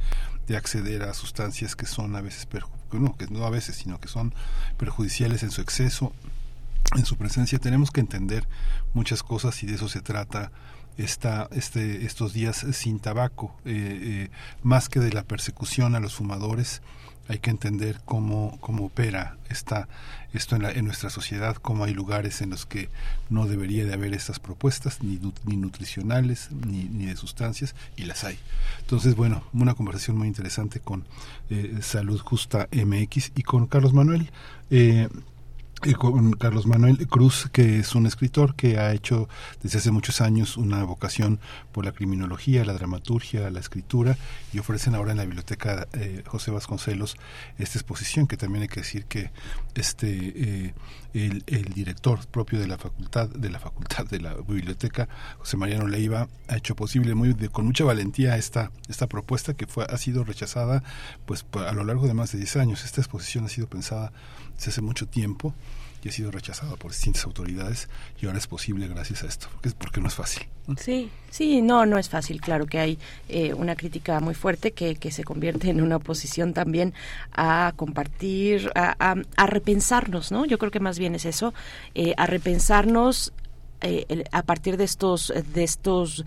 [0.48, 2.48] de acceder a sustancias que son a veces,
[2.94, 4.34] no, que no a veces, sino que son
[4.78, 6.14] perjudiciales en su exceso,
[6.96, 7.58] en su presencia.
[7.58, 8.48] Tenemos que entender
[8.94, 10.52] muchas cosas y de eso se trata
[10.98, 14.30] esta, este, estos días sin tabaco, eh, eh,
[14.62, 16.84] más que de la persecución a los fumadores,
[17.30, 19.88] hay que entender cómo, cómo opera esta,
[20.34, 22.90] esto en, la, en, nuestra sociedad, cómo hay lugares en los que
[23.30, 28.24] no debería de haber estas propuestas, ni, ni nutricionales, ni, ni, de sustancias, y las
[28.24, 28.40] hay.
[28.82, 31.06] Entonces, bueno, una conversación muy interesante con
[31.52, 34.32] eh, Salud Justa MX y con Carlos Manuel.
[34.72, 35.08] Eh,
[35.84, 39.30] y con Carlos Manuel Cruz, que es un escritor que ha hecho
[39.62, 41.40] desde hace muchos años una vocación
[41.72, 44.18] por la criminología, la dramaturgia, la escritura,
[44.52, 47.16] y ofrecen ahora en la biblioteca eh, José Vasconcelos
[47.58, 49.32] esta exposición, que también hay que decir que
[49.76, 50.74] este eh,
[51.14, 51.44] el,
[51.74, 55.08] director propio de la facultad, de la facultad de la biblioteca,
[55.38, 59.66] José Mariano Leiva, ha hecho posible muy de, con mucha valentía esta, esta propuesta que
[59.66, 60.84] fue, ha sido rechazada
[61.26, 62.84] pues a lo largo de más de 10 años.
[62.84, 64.12] Esta exposición ha sido pensada
[64.60, 65.54] desde hace mucho tiempo
[66.04, 67.90] y ha sido rechazado por distintas autoridades
[68.22, 70.44] y ahora es posible gracias a esto, porque, porque no es fácil.
[70.78, 72.40] Sí, sí, no, no es fácil.
[72.42, 76.54] Claro que hay eh, una crítica muy fuerte que, que se convierte en una oposición
[76.54, 76.94] también
[77.32, 80.46] a compartir, a, a, repensarnos, ¿no?
[80.46, 81.54] Yo creo que más bien es eso,
[81.96, 83.34] eh, a repensarnos
[83.82, 86.24] eh, a partir de estos, de estos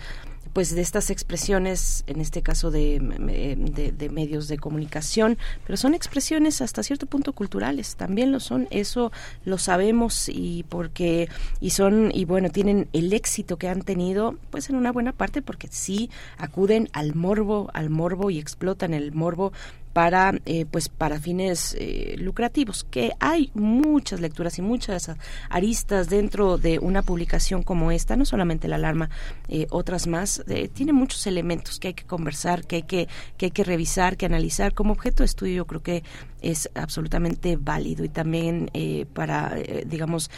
[0.52, 6.60] pues de estas expresiones, en este caso de, de, medios de comunicación, pero son expresiones
[6.60, 9.12] hasta cierto punto culturales, también lo son, eso
[9.44, 11.28] lo sabemos y porque,
[11.60, 15.40] y son, y bueno, tienen el éxito que han tenido, pues en una buena parte
[15.40, 19.52] porque sí acuden al morbo, al morbo y explotan el morbo
[19.92, 25.10] para eh, pues para fines eh, lucrativos que hay muchas lecturas y muchas
[25.50, 29.10] aristas dentro de una publicación como esta no solamente la alarma
[29.48, 30.42] eh, otras más
[30.74, 34.26] tiene muchos elementos que hay que conversar que hay que que hay que revisar que
[34.26, 34.74] analizar.
[34.74, 36.02] Como objeto de estudio yo creo que
[36.42, 38.70] es absolutamente válido y también
[39.12, 39.56] para
[39.86, 40.30] digamos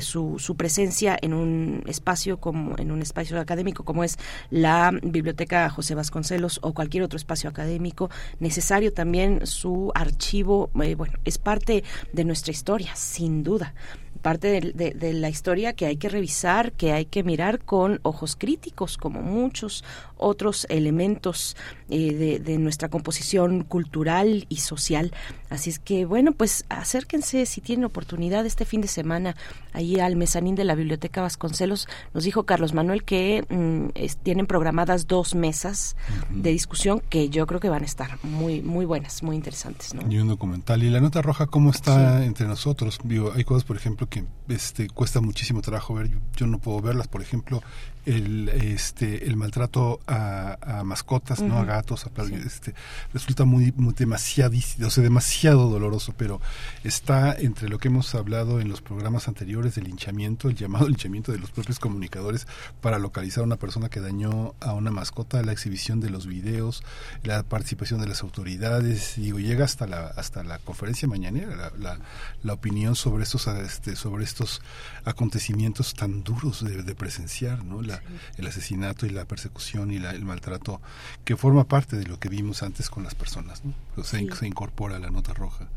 [0.00, 4.18] su, su presencia en un espacio como en un espacio académico como es
[4.50, 11.14] la biblioteca José Vasconcelos o cualquier otro espacio académico necesario también su archivo, eh, bueno,
[11.24, 13.74] es parte de nuestra historia, sin duda.
[14.22, 18.98] Parte de, la historia que hay que revisar, que hay que mirar con ojos críticos,
[18.98, 19.82] como muchos
[20.20, 21.56] otros elementos
[21.88, 25.12] eh, de, nuestra composición cultural y social.
[25.48, 29.34] Así es que, bueno, pues acérquense si tienen oportunidad este fin de semana
[29.72, 31.88] ahí al mezanín de la Biblioteca Vasconcelos.
[32.12, 35.96] Nos dijo Carlos Manuel que mm, tienen programadas dos mesas
[36.28, 39.94] de discusión que yo creo que van a estar muy, muy buenas, muy interesantes.
[40.08, 40.82] Y un documental.
[40.82, 42.98] ¿Y la nota roja cómo está entre nosotros?
[43.04, 46.10] Digo, hay cosas, por ejemplo, que este cuesta muchísimo trabajo ver.
[46.36, 47.62] Yo, no puedo verlas, por ejemplo,
[48.06, 52.10] el este el maltrato a, mascotas, no a gatos, a,
[52.44, 52.74] este
[53.12, 54.54] resulta muy, muy demasiado,
[54.84, 56.40] o sea, demasiado doloroso, pero
[56.84, 61.32] está entre lo que hemos hablado en los programas anteriores del linchamiento, el llamado linchamiento
[61.32, 62.46] de los propios comunicadores
[62.80, 66.82] para localizar a una persona que dañó a una mascota, la exhibición de los videos,
[67.22, 71.98] la participación de las autoridades, digo, llega hasta la hasta la conferencia mañanera, la,
[72.42, 74.60] la, opinión sobre estos este, sobre estos
[75.04, 77.80] acontecimientos tan duros de, presenciar, ¿no?
[77.80, 80.80] el asesinato y la persecución y el maltrato
[81.24, 84.04] que forma parte de lo que vimos antes con las personas, ¿no?
[84.04, 85.68] se, se incorpora la nota roja.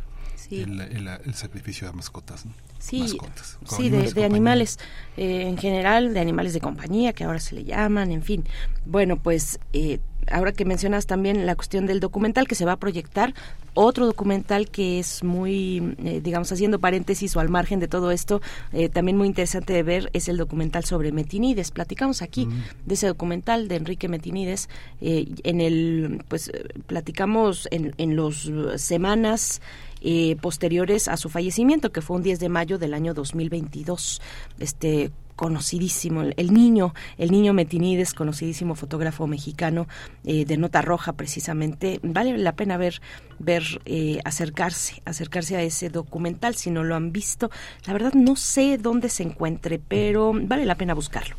[0.51, 2.45] El, sacrificio de mascotas.
[2.79, 3.17] Sí,
[3.65, 4.77] sí de, animales
[5.15, 8.43] eh, en general, de animales de compañía, que ahora se le llaman, en fin.
[8.85, 9.99] Bueno, pues eh,
[10.31, 13.33] ahora que mencionas también la cuestión del documental que se va a proyectar,
[13.73, 18.41] otro documental que es muy, eh, digamos, haciendo paréntesis o al margen de todo esto,
[18.91, 21.71] también muy interesante de ver es el documental sobre Metinides.
[21.71, 22.63] Platicamos aquí mm.
[22.85, 24.69] de ese documental de Enrique Metinides.
[25.01, 26.51] en el, pues,
[26.87, 29.61] platicamos en, en los semanas
[30.05, 34.21] eh, posteriores a su fallecimiento, que fue un 10 de mayo del año 2022.
[34.59, 39.87] Este conocidísimo, el, niño, el niño Metinides, conocidísimo fotógrafo mexicano
[40.23, 43.01] eh, de nota roja precisamente, vale la pena ver,
[43.39, 47.49] ver, eh, acercarse, acercarse a ese documental si no lo han visto.
[47.85, 51.35] La verdad no sé dónde se encuentre, pero vale la pena buscarlo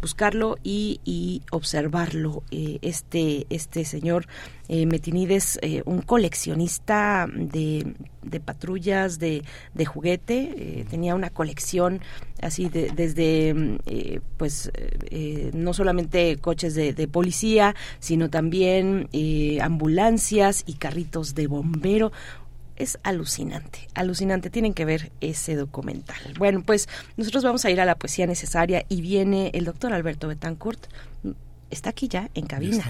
[0.00, 2.42] buscarlo y, y observarlo.
[2.50, 4.26] Eh, este, este señor
[4.68, 9.42] eh, Metinides, eh, un coleccionista de, de patrullas de,
[9.74, 12.00] de juguete, tenía una colección
[12.42, 13.78] así de, desde,
[14.36, 14.70] pues,
[15.54, 19.08] no solamente coches de, de policía, sino también
[19.62, 22.12] ambulancias y carritos de bombero
[22.78, 24.50] es alucinante, alucinante.
[24.50, 26.16] Tienen que ver ese documental.
[26.38, 30.28] Bueno, pues nosotros vamos a ir a la poesía necesaria y viene el doctor Alberto
[30.28, 30.86] Betancourt.
[31.70, 32.82] Está aquí ya en cabina.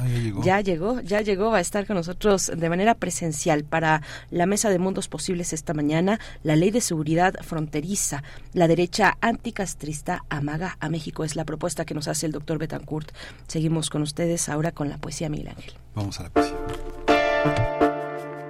[0.44, 1.00] ya, llegó.
[1.00, 1.50] ya, llegó.
[1.50, 5.74] va a estar con nosotros de manera presencial para la mesa de mundos posibles esta
[5.74, 6.20] mañana.
[6.44, 11.94] La ley de seguridad fronteriza, la derecha anticastrista amaga a México es la propuesta que
[11.94, 13.10] nos hace el doctor Betancourt.
[13.48, 15.72] Seguimos con ustedes ahora con la poesía Miguel Ángel.
[15.96, 16.56] Vamos a la poesía.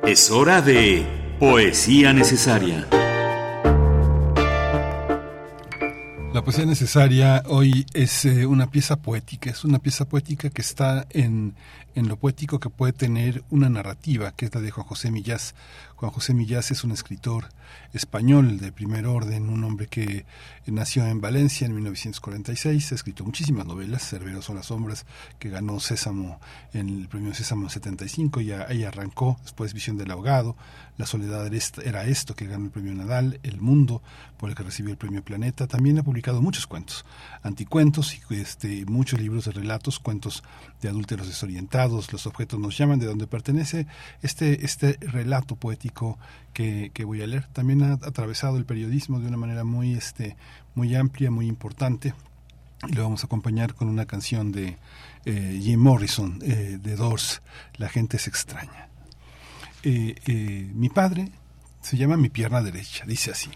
[0.04, 2.84] Es hora de Poesía necesaria.
[6.34, 11.06] La poesía necesaria hoy es eh, una pieza poética, es una pieza poética que está
[11.10, 11.54] en,
[11.98, 15.56] en lo poético que puede tener una narrativa, que es la de Juan José Millás.
[15.96, 17.48] Juan José Millás es un escritor
[17.92, 20.24] español de primer orden, un hombre que
[20.66, 25.06] nació en Valencia en 1946, ha escrito muchísimas novelas, Cerberos son las sombras,
[25.40, 26.40] que ganó Sésamo
[26.72, 30.56] en el premio Sésamo 75, y ahí arrancó, después Visión del ahogado,
[30.98, 31.50] La soledad
[31.84, 34.02] era esto, que ganó el premio Nadal, El mundo,
[34.36, 37.04] por el que recibió el premio Planeta, también ha publicado muchos cuentos,
[37.42, 40.42] anticuentos y este, muchos libros de relatos, cuentos
[40.80, 43.86] de adúlteros desorientados, los objetos nos llaman, de donde pertenece
[44.22, 46.18] este, este relato poético plástico
[46.52, 47.46] que, voy a leer.
[47.52, 50.36] También ha atravesado el periodismo de una manera muy, este,
[50.74, 52.14] muy amplia, muy importante.
[52.88, 54.76] Y lo vamos a acompañar con una canción de
[55.24, 57.42] eh, Jim Morrison, eh, de Doors,
[57.76, 58.88] La gente se extraña.
[59.84, 61.30] Eh, mi padre
[61.80, 63.50] se llama Mi pierna derecha, dice así.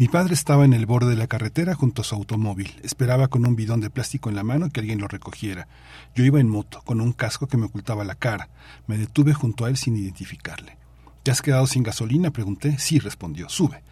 [0.00, 2.74] Mi padre estaba en el borde de la carretera junto a su automóvil.
[2.82, 5.68] Esperaba con un bidón de plástico en la mano que alguien lo recogiera.
[6.14, 8.48] Yo iba en moto, con un casco que me ocultaba la cara.
[8.86, 10.78] Me detuve junto a él sin identificarle.
[11.22, 12.30] ¿Te has quedado sin gasolina?
[12.30, 12.78] pregunté.
[12.78, 13.50] Sí, respondió.
[13.50, 13.82] Sube.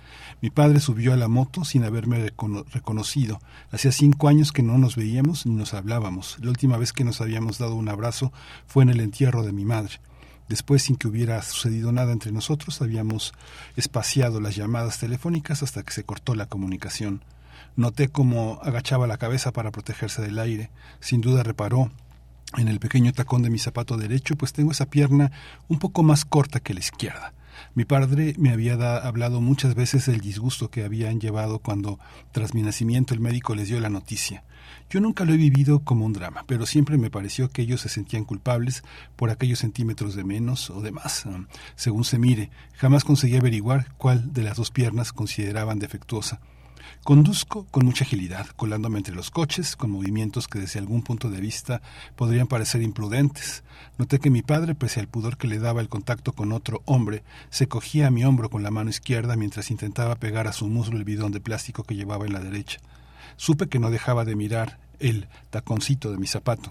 [0.40, 2.32] Mi padre subió a la moto sin haberme
[2.72, 3.39] reconocido.
[3.70, 6.39] Hacía cinco años que no nos veíamos ni nos hablábamos.
[6.40, 8.32] La última vez que nos habíamos dado un abrazo
[8.66, 10.01] fue en el entierro de mi madre.
[10.49, 13.35] Después, sin que hubiera sucedido nada entre nosotros, habíamos
[13.77, 17.23] espaciado las llamadas telefónicas hasta que se cortó la comunicación.
[17.77, 20.70] Noté cómo agachaba la cabeza para protegerse del aire.
[21.01, 21.91] Sin duda reparó
[22.57, 25.33] en el pequeño tacón de mi zapato derecho, pues tengo esa pierna
[25.69, 27.35] un poco más corta que la izquierda.
[27.75, 31.99] Mi padre me había hablado muchas veces del disgusto que habían llevado cuando,
[32.33, 34.45] tras mi nacimiento, el médico les dio la noticia.
[34.90, 37.90] Yo nunca lo he vivido como un drama, pero siempre me pareció que ellos se
[37.90, 38.82] sentían culpables
[39.16, 41.47] por aquellos centímetros de menos o de más, um,
[41.77, 42.51] según se mire.
[42.74, 46.40] Jamás conseguí averiguar cuál de las dos piernas consideraban defectuosa.
[47.05, 51.40] Conduzco con mucha agilidad, colándome entre los coches, con movimientos que desde algún punto de
[51.40, 51.82] vista
[52.16, 53.65] podrían parecer imprudentes.
[53.98, 57.24] Noté que mi padre, pese al pudor que le daba el contacto con otro hombre,
[57.51, 60.97] se cogía a mi hombro con la mano izquierda mientras intentaba pegar a su muslo
[60.97, 62.81] el bidón de plástico que llevaba en la derecha.
[63.39, 66.70] Supe que no dejaba de mirar el taconcito de mi zapato.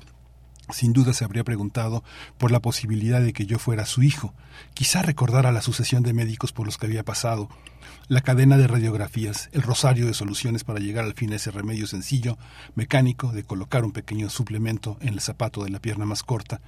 [0.70, 2.04] Sin duda se habría preguntado
[2.38, 4.34] por la posibilidad de que yo fuera su hijo.
[4.74, 7.48] Quizá recordara la sucesión de médicos por los que había pasado,
[8.10, 11.88] la cadena de radiografías, el rosario de soluciones para llegar al fin a ese remedio
[11.88, 12.38] sencillo,
[12.76, 16.60] mecánico, de colocar un pequeño suplemento en el zapato de la pierna más corta.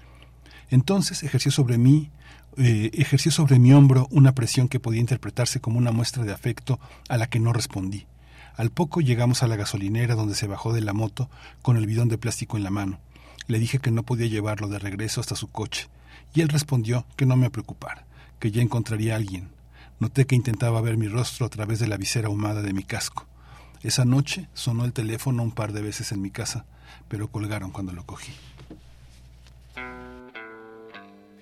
[0.70, 2.10] Entonces ejerció sobre mí,
[2.56, 6.80] eh, ejerció sobre mi hombro una presión que podía interpretarse como una muestra de afecto
[7.10, 8.08] a la que no respondí.
[8.56, 11.30] Al poco llegamos a la gasolinera donde se bajó de la moto
[11.62, 13.00] con el bidón de plástico en la mano.
[13.48, 15.88] Le dije que no podía llevarlo de regreso hasta su coche,
[16.34, 18.06] y él respondió que no me preocupara,
[18.40, 19.50] que ya encontraría a alguien.
[20.00, 23.28] Noté que intentaba ver mi rostro a través de la visera ahumada de mi casco.
[23.82, 26.66] Esa noche sonó el teléfono un par de veces en mi casa,
[27.08, 28.34] pero colgaron cuando lo cogí.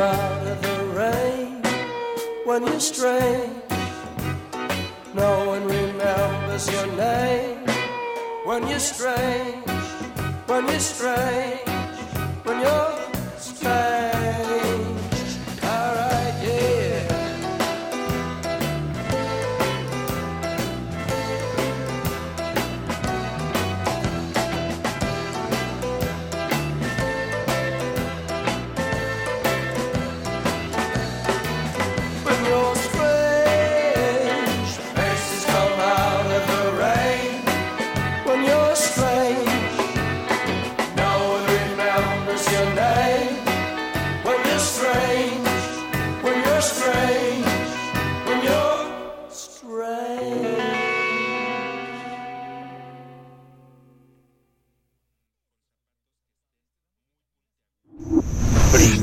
[0.00, 1.62] Out of the rain
[2.44, 3.62] when you're strange.
[5.14, 7.66] No one remembers your name
[8.44, 9.68] when you're strange.
[10.46, 11.68] When you're strange.
[12.44, 12.98] When you're
[13.36, 14.69] strange.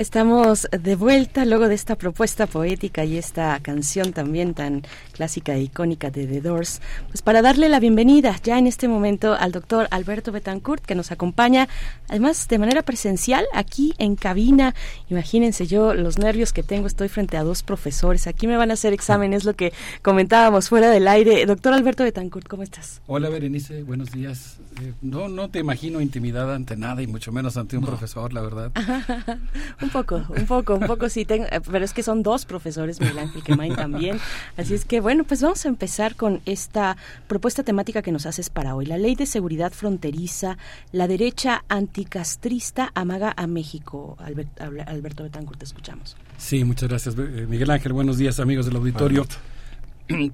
[0.00, 4.80] Estamos de vuelta luego de esta propuesta poética y esta canción también tan
[5.12, 9.34] clásica e icónica de The Doors, pues para darle la bienvenida ya en este momento
[9.34, 11.68] al doctor Alberto Betancourt que nos acompaña
[12.08, 14.74] además de manera presencial aquí en cabina.
[15.10, 18.74] Imagínense yo los nervios que tengo, estoy frente a dos profesores, aquí me van a
[18.74, 21.44] hacer exámenes, lo que comentábamos fuera del aire.
[21.44, 23.02] Doctor Alberto Betancourt, ¿cómo estás?
[23.06, 24.60] Hola Berenice, buenos días.
[24.80, 28.40] Eh, no, no te imagino intimidada ante nada y mucho menos ante un profesor, la
[28.40, 28.72] verdad.
[29.90, 33.00] un poco, un poco, un poco sí, tengo, eh, pero es que son dos profesores,
[33.00, 34.18] Miguel Ángel Quemain también.
[34.56, 36.96] Así es que bueno, pues vamos a empezar con esta
[37.26, 38.86] propuesta temática que nos haces para hoy.
[38.86, 40.58] La ley de seguridad fronteriza,
[40.92, 44.16] la derecha anticastrista amaga a México.
[44.20, 46.16] Alberto Betancourt, te escuchamos.
[46.38, 47.92] Sí, muchas gracias, eh, Miguel Ángel.
[47.92, 49.26] Buenos días, amigos del auditorio.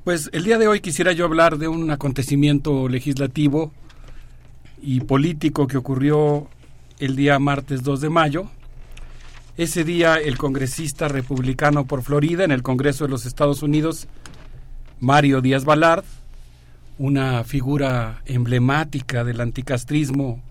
[0.04, 3.72] Pues el día de hoy quisiera yo hablar de un acontecimiento legislativo
[4.80, 6.48] y político que ocurrió
[6.98, 8.50] el día martes 2 de mayo,
[9.56, 14.06] ese día el congresista republicano por Florida en el Congreso de los Estados Unidos,
[15.00, 16.04] Mario Díaz Balart,
[16.98, 20.42] una figura emblemática del anticastrismo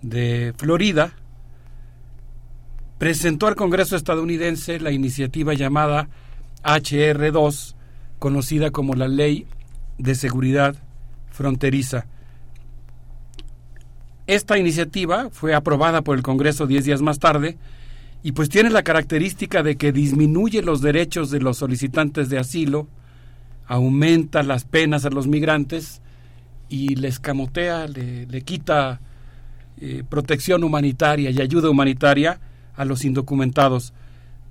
[0.00, 1.12] de Florida,
[2.98, 6.08] presentó al Congreso estadounidense la iniciativa llamada
[6.62, 7.74] HR2,
[8.18, 9.46] conocida como la Ley
[9.98, 10.76] de Seguridad
[11.30, 12.06] Fronteriza.
[14.26, 17.58] Esta iniciativa fue aprobada por el Congreso diez días más tarde
[18.24, 22.88] y pues tiene la característica de que disminuye los derechos de los solicitantes de asilo,
[23.66, 26.00] aumenta las penas a los migrantes
[26.70, 28.98] y les camotea, le, quita
[29.78, 32.40] eh, protección humanitaria y ayuda humanitaria
[32.74, 33.92] a los indocumentados.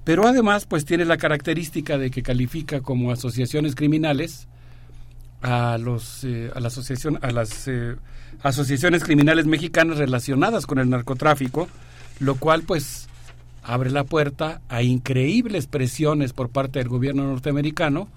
[0.03, 4.47] Pero además pues tiene la característica de que califica como asociaciones criminales
[5.41, 7.95] a los eh, a la asociación a las eh,
[8.43, 11.67] asociaciones criminales mexicanas relacionadas con el narcotráfico,
[12.19, 13.09] lo cual pues
[13.63, 18.09] abre la puerta a increíbles presiones por parte del gobierno norteamericano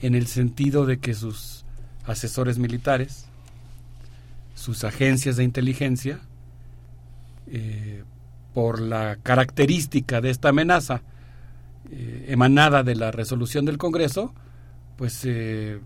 [0.00, 1.64] en el sentido de que sus
[2.06, 3.26] asesores militares,
[4.54, 6.20] sus agencias de inteligencia,
[7.48, 8.02] eh,
[8.54, 11.02] por la característica de esta amenaza
[11.90, 14.32] eh, emanada de la resolución del Congreso,
[14.96, 15.78] pues eh,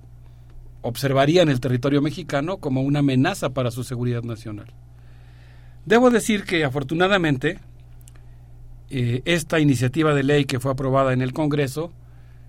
[0.83, 4.73] observarían el territorio mexicano como una amenaza para su seguridad nacional.
[5.85, 7.59] Debo decir que afortunadamente
[8.91, 11.93] eh, esta iniciativa de ley que fue aprobada en el Congreso,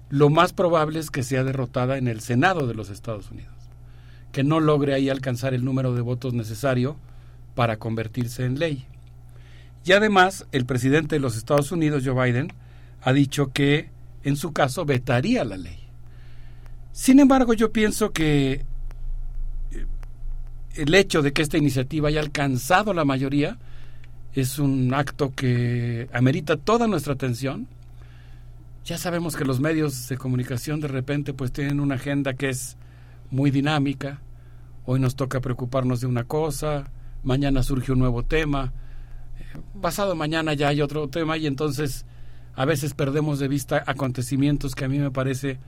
[0.10, 3.54] lo más probable es que sea derrotada en el Senado de los Estados Unidos,
[4.32, 6.98] que no logre ahí alcanzar el número de votos necesario
[7.54, 8.86] para convertirse en ley.
[9.86, 12.52] Y además, el presidente de los Estados Unidos, Joe Biden,
[13.02, 13.90] ha dicho que
[14.24, 15.80] en su caso vetaría la ley.
[16.92, 18.66] Sin embargo, yo pienso que
[19.72, 19.86] eh,
[20.76, 23.58] el hecho de que esta iniciativa haya alcanzado la mayoría
[24.34, 27.68] es un acto que amerita toda nuestra atención.
[28.86, 32.78] Ya sabemos que los medios de comunicación de repente pues tienen una agenda que es
[33.30, 34.22] muy dinámica.
[34.86, 36.92] Hoy nos toca preocuparnos de una cosa,
[37.24, 38.74] mañana surge un nuevo tema,
[39.82, 42.06] pasado mañana ya hay otro tema y entonces
[42.56, 45.60] a veces perdemos de vista acontecimientos que a mí me parece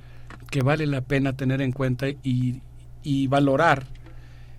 [0.49, 2.61] que vale la pena tener en cuenta y,
[3.03, 3.85] y valorar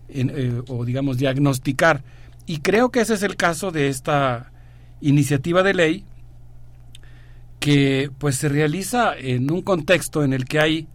[0.08, 2.02] eh, o digamos diagnosticar
[2.46, 4.52] y creo que ese es el caso de esta
[5.00, 6.04] iniciativa de ley
[7.60, 10.88] que pues se realiza en un contexto en el que hay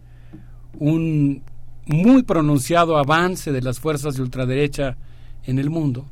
[0.78, 1.42] un
[1.86, 4.96] muy pronunciado avance de las fuerzas de ultraderecha
[5.44, 6.06] en el mundo,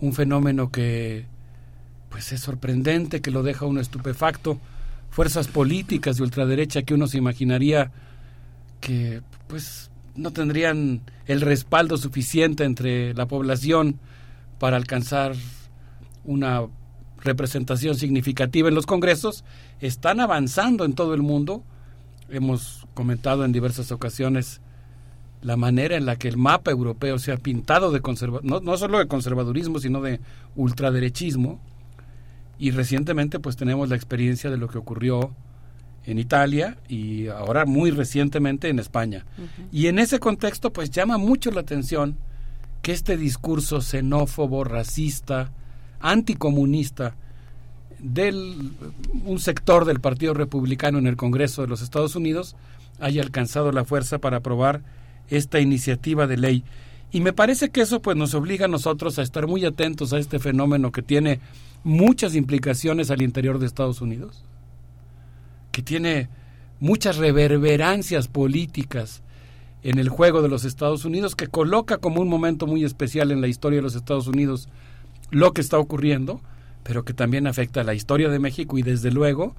[0.00, 1.26] un fenómeno que
[2.08, 4.58] pues es sorprendente, que lo deja uno estupefacto,
[5.10, 7.92] fuerzas políticas de ultraderecha que uno se imaginaría
[8.80, 14.00] que pues no tendrían el respaldo suficiente entre la población
[14.60, 15.32] para alcanzar
[16.22, 16.66] una
[17.18, 19.42] representación significativa en los congresos,
[19.80, 21.64] están avanzando en todo el mundo.
[22.28, 24.60] Hemos comentado en diversas ocasiones
[25.40, 28.76] la manera en la que el mapa europeo se ha pintado de conserva no, no
[28.76, 30.20] solo de conservadurismo, sino de
[30.54, 31.58] ultraderechismo.
[32.58, 35.34] Y recientemente pues tenemos la experiencia de lo que ocurrió
[36.04, 39.24] en Italia y ahora muy recientemente en España.
[39.72, 42.18] Y en ese contexto pues llama mucho la atención
[42.82, 45.52] que este discurso xenófobo, racista,
[46.00, 47.14] anticomunista
[47.98, 48.72] del
[49.24, 52.56] un sector del Partido Republicano en el Congreso de los Estados Unidos
[52.98, 54.82] haya alcanzado la fuerza para aprobar
[55.28, 56.64] esta iniciativa de ley.
[57.12, 60.18] Y me parece que eso pues nos obliga a nosotros a estar muy atentos a
[60.18, 61.40] este fenómeno que tiene
[61.82, 64.44] muchas implicaciones al interior de Estados Unidos,
[65.72, 66.28] que tiene
[66.78, 69.22] muchas reverberancias políticas
[69.82, 73.40] en el juego de los Estados Unidos, que coloca como un momento muy especial en
[73.40, 74.68] la historia de los Estados Unidos
[75.30, 76.40] lo que está ocurriendo,
[76.82, 79.54] pero que también afecta a la historia de México y desde luego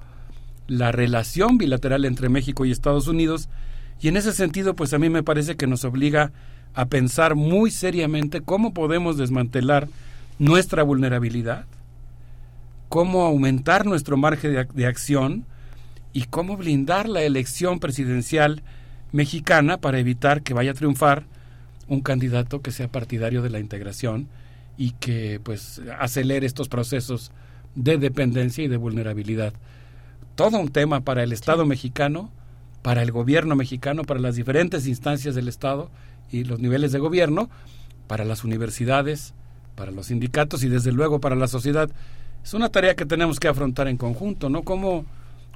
[0.68, 3.48] la relación bilateral entre México y Estados Unidos.
[4.00, 6.32] Y en ese sentido, pues a mí me parece que nos obliga
[6.74, 9.88] a pensar muy seriamente cómo podemos desmantelar
[10.38, 11.66] nuestra vulnerabilidad,
[12.88, 15.44] cómo aumentar nuestro margen de, de acción
[16.12, 18.62] y cómo blindar la elección presidencial
[19.12, 21.24] mexicana para evitar que vaya a triunfar
[21.88, 24.28] un candidato que sea partidario de la integración
[24.76, 27.30] y que pues acelere estos procesos
[27.74, 29.52] de dependencia y de vulnerabilidad.
[30.34, 32.30] Todo un tema para el Estado mexicano,
[32.80, 35.90] para el gobierno mexicano, para las diferentes instancias del Estado
[36.30, 37.50] y los niveles de gobierno,
[38.06, 39.34] para las universidades,
[39.76, 41.90] para los sindicatos y desde luego para la sociedad.
[42.42, 44.62] Es una tarea que tenemos que afrontar en conjunto, ¿no?
[44.62, 45.04] ¿Cómo,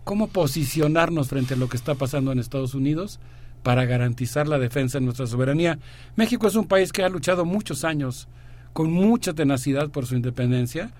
[0.04, 3.18] cómo posicionarnos frente a lo que está pasando en Estados Unidos
[3.66, 5.76] para garantizar la defensa de nuestra soberanía.
[6.14, 8.28] México es un país que ha luchado muchos años
[8.72, 10.92] con mucha tenacidad por su independencia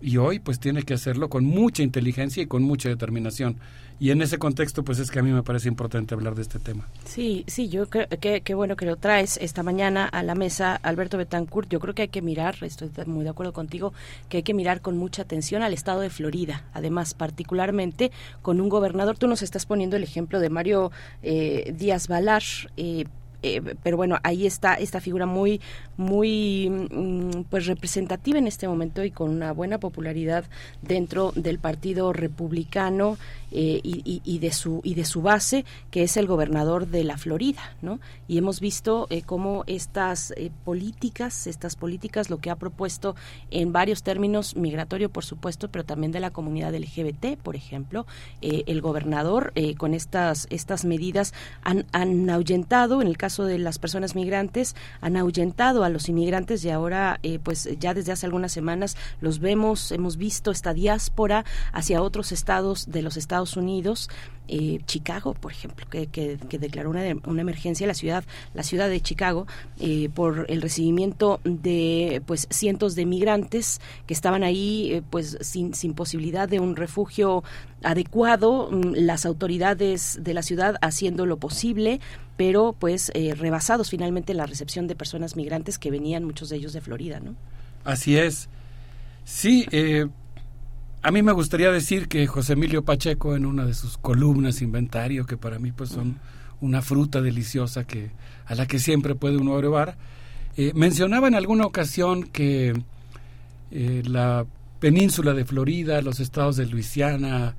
[0.00, 3.56] y hoy pues tiene que hacerlo con mucha inteligencia y con mucha determinación.
[3.98, 6.58] Y en ese contexto pues es que a mí me parece importante hablar de este
[6.58, 6.88] tema.
[7.04, 10.76] Sí, sí, yo creo que qué bueno que lo traes esta mañana a la mesa,
[10.76, 11.68] Alberto Betancourt.
[11.68, 13.92] Yo creo que hay que mirar, estoy muy de acuerdo contigo,
[14.28, 16.64] que hay que mirar con mucha atención al estado de Florida.
[16.72, 18.10] Además, particularmente
[18.42, 22.42] con un gobernador, tú nos estás poniendo el ejemplo de Mario eh, Díaz Balar,
[22.76, 23.04] eh,
[23.42, 25.60] eh, pero bueno, ahí está esta figura muy,
[25.96, 30.44] muy mm, pues representativa en este momento y con una buena popularidad
[30.80, 33.18] dentro del Partido Republicano
[33.52, 37.76] eh, y, de su y de su base, que es el gobernador de la Florida,
[37.82, 38.00] ¿no?
[38.28, 43.14] Y hemos visto eh, cómo estas políticas, estas políticas, lo que ha propuesto
[43.50, 48.06] en varios términos migratorio, por supuesto, pero también de la comunidad LGBT, por ejemplo,
[48.40, 51.32] el gobernador con estas estas medidas
[51.62, 56.64] han, han ahuyentado en el caso de las personas migrantes han ahuyentado a los inmigrantes
[56.64, 61.44] y ahora eh, pues ya desde hace algunas semanas los vemos, hemos visto esta diáspora
[61.72, 64.08] hacia otros estados de los Estados Unidos
[64.48, 66.08] eh, Chicago, por ejemplo, que,
[66.58, 69.46] declaró una, una, emergencia la ciudad, la ciudad de Chicago,
[69.80, 75.74] eh, por el recibimiento de pues cientos de migrantes que estaban ahí eh, pues sin,
[75.74, 77.44] sin posibilidad de un refugio
[77.82, 82.00] adecuado, mm, las autoridades de la ciudad haciendo lo posible,
[82.36, 86.80] pero pues rebasados finalmente la recepción de personas migrantes que venían muchos de ellos de
[86.80, 87.36] Florida, ¿no?
[87.84, 88.48] Así es.
[89.24, 90.08] Sí, eh,
[91.02, 95.26] a mí me gustaría decir que José Emilio Pacheco en una de sus columnas inventario,
[95.26, 96.18] que para mí pues son
[96.60, 98.10] una fruta deliciosa que
[98.46, 99.96] a la que siempre puede uno brevar,
[100.56, 102.80] eh, mencionaba en alguna ocasión que
[103.72, 104.46] eh, la
[104.78, 107.56] península de Florida, los estados de Luisiana,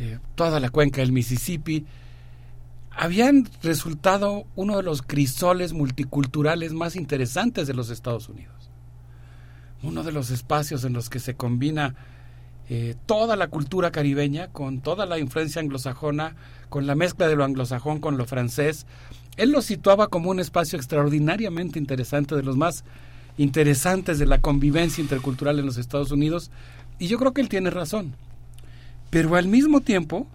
[0.00, 1.86] eh, toda la cuenca del Mississippi,
[2.90, 8.70] habían resultado uno de los crisoles multiculturales más interesantes de los Estados Unidos.
[9.82, 11.94] Uno de los espacios en los que se combina
[12.72, 16.36] eh, toda la cultura caribeña, con toda la influencia anglosajona,
[16.68, 18.86] con la mezcla de lo anglosajón con lo francés.
[19.36, 22.84] Él lo situaba como un espacio extraordinariamente interesante, de los más
[23.38, 26.52] interesantes de la convivencia intercultural en los Estados Unidos,
[27.00, 28.14] y yo creo que él tiene razón.
[29.10, 30.28] Pero al mismo tiempo,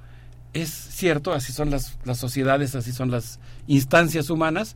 [0.51, 4.75] es cierto, así son las, las sociedades, así son las instancias humanas,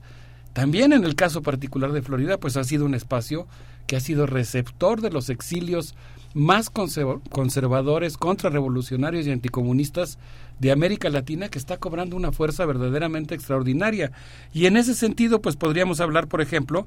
[0.54, 3.48] también en el caso particular de Florida, pues ha sido un espacio
[3.86, 5.94] que ha sido receptor de los exilios
[6.34, 10.20] más conservadores, contrarrevolucionarios y anticomunistas
[10.60, 14.12] de América Latina que está cobrando una fuerza verdaderamente extraordinaria.
[14.54, 16.86] Y en ese sentido, pues podríamos hablar, por ejemplo,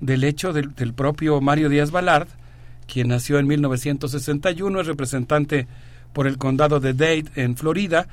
[0.00, 2.28] del hecho del, propio Mario Díaz Balart,
[2.86, 5.66] quien nació en 1961, es representante
[6.12, 8.06] por el condado de Dade, en Florida,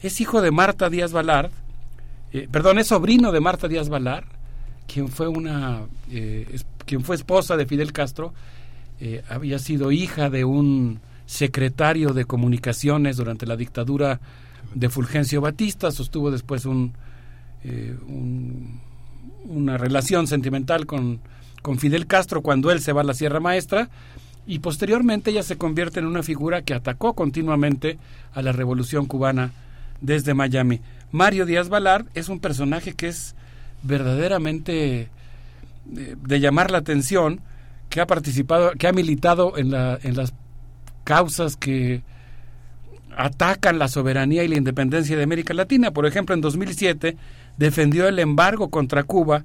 [0.00, 1.52] es hijo de Marta Díaz Balart,
[2.32, 4.26] eh, perdón, es sobrino de Marta Díaz Balart,
[4.86, 8.34] quien fue una, eh, quien fue esposa de Fidel Castro
[9.00, 14.20] eh, había sido hija de un secretario de comunicaciones durante la dictadura
[14.74, 18.80] de Fulgencio Batista, sostuvo después eh, un,
[19.44, 21.20] una relación sentimental con,
[21.62, 23.88] con Fidel Castro cuando él se va a la Sierra Maestra
[24.46, 27.98] y posteriormente ella se convierte en una figura que atacó continuamente
[28.32, 29.52] a la revolución cubana
[30.00, 30.80] desde Miami.
[31.12, 33.34] Mario Díaz Balart es un personaje que es
[33.82, 35.08] verdaderamente
[35.96, 37.40] eh, de llamar la atención
[37.88, 40.34] que ha participado, que ha militado en, la, en las
[41.04, 42.02] causas que
[43.16, 45.90] atacan la soberanía y la independencia de América Latina.
[45.90, 47.16] Por ejemplo, en 2007
[47.56, 49.42] defendió el embargo contra Cuba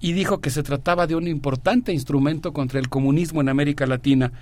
[0.00, 4.32] y dijo que se trataba de un importante instrumento contra el comunismo en América Latina.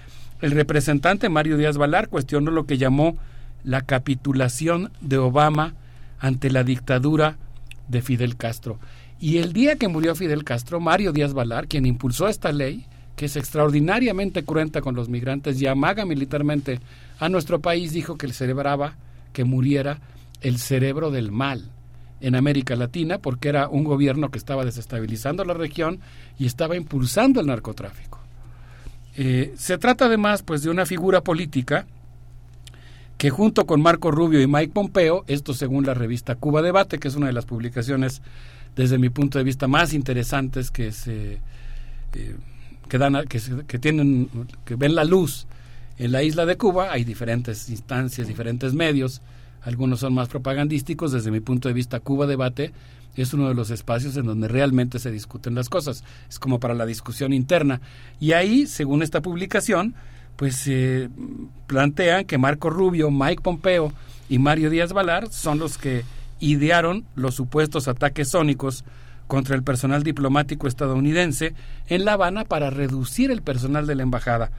[0.40, 3.16] El representante Mario Díaz Valar cuestionó lo que llamó
[3.64, 5.74] la capitulación de Obama
[6.20, 7.38] ante la dictadura
[7.88, 8.78] de Fidel Castro.
[9.18, 12.86] Y el día que murió Fidel Castro, Mario Díaz Valar, quien impulsó esta ley,
[13.16, 16.80] que es extraordinariamente cruenta con los migrantes y amaga militarmente
[17.18, 18.94] a nuestro país, dijo que celebraba
[19.32, 19.98] que muriera
[20.42, 21.70] el cerebro del mal
[22.20, 26.00] en América Latina porque era un gobierno que estaba desestabilizando la región
[26.38, 28.20] y estaba impulsando el narcotráfico.
[29.16, 31.86] Eh, se trata además pues de una figura política
[33.16, 37.08] que junto con Marco Rubio y Mike Pompeo, esto según la revista Cuba Debate, que
[37.08, 38.20] es una de las publicaciones
[38.74, 41.40] desde mi punto de vista más interesantes que se
[42.12, 42.36] eh,
[42.88, 44.28] que dan que, que tienen
[44.64, 45.46] que ven la luz
[45.98, 49.22] en la isla de Cuba, hay diferentes instancias, diferentes medios,
[49.62, 52.72] algunos son más propagandísticos, desde mi punto de vista Cuba Debate
[53.16, 56.74] es uno de los espacios en donde realmente se discuten las cosas, es como para
[56.74, 57.80] la discusión interna.
[58.20, 59.94] Y ahí, según esta publicación,
[60.36, 61.08] pues se
[61.66, 63.92] plantean que Marco Rubio, Mike Pompeo
[64.28, 66.04] y Mario Díaz Valar son los que
[66.40, 68.84] idearon los supuestos ataques sónicos
[69.26, 71.54] contra el personal diplomático estadounidense
[71.88, 74.50] en La Habana para reducir el personal de la embajada.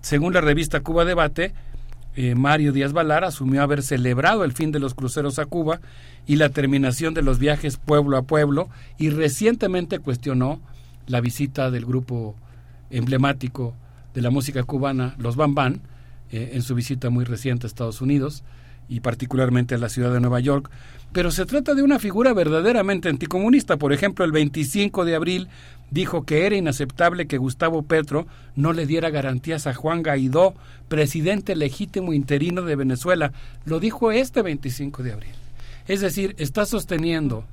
[0.00, 1.54] Según la revista Cuba Debate,
[2.16, 5.80] eh, Mario Díaz Valar asumió haber celebrado el fin de los cruceros a Cuba
[6.26, 10.60] y la terminación de los viajes pueblo a pueblo y recientemente cuestionó
[11.06, 12.36] la visita del grupo
[12.90, 13.74] emblemático
[14.14, 15.54] de la música cubana, los Bam
[16.30, 18.44] eh, en su visita muy reciente a Estados Unidos
[18.88, 20.70] y particularmente a la ciudad de Nueva York.
[21.12, 23.76] Pero se trata de una figura verdaderamente anticomunista.
[23.76, 25.48] Por ejemplo, el 25 de abril
[25.90, 30.54] dijo que era inaceptable que Gustavo Petro no le diera garantías a Juan Guaidó,
[30.88, 33.32] presidente legítimo interino de Venezuela.
[33.64, 35.34] Lo dijo este 25 de abril.
[35.86, 37.44] Es decir, está sosteniendo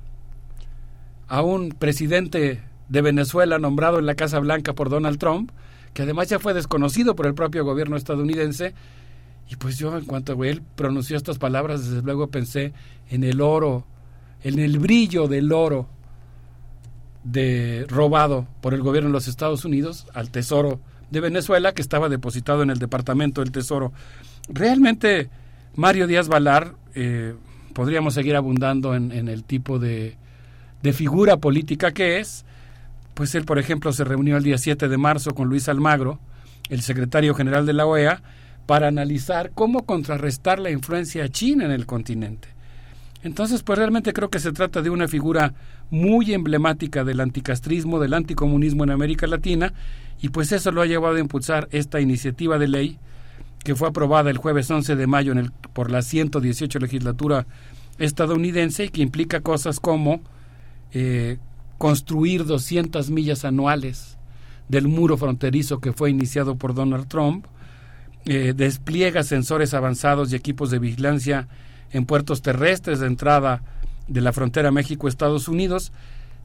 [1.28, 5.50] a un presidente de Venezuela nombrado en la Casa Blanca por Donald Trump,
[5.94, 8.74] que además ya fue desconocido por el propio gobierno estadounidense.
[9.48, 12.72] Y pues yo, en cuanto él pronunció estas palabras, desde luego pensé
[13.10, 13.84] en el oro,
[14.42, 15.88] en el brillo del oro
[17.24, 20.80] de robado por el gobierno de los Estados Unidos al Tesoro
[21.10, 23.92] de Venezuela que estaba depositado en el Departamento del Tesoro.
[24.48, 25.30] Realmente
[25.74, 27.34] Mario Díaz Valar, eh,
[27.74, 30.16] podríamos seguir abundando en, el tipo de,
[30.82, 32.44] de, figura política que es,
[33.14, 36.18] pues él, por ejemplo, se reunió el día 7 de marzo con Luis Almagro,
[36.68, 38.22] el secretario general de la OEA,
[38.72, 42.48] para analizar cómo contrarrestar la influencia china en el continente.
[43.22, 45.52] Entonces, pues realmente creo que se trata de una figura
[45.90, 49.74] muy emblemática del anticastrismo, del anticomunismo en América Latina,
[50.22, 52.98] y pues eso lo ha llevado a impulsar esta iniciativa de ley
[53.62, 57.46] que fue aprobada el jueves 11 de mayo en el, por la 118 legislatura
[57.98, 60.22] estadounidense y que implica cosas como
[60.92, 61.36] eh,
[61.76, 64.16] construir 200 millas anuales
[64.70, 67.44] del muro fronterizo que fue iniciado por Donald Trump,
[68.24, 71.48] eh, despliega sensores avanzados y equipos de vigilancia
[71.92, 73.62] en puertos terrestres de entrada
[74.08, 75.92] de la frontera México-Estados Unidos,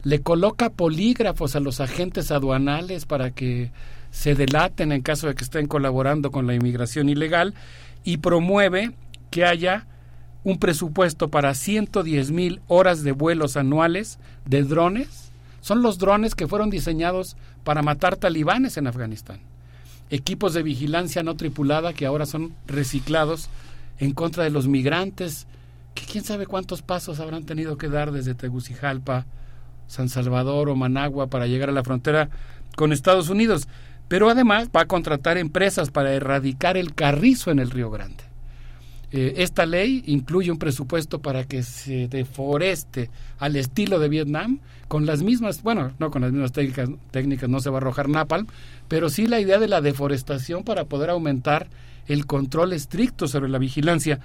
[0.02, 3.70] le coloca polígrafos a los agentes aduanales para que
[4.10, 7.54] se delaten en caso de que estén colaborando con la inmigración ilegal
[8.04, 8.92] y promueve
[9.30, 9.86] que haya
[10.44, 15.30] un presupuesto para 110 mil horas de vuelos anuales de drones.
[15.60, 19.40] Son los drones que fueron diseñados para matar talibanes en Afganistán.
[20.10, 23.48] Equipos de vigilancia no tripulada que ahora son reciclados
[23.98, 25.46] en contra de los migrantes,
[25.94, 29.26] que quién sabe cuántos pasos habrán tenido que dar desde Tegucigalpa,
[29.86, 32.30] San Salvador o Managua para llegar a la frontera
[32.76, 33.68] con Estados Unidos.
[34.06, 38.28] Pero además va a contratar empresas para erradicar el carrizo en el Río Grande.
[39.10, 45.06] Eh, esta ley incluye un presupuesto para que se deforeste al estilo de Vietnam con
[45.06, 48.46] las mismas, bueno, no con las mismas técnicas, técnicas no se va a arrojar napalm,
[48.88, 51.68] pero sí la idea de la deforestación para poder aumentar
[52.06, 54.20] el control estricto sobre la vigilancia.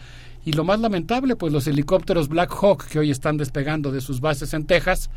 [0.46, 4.22] Y lo más lamentable, pues los helicópteros Black Hawk que hoy están despegando de sus
[4.22, 5.10] bases en Texas,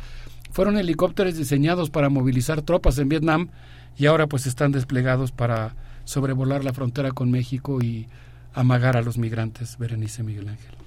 [0.51, 3.49] fueron helicópteros diseñados para movilizar tropas en Vietnam
[3.97, 8.07] y ahora pues están desplegados para sobrevolar la frontera con México y
[8.53, 10.86] amagar a los migrantes, Berenice Miguel Ángel.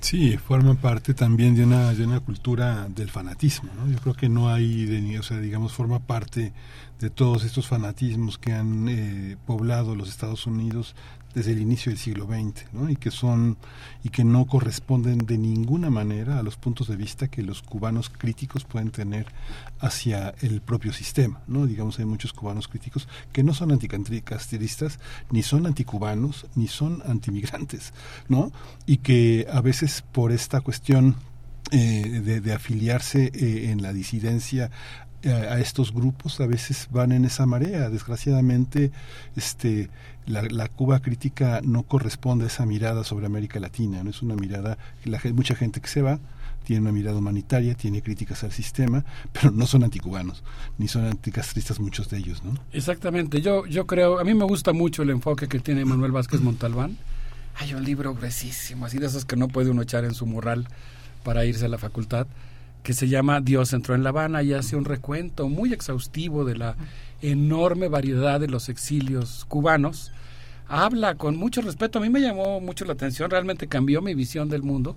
[0.00, 3.70] Sí, forma parte también de una, de una cultura del fanatismo.
[3.74, 3.90] ¿no?
[3.90, 6.52] Yo creo que no hay, de, o sea, digamos, forma parte
[7.00, 10.94] de todos estos fanatismos que han eh, poblado los Estados Unidos
[11.34, 12.88] desde el inicio del siglo XX ¿no?
[12.90, 13.56] y que son
[14.02, 18.08] y que no corresponden de ninguna manera a los puntos de vista que los cubanos
[18.08, 19.26] críticos pueden tener
[19.80, 24.98] hacia el propio sistema no digamos hay muchos cubanos críticos que no son anticastristas
[25.30, 27.92] ni son anticubanos ni son antimigrantes
[28.28, 28.52] no
[28.86, 31.16] y que a veces por esta cuestión
[31.70, 34.70] eh, de, afiliarse eh, en la disidencia
[35.24, 37.90] a estos grupos a veces van en esa marea.
[37.90, 38.92] Desgraciadamente,
[39.36, 39.90] este,
[40.28, 44.02] la, Cuba crítica no corresponde a esa mirada sobre América Latina.
[44.04, 46.18] No es una mirada que la, mucha gente que se va
[46.64, 50.42] tiene una mirada humanitaria, tiene críticas al sistema, pero no son anticubanos,
[50.76, 52.52] ni son anticastristas muchos de ellos, ¿no?
[52.72, 56.42] Exactamente, yo, yo creo, a mí me gusta mucho el enfoque que tiene Manuel Vázquez
[56.42, 56.98] Montalbán.
[57.56, 60.68] Hay un libro gruesísimo, así de esos que no puede uno echar en su mural
[61.24, 62.26] para irse a la facultad,
[62.82, 66.56] que se llama Dios entró en La Habana y hace un recuento muy exhaustivo de
[66.56, 66.76] la
[67.22, 70.12] enorme variedad de los exilios cubanos.
[70.68, 74.48] Habla con mucho respeto, a mí me llamó mucho la atención, realmente cambió mi visión
[74.48, 74.96] del mundo.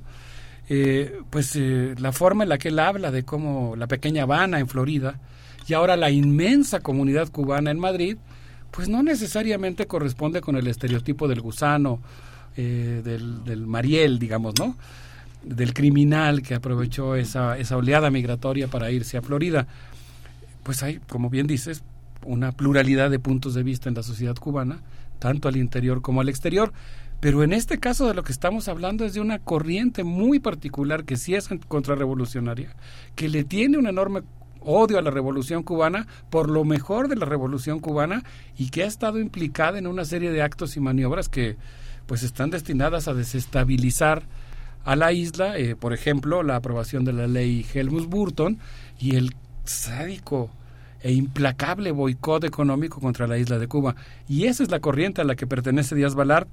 [0.70, 4.60] Eh, pues eh, la forma en la que él habla de cómo la pequeña Habana
[4.60, 5.20] en Florida
[5.68, 8.18] y ahora la inmensa comunidad cubana en Madrid,
[8.72, 12.00] pues no necesariamente corresponde con el estereotipo del gusano,
[12.58, 14.76] eh, del, del Mariel, digamos, ¿no?
[15.44, 19.68] Del criminal que aprovechó esa, esa oleada migratoria para irse a Florida.
[20.64, 21.84] Pues hay, como bien dices,
[22.26, 24.80] una pluralidad de puntos de vista en la sociedad cubana,
[25.22, 26.74] tanto al interior como al exterior.
[27.20, 31.06] Pero en este caso de lo que estamos hablando es de una corriente muy particular
[31.06, 32.76] que sí es contrarrevolucionaria,
[33.16, 34.24] que le tiene un enorme
[34.60, 38.24] odio a la revolución cubana por lo mejor de la revolución cubana
[38.58, 41.58] y que ha estado implicada en una serie de actos y maniobras que
[42.08, 44.24] pues están destinadas a desestabilizar
[44.84, 48.58] a la isla, eh, por ejemplo, la aprobación de la ley Helmut Burton
[49.00, 50.50] y el sádico
[51.04, 53.96] e implacable boicot económico contra la isla de Cuba.
[54.28, 56.50] Y esa es la corriente a la que pertenece Díaz Balart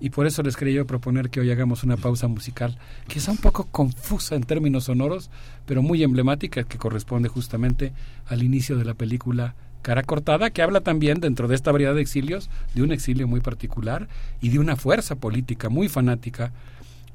[0.00, 2.78] y por eso les quería proponer que hoy hagamos una pausa musical
[3.08, 5.30] que es un poco confusa en términos sonoros,
[5.66, 7.92] pero muy emblemática que corresponde justamente
[8.26, 12.00] al inicio de la película Cara Cortada, que habla también dentro de esta variedad de
[12.00, 14.08] exilios de un exilio muy particular
[14.40, 16.52] y de una fuerza política muy fanática,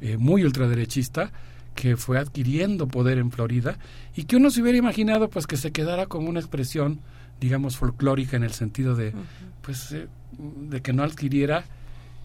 [0.02, 1.32] eh, muy ultraderechista,
[1.76, 3.78] que fue adquiriendo poder en Florida
[4.16, 7.00] y que uno se hubiera imaginado pues que se quedara como una expresión
[7.40, 9.14] digamos folclórica en el sentido de
[9.62, 11.66] pues eh, de que no adquiriera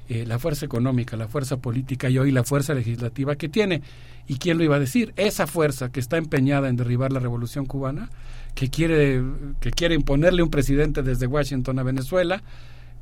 [0.09, 3.83] eh, la fuerza económica, la fuerza política y hoy la fuerza legislativa que tiene.
[4.27, 5.13] ¿Y quién lo iba a decir?
[5.17, 8.09] Esa fuerza que está empeñada en derribar la revolución cubana,
[8.55, 9.23] que quiere,
[9.61, 12.43] que quiere imponerle un presidente desde Washington a Venezuela,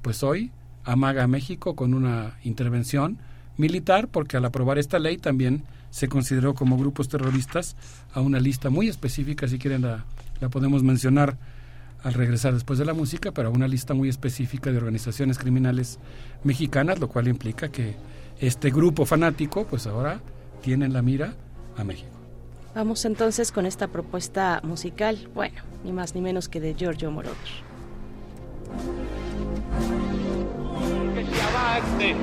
[0.02, 0.50] pues hoy
[0.84, 3.18] amaga a México con una intervención
[3.56, 7.76] militar, porque al aprobar esta ley también se consideró como grupos terroristas
[8.12, 10.04] a una lista muy específica, si quieren la,
[10.40, 11.36] la podemos mencionar
[12.02, 15.98] al regresar después de la música, pero a una lista muy específica de organizaciones criminales
[16.44, 17.96] mexicanas, lo cual implica que
[18.38, 20.20] este grupo fanático, pues ahora
[20.62, 21.34] tiene en la mira
[21.76, 22.10] a México.
[22.74, 27.34] Vamos entonces con esta propuesta musical, bueno, ni más ni menos que de Giorgio Moroder.
[31.14, 32.16] Que se avance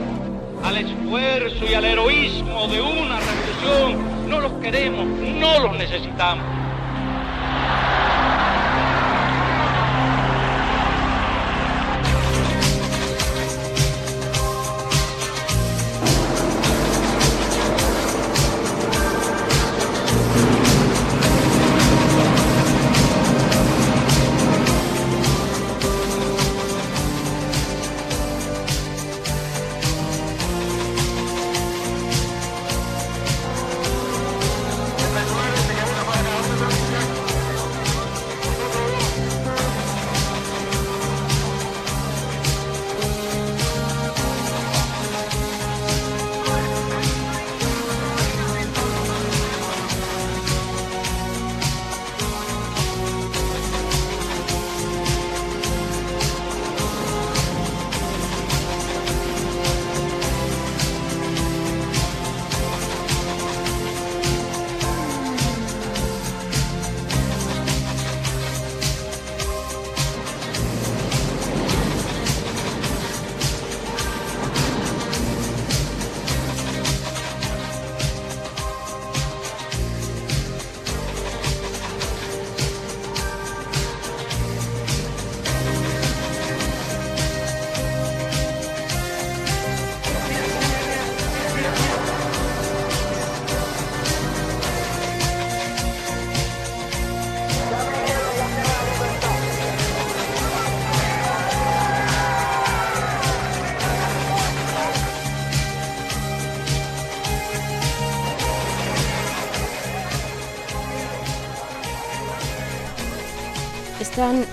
[0.63, 6.45] al esfuerzo y al heroísmo de una revolución, no los queremos, no los necesitamos.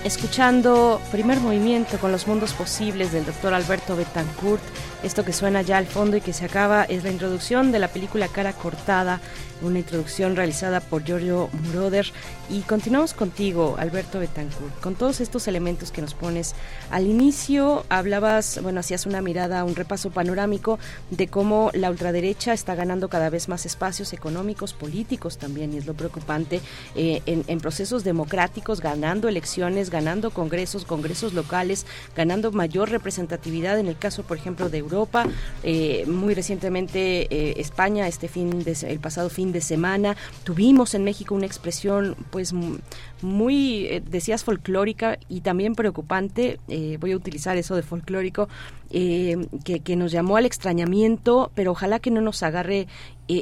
[0.03, 4.63] Escuchando Primer Movimiento con los mundos posibles del doctor Alberto Betancourt.
[5.03, 7.87] Esto que suena ya al fondo y que se acaba es la introducción de la
[7.87, 9.21] película Cara Cortada
[9.61, 12.11] una introducción realizada por Giorgio Moroder.
[12.51, 16.53] Y continuamos contigo, Alberto Betancourt, con todos estos elementos que nos pones.
[16.89, 20.77] Al inicio hablabas, bueno, hacías una mirada, un repaso panorámico
[21.11, 25.85] de cómo la ultraderecha está ganando cada vez más espacios económicos, políticos también, y es
[25.85, 26.59] lo preocupante,
[26.95, 31.85] eh, en, procesos democráticos, ganando elecciones, ganando congresos, congresos locales,
[32.17, 35.25] ganando mayor representatividad, en el caso, por ejemplo, de Europa,
[35.63, 40.17] eh, muy recientemente eh, España, este fin de, el pasado fin de semana.
[40.43, 42.81] Tuvimos en México una expresión pues pois
[43.23, 48.47] muy, eh, decías, folclórica y también preocupante, eh, voy a utilizar eso de folclórico,
[48.89, 52.87] eh, que, nos llamó al extrañamiento, pero ojalá que no nos agarre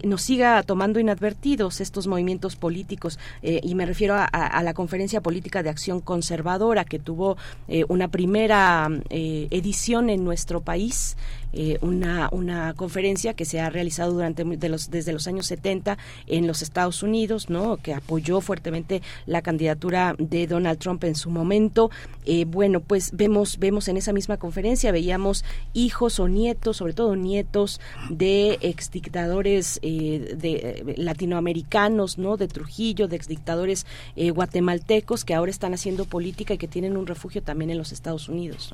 [0.04, 5.72] nos siga tomando inadvertidos estos movimientos políticos y me refiero a, la conferencia política de
[5.72, 7.38] acción conservadora que tuvo
[7.88, 11.18] una primera edición en nuestro país
[11.82, 16.46] una, una conferencia que se ha realizado durante de los, desde los años 70 en
[16.46, 17.78] los Estados Unidos, ¿no?
[17.78, 21.90] que apoyó fuertemente la candidatura de Donald Trump en su momento.
[22.26, 27.16] Eh, bueno, pues vemos, vemos en esa misma conferencia, veíamos hijos o nietos, sobre todo
[27.16, 32.38] nietos de exdictadores eh, de, latinoamericanos, ¿no?
[32.38, 37.42] de Trujillo, de exdictadores guatemaltecos que ahora están haciendo política y que tienen un refugio
[37.42, 38.74] también en los Estados Unidos.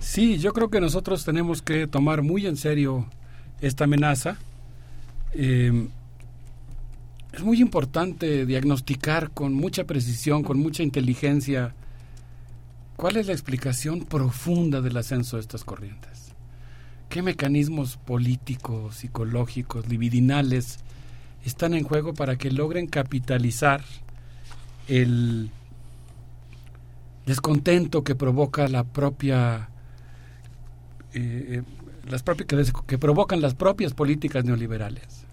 [0.00, 3.06] Sí, yo creo que nosotros tenemos que tomar muy en serio
[3.60, 4.38] esta amenaza.
[5.34, 5.88] Eh,
[7.32, 11.74] es muy importante diagnosticar con mucha precisión, con mucha inteligencia,
[12.96, 16.32] cuál es la explicación profunda del ascenso de estas corrientes.
[17.08, 20.78] ¿Qué mecanismos políticos, psicológicos, libidinales
[21.44, 23.82] están en juego para que logren capitalizar
[24.88, 25.50] el
[27.26, 29.70] descontento que provoca la propia
[31.14, 31.62] eh,
[32.08, 35.24] las propias que, provocan las propias políticas neoliberales.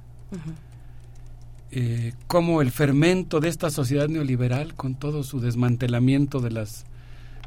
[1.72, 6.86] Eh, como el fermento de esta sociedad neoliberal, con todo su desmantelamiento de las,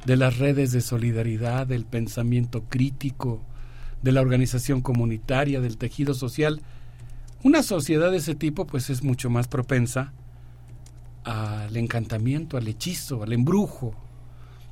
[0.05, 3.41] de las redes de solidaridad, del pensamiento crítico,
[4.03, 6.61] de la organización comunitaria, del tejido social,
[7.43, 10.13] una sociedad de ese tipo pues es mucho más propensa
[11.25, 13.95] al encantamiento, al hechizo, al embrujo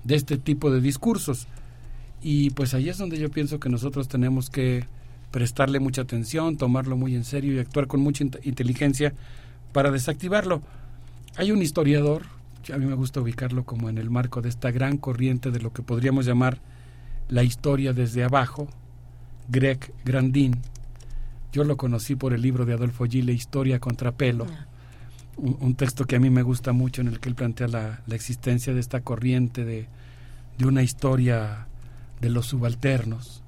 [0.05, 1.47] de este tipo de discursos.
[2.21, 4.87] Y pues ahí es donde yo pienso que nosotros tenemos que
[5.31, 9.15] prestarle mucha atención, tomarlo muy en serio y actuar con mucha inteligencia
[9.73, 10.63] para desactivarlo.
[11.37, 12.23] Hay un historiador,
[12.73, 15.73] a mí me gusta ubicarlo como en el marco de esta gran corriente de lo
[15.73, 16.59] que podríamos llamar
[17.29, 18.69] la historia desde abajo,
[19.49, 20.57] Greg Grandin.
[21.53, 24.67] Yo lo conocí por el libro de Adolfo Gile, Historia contra Pelo, ah.
[25.37, 28.75] un, texto que a mí me gusta mucho en el que él plantea la, existencia
[28.75, 29.87] de esta corriente de,
[30.59, 31.67] de una historia
[32.21, 33.43] de los subalternos.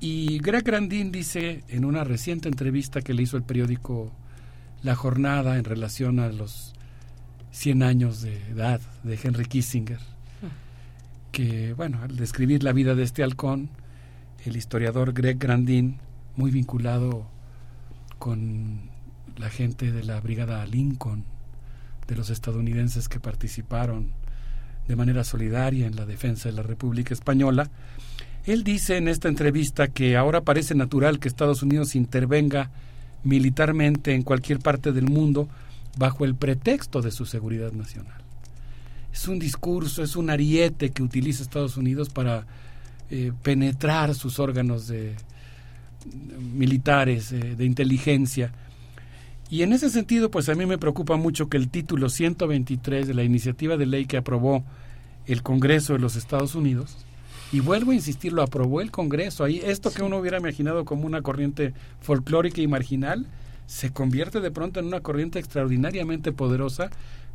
[0.00, 4.12] Y Greg Grandin dice en una reciente entrevista que le hizo el periódico
[4.82, 6.74] La Jornada en relación a los
[7.52, 10.00] 100 años de edad de Henry Kissinger,
[11.32, 13.70] que, bueno, al describir la vida de este halcón,
[14.44, 15.98] el historiador Greg Grandin,
[16.36, 17.26] muy vinculado
[18.18, 18.90] con
[19.36, 21.24] la gente de la Brigada Lincoln,
[22.06, 24.12] de los estadounidenses que participaron
[24.86, 27.70] de manera solidaria en la defensa de la República Española.
[28.46, 32.70] Él dice en esta entrevista que ahora parece natural que Estados Unidos intervenga
[33.22, 35.48] militarmente en cualquier parte del mundo
[35.96, 38.20] bajo el pretexto de su seguridad nacional.
[39.12, 42.46] Es un discurso, es un ariete que utiliza Estados Unidos para
[43.10, 45.14] eh, penetrar sus órganos de,
[46.54, 48.52] militares, eh, de inteligencia,
[49.50, 53.14] y en ese sentido, pues a mí me preocupa mucho que el título 123 de
[53.14, 54.64] la iniciativa de ley que aprobó
[55.26, 56.96] el Congreso de los Estados Unidos,
[57.52, 61.06] y vuelvo a insistir, lo aprobó el Congreso, ahí esto que uno hubiera imaginado como
[61.06, 63.26] una corriente folclórica y marginal,
[63.66, 66.90] se convierte de pronto en una corriente extraordinariamente poderosa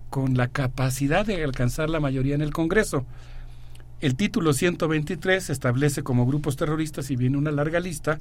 [0.10, 3.06] con la capacidad de alcanzar la mayoría en el Congreso.
[4.02, 8.18] El título 123 establece como grupos terroristas, y viene una larga lista,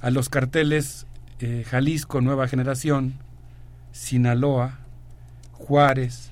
[0.00, 1.06] a los carteles
[1.40, 3.14] eh, Jalisco Nueva Generación,
[3.92, 4.78] Sinaloa,
[5.52, 6.30] Juárez,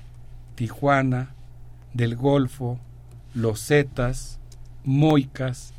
[0.55, 1.33] Tijuana,
[1.93, 2.79] del Golfo,
[3.33, 4.39] Los Zetas,
[4.83, 5.73] Moicas,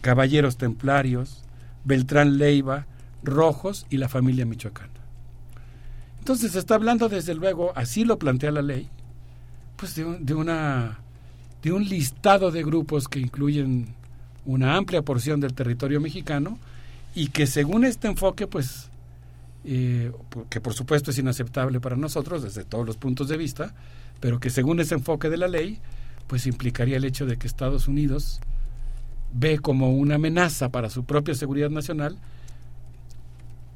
[0.00, 1.42] Caballeros Templarios,
[1.84, 2.86] Beltrán Leiva,
[3.22, 4.90] Rojos y la familia michoacana.
[6.18, 8.88] Entonces se está hablando desde luego, así lo plantea la ley,
[9.76, 10.98] pues de, de, una
[11.62, 13.88] de un listado de grupos que incluyen
[14.46, 16.58] una amplia porción del territorio mexicano
[17.14, 18.90] y que según este enfoque, pues
[19.64, 20.12] eh,
[20.50, 23.74] que por supuesto es inaceptable para nosotros desde todos los puntos de vista,
[24.20, 25.78] pero que según ese enfoque de la ley,
[26.26, 28.40] pues implicaría el hecho de que Estados Unidos
[29.32, 32.18] ve como una amenaza para su propia seguridad nacional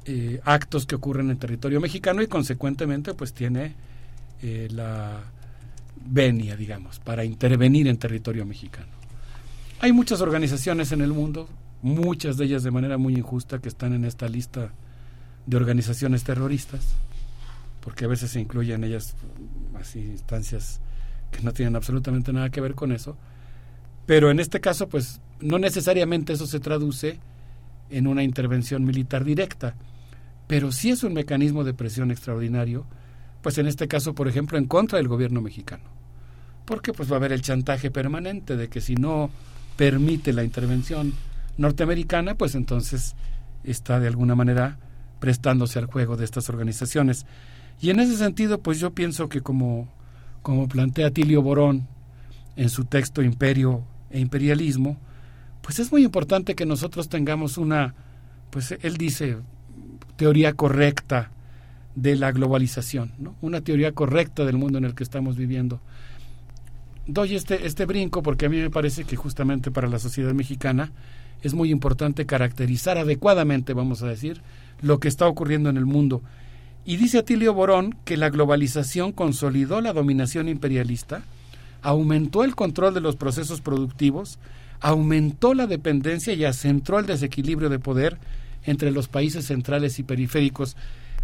[0.05, 3.75] eh, actos que ocurren en territorio mexicano y consecuentemente pues tiene
[4.41, 5.21] eh, la
[6.03, 8.87] venia, digamos, para intervenir en territorio mexicano.
[9.81, 11.47] Hay muchas organizaciones en el mundo,
[11.81, 14.71] muchas de ellas de manera muy injusta, que están en esta lista
[15.45, 16.87] de organizaciones terroristas,
[17.81, 19.15] porque a veces se incluyen ellas
[19.79, 20.79] así instancias
[21.31, 23.17] que no tienen absolutamente nada que ver con eso,
[24.05, 27.19] pero en este caso pues no necesariamente eso se traduce
[27.89, 29.75] en una intervención militar directa,
[30.47, 32.85] pero sí es un mecanismo de presión extraordinario,
[33.41, 35.83] pues en este caso, por ejemplo, en contra del gobierno mexicano,
[36.65, 39.29] porque pues va a haber el chantaje permanente de que si no
[39.77, 41.13] permite la intervención
[41.57, 43.15] norteamericana, pues entonces
[43.63, 44.77] está de alguna manera
[45.19, 47.25] prestándose al juego de estas organizaciones.
[47.81, 49.87] Y en ese sentido, pues yo pienso que como,
[50.41, 51.87] como plantea Tilio Borón
[52.55, 54.97] en su texto Imperio e Imperialismo,
[55.61, 57.93] pues es muy importante que nosotros tengamos una,
[58.49, 59.37] pues él dice,
[60.15, 61.31] teoría correcta
[61.95, 63.35] de la globalización, ¿no?
[63.41, 65.81] una teoría correcta del mundo en el que estamos viviendo.
[67.07, 70.91] Doy este, este brinco porque a mí me parece que justamente para la sociedad mexicana
[71.41, 74.41] es muy importante caracterizar adecuadamente, vamos a decir,
[74.81, 76.21] lo que está ocurriendo en el mundo.
[76.89, 81.21] Y dice Atilio Borón que la globalización consolidó la dominación imperialista,
[81.83, 84.39] aumentó el control de los procesos productivos,
[84.79, 88.17] aumentó la dependencia y acentró el desequilibrio de poder
[88.63, 90.75] entre los países centrales y periféricos.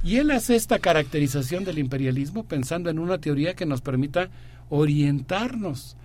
[0.04, 4.30] Y él hace esta caracterización del imperialismo pensando en una teoría que nos permita
[4.70, 5.98] orientarnos,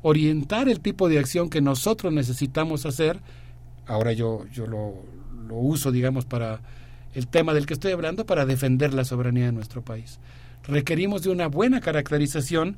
[0.00, 3.18] orientar el tipo de acción que nosotros necesitamos hacer.
[3.84, 4.94] Ahora yo, yo lo,
[5.48, 6.60] lo uso, digamos, para
[7.18, 10.20] el tema del que estoy hablando, para defender la soberanía de nuestro país.
[10.62, 12.76] Requerimos de una buena caracterización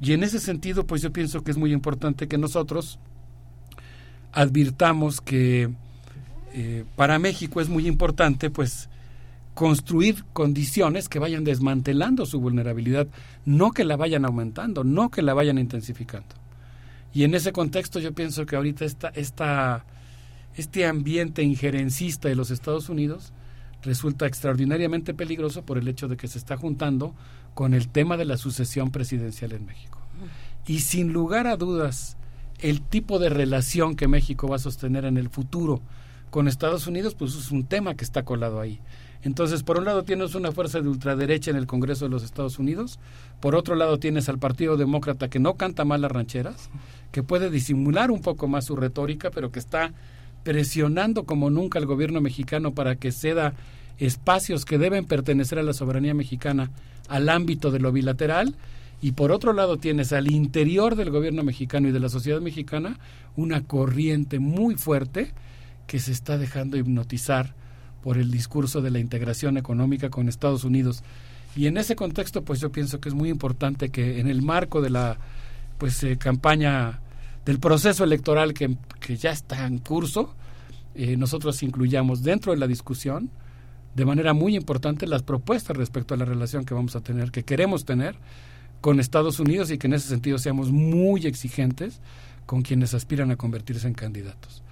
[0.00, 2.98] y en ese sentido, pues yo pienso que es muy importante que nosotros
[4.32, 5.70] advirtamos que
[6.52, 8.90] eh, para México es muy importante, pues,
[9.54, 13.08] construir condiciones que vayan desmantelando su vulnerabilidad,
[13.46, 16.36] no que la vayan aumentando, no que la vayan intensificando.
[17.14, 19.86] Y en ese contexto yo pienso que ahorita esta, esta,
[20.54, 23.32] este ambiente injerencista de los Estados Unidos
[23.82, 27.14] resulta extraordinariamente peligroso por el hecho de que se está juntando
[27.54, 29.98] con el tema de la sucesión presidencial en México.
[30.66, 32.16] Y sin lugar a dudas,
[32.60, 35.80] el tipo de relación que México va a sostener en el futuro
[36.30, 38.80] con Estados Unidos, pues es un tema que está colado ahí.
[39.22, 42.58] Entonces, por un lado tienes una fuerza de ultraderecha en el Congreso de los Estados
[42.58, 43.00] Unidos,
[43.40, 46.70] por otro lado tienes al Partido Demócrata que no canta mal las rancheras,
[47.10, 49.92] que puede disimular un poco más su retórica, pero que está
[50.42, 53.54] presionando como nunca al gobierno mexicano para que ceda
[53.98, 56.70] espacios que deben pertenecer a la soberanía mexicana
[57.08, 58.54] al ámbito de lo bilateral
[59.00, 62.98] y por otro lado tienes al interior del gobierno mexicano y de la sociedad mexicana
[63.36, 65.32] una corriente muy fuerte
[65.86, 67.54] que se está dejando hipnotizar
[68.02, 71.02] por el discurso de la integración económica con Estados Unidos.
[71.56, 74.80] Y en ese contexto, pues yo pienso que es muy importante que en el marco
[74.80, 75.18] de la
[75.78, 77.00] pues eh, campaña
[77.44, 80.34] del proceso electoral que, que ya está en curso,
[80.94, 83.30] eh, nosotros incluyamos dentro de la discusión
[83.94, 87.42] de manera muy importante las propuestas respecto a la relación que vamos a tener, que
[87.42, 88.16] queremos tener
[88.80, 92.00] con Estados Unidos y que en ese sentido seamos muy exigentes
[92.46, 94.62] con quienes aspiran a convertirse en candidatos.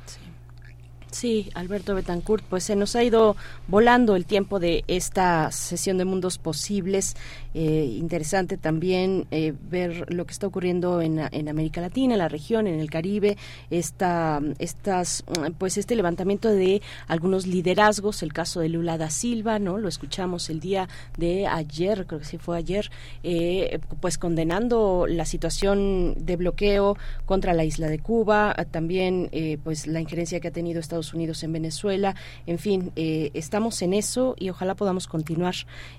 [1.13, 3.37] Sí, Alberto Betancourt, pues se nos ha ido
[3.69, 7.17] volando el tiempo de esta sesión de Mundos Posibles.
[7.55, 11.19] Eh, interesante también eh, ver lo que está ocurriendo en,
[11.49, 13.39] América Latina, en la región, en el Caribe,
[13.71, 15.25] esta, estas,
[15.57, 19.79] pues este levantamiento de algunos liderazgos, el caso de Lula da Silva, ¿no?
[19.79, 22.91] Lo escuchamos el día de ayer, creo que sí fue ayer,
[23.23, 29.31] eh, pues condenando la situación de bloqueo contra la isla de Cuba, también
[29.65, 32.15] pues la injerencia que ha tenido Estados Unidos en Venezuela.
[32.47, 35.55] En fin, eh, estamos en eso y ojalá podamos continuar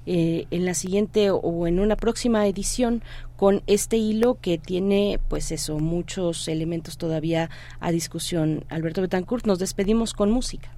[0.05, 3.03] eh, en la siguiente o en una próxima edición
[3.35, 8.65] con este hilo que tiene, pues eso, muchos elementos todavía a discusión.
[8.69, 10.71] Alberto Betancourt, nos despedimos con música.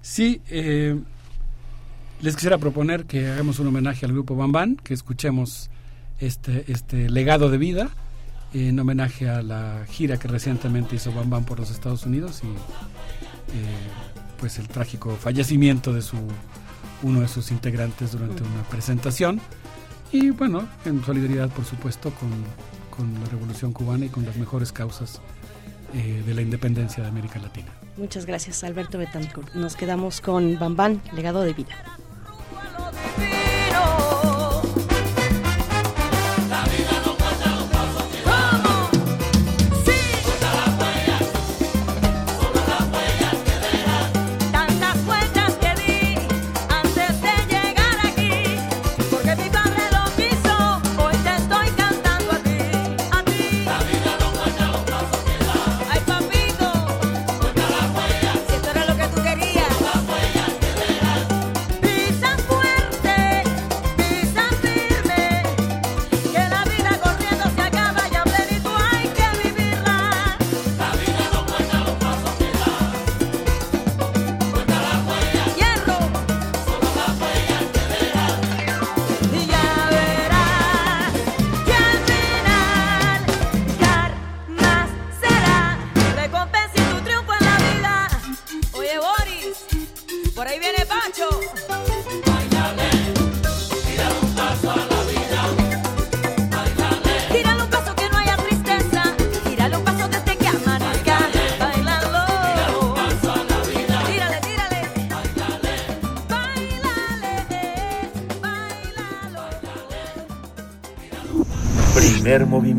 [0.00, 0.98] Sí, eh,
[2.22, 5.70] les quisiera proponer que hagamos un homenaje al grupo Bambán, que escuchemos
[6.20, 7.90] este, este legado de vida
[8.54, 13.17] en homenaje a la gira que recientemente hizo Bambán por los Estados Unidos y
[14.38, 16.16] pues el trágico fallecimiento de su
[17.02, 19.40] uno de sus integrantes durante una presentación.
[20.10, 22.30] Y bueno en solidaridad por supuesto con,
[22.96, 25.20] con la revolución cubana y con las mejores causas
[25.94, 27.68] eh, de la independencia de América Latina.
[27.96, 29.54] Muchas gracias Alberto Betancourt.
[29.54, 31.74] Nos quedamos con Bambán legado de vida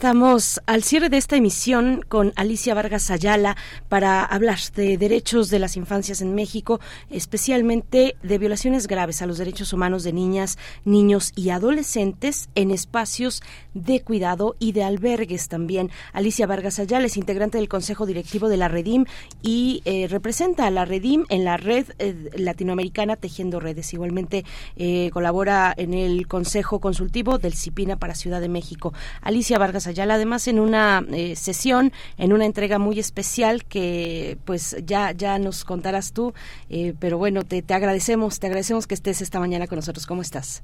[0.00, 3.58] Estamos al cierre de esta emisión con Alicia Vargas Ayala
[3.90, 6.80] para hablar de derechos de las infancias en México,
[7.10, 10.56] especialmente de violaciones graves a los derechos humanos de niñas,
[10.86, 13.42] niños y adolescentes en espacios
[13.74, 15.90] de cuidado y de albergues también.
[16.14, 19.04] Alicia Vargas Ayala es integrante del Consejo Directivo de la Redim
[19.42, 23.92] y eh, representa a la Redim en la red eh, latinoamericana Tejiendo Redes.
[23.92, 24.46] Igualmente
[24.76, 28.94] eh, colabora en el Consejo Consultivo del CIPINA para Ciudad de México.
[29.20, 34.76] Alicia Vargas Ayala, además en una eh, sesión, en una entrega muy especial que pues
[34.84, 36.32] ya, ya nos contarás tú,
[36.68, 40.06] eh, pero bueno, te, te agradecemos, te agradecemos que estés esta mañana con nosotros.
[40.06, 40.62] ¿Cómo estás?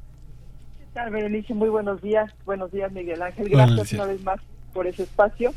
[0.78, 1.54] ¿Qué tal, Berenice?
[1.54, 2.32] Muy buenos días.
[2.44, 3.48] Buenos días, Miguel Ángel.
[3.48, 4.40] Gracias una vez más
[4.72, 5.52] por ese espacio.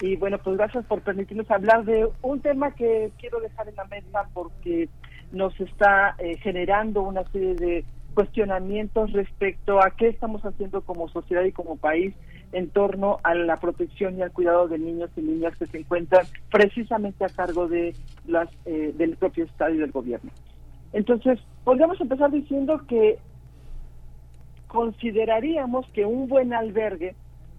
[0.00, 3.84] Y bueno, pues gracias por permitirnos hablar de un tema que quiero dejar en la
[3.84, 4.88] mesa porque
[5.32, 11.44] nos está eh, generando una serie de cuestionamientos respecto a qué estamos haciendo como sociedad
[11.44, 12.14] y como país
[12.54, 16.24] en torno a la protección y al cuidado de niños y niñas que se encuentran
[16.50, 17.94] precisamente a cargo de
[18.26, 20.30] las eh, del propio Estado y del gobierno.
[20.92, 23.18] Entonces, podríamos empezar diciendo que
[24.68, 27.14] consideraríamos que un buen albergue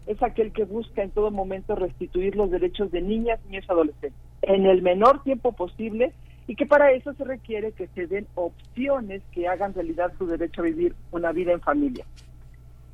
[0.08, 4.26] es aquel que busca en todo momento restituir los derechos de niñas, niños y adolescentes
[4.44, 6.14] en el menor tiempo posible
[6.48, 10.62] y que para eso se requiere que se den opciones que hagan realidad su derecho
[10.62, 12.06] a vivir una vida en familia.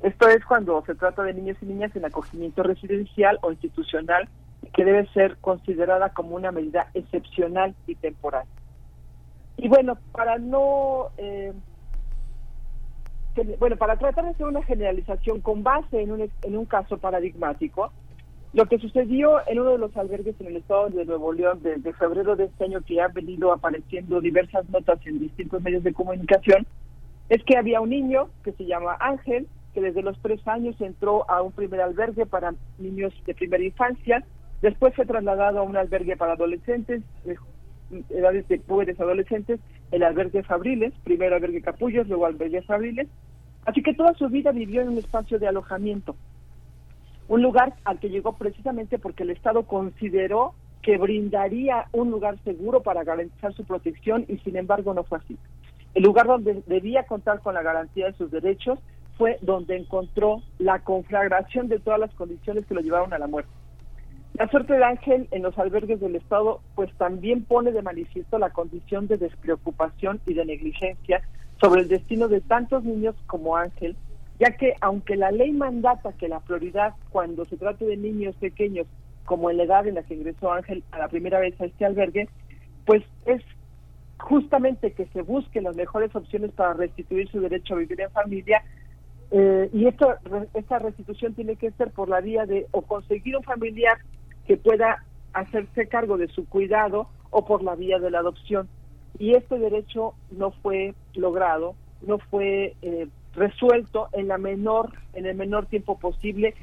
[0.02, 4.28] Esto es cuando se trata de niños y niñas en acogimiento residencial o institucional
[4.74, 8.44] que debe ser considerada como una medida excepcional y temporal.
[9.56, 11.52] Y bueno, para no, eh,
[13.58, 17.92] bueno, para tratar de hacer una generalización con base en un, en un caso paradigmático,
[18.54, 21.92] lo que sucedió en uno de los albergues en el estado de Nuevo León desde
[21.94, 26.66] febrero de este año, que ha venido apareciendo diversas notas en distintos medios de comunicación,
[27.28, 31.28] es que había un niño que se llama Ángel, que desde los tres años entró
[31.30, 34.24] a un primer albergue para niños de primera infancia,
[34.60, 37.36] después fue trasladado a un albergue para adolescentes, de
[38.10, 39.60] edades de jóvenes adolescentes,
[39.90, 43.08] el albergue Fabriles, primero albergue Capullos, luego albergue Fabriles,
[43.66, 46.16] así que toda su vida vivió en un espacio de alojamiento,
[47.28, 52.82] un lugar al que llegó precisamente porque el Estado consideró que brindaría un lugar seguro
[52.82, 55.38] para garantizar su protección y sin embargo no fue así.
[55.94, 58.78] El lugar donde debía contar con la garantía de sus derechos
[59.40, 63.50] donde encontró la conflagración de todas las condiciones que lo llevaron a la muerte.
[64.34, 68.50] La suerte de Ángel en los albergues del Estado pues también pone de manifiesto la
[68.50, 71.22] condición de despreocupación y de negligencia
[71.60, 73.94] sobre el destino de tantos niños como Ángel,
[74.40, 78.86] ya que aunque la ley mandata que la prioridad cuando se trate de niños pequeños,
[79.26, 81.84] como en la edad en la que ingresó Ángel a la primera vez a este
[81.84, 82.28] albergue,
[82.86, 83.42] pues es
[84.18, 88.62] justamente que se busquen las mejores opciones para restituir su derecho a vivir en familia
[89.34, 90.14] eh, y esto,
[90.52, 93.96] esta restitución tiene que ser por la vía de o conseguir un familiar
[94.46, 98.68] que pueda hacerse cargo de su cuidado o por la vía de la adopción.
[99.18, 101.74] Y este derecho no fue logrado,
[102.06, 106.54] no fue eh, resuelto en la menor, en el menor tiempo posible.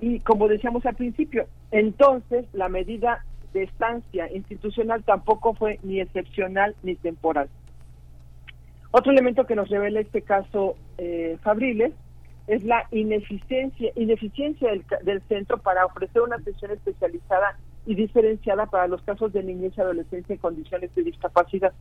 [0.00, 6.76] Y como decíamos al principio, entonces la medida de estancia institucional tampoco fue ni excepcional
[6.84, 7.48] ni temporal.
[8.98, 11.92] Otro elemento que nos revela este caso eh, Fabriles
[12.46, 18.86] es la ineficiencia, ineficiencia del, del, centro para ofrecer una atención especializada y diferenciada para
[18.86, 21.74] los casos de niñez y adolescencia en condiciones de discapacidad.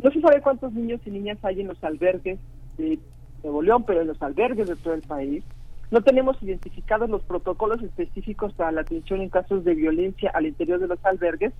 [0.00, 2.38] No se sabe cuántos niños y niñas hay en los albergues
[2.78, 3.00] de
[3.42, 5.42] Nuevo León, pero en los albergues de todo el país.
[5.90, 10.78] No tenemos identificados los protocolos específicos para la atención en casos de violencia al interior
[10.78, 11.52] de los albergues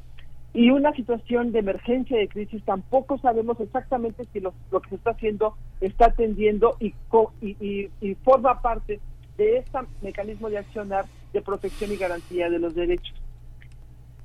[0.54, 4.94] y una situación de emergencia de crisis tampoco sabemos exactamente si lo, lo que se
[4.96, 6.94] está haciendo está atendiendo y,
[7.42, 9.00] y, y, forma parte
[9.36, 13.14] de este mecanismo de accionar de protección y garantía de los derechos.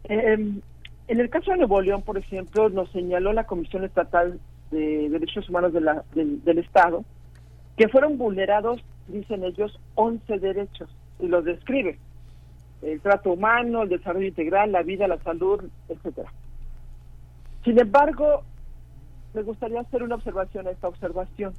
[0.06, 0.62] Eh,
[1.08, 4.40] en el caso de Nuevo León, por ejemplo, nos señaló la Comisión Estatal
[4.72, 7.04] de Derechos Humanos de la, del, del Estado
[7.76, 11.98] que fueron vulnerados, dicen ellos, 11 derechos y los describe
[12.82, 16.32] el trato humano, el desarrollo integral, la vida, la salud, etcétera.
[17.64, 18.44] Sin embargo,
[19.34, 21.54] me gustaría hacer una observación a esta observación.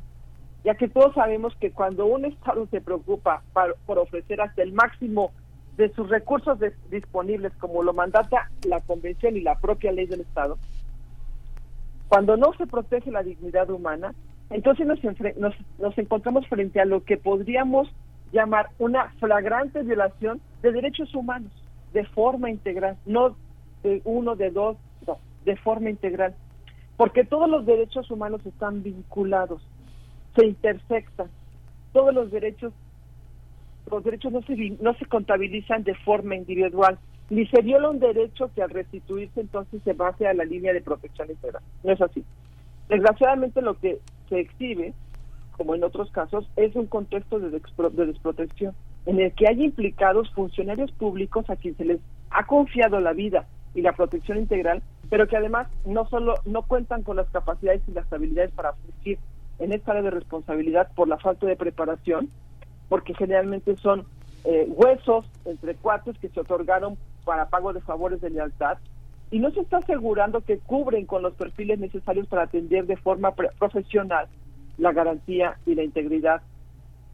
[0.65, 3.43] ya que todos sabemos que cuando un Estado se preocupa
[3.85, 5.33] por ofrecer hasta el máximo
[5.77, 10.59] de sus recursos disponibles, como lo mandata la Convención y la propia ley del Estado,
[12.09, 14.15] cuando no se protege la dignidad humana,
[14.51, 15.03] entonces nos,
[15.37, 17.89] nos, nos encontramos frente a lo que podríamos
[18.33, 21.53] llamar una flagrante violación de derechos humanos
[21.93, 23.37] de forma integral, no
[23.83, 26.35] de uno, de dos, no, de forma integral,
[26.97, 29.63] porque todos los derechos humanos están vinculados,
[30.35, 31.29] se intersectan,
[31.93, 32.73] todos los derechos,
[33.91, 38.51] los derechos no se, no se contabilizan de forma individual, ni se viola un derecho
[38.55, 41.63] que al restituirse entonces se base a la línea de protección integral.
[41.83, 42.25] No es así.
[42.89, 44.93] Desgraciadamente lo que se exhibe,
[45.57, 48.75] como en otros casos, es un contexto de, de desprotección,
[49.07, 52.01] en el que hay implicados funcionarios públicos a quien se les
[52.31, 57.03] ha confiado la vida y la protección integral, pero que además no solo no cuentan
[57.03, 59.19] con las capacidades y las habilidades para fungir
[59.59, 62.29] en esta área de responsabilidad por la falta de preparación,
[62.89, 64.05] porque generalmente son
[64.45, 68.79] eh, huesos entre cuates que se otorgaron para pago de favores de lealtad
[69.31, 73.33] y no se está asegurando que cubren con los perfiles necesarios para atender de forma
[73.35, 74.29] profesional
[74.79, 76.43] la garantía y la integridad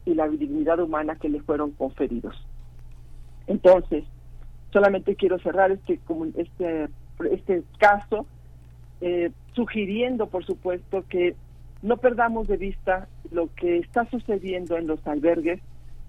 [0.05, 2.35] y la dignidad humana que le fueron conferidos.
[3.47, 4.03] Entonces,
[4.71, 5.99] solamente quiero cerrar este
[6.35, 6.89] este
[7.31, 8.25] este caso
[9.01, 11.35] eh, sugiriendo, por supuesto, que
[11.81, 15.61] no perdamos de vista lo que está sucediendo en los albergues,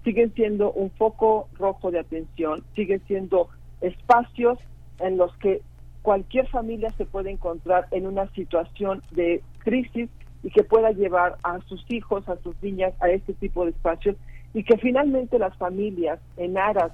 [0.03, 3.49] siguen siendo un foco rojo de atención, siguen siendo
[3.81, 4.57] espacios
[4.99, 5.61] en los que
[6.01, 10.09] cualquier familia se puede encontrar en una situación de crisis
[10.43, 14.15] y que pueda llevar a sus hijos, a sus niñas a este tipo de espacios
[14.53, 16.91] y que finalmente las familias en aras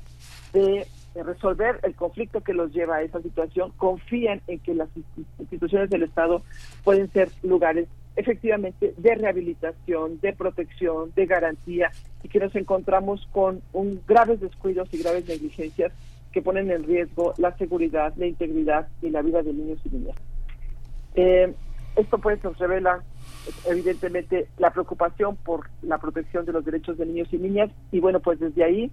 [0.53, 0.85] de
[1.23, 4.89] resolver el conflicto que los lleva a esa situación confían en que las
[5.39, 6.41] instituciones del Estado
[6.83, 11.91] pueden ser lugares efectivamente de rehabilitación, de protección, de garantía
[12.23, 15.91] y que nos encontramos con un graves descuidos y graves negligencias
[16.31, 20.15] que ponen en riesgo la seguridad, la integridad y la vida de niños y niñas.
[21.15, 21.53] Eh,
[21.95, 23.03] esto pues nos revela
[23.65, 27.69] evidentemente la preocupación por la protección de los derechos de niños y niñas.
[27.91, 28.91] Y bueno pues desde ahí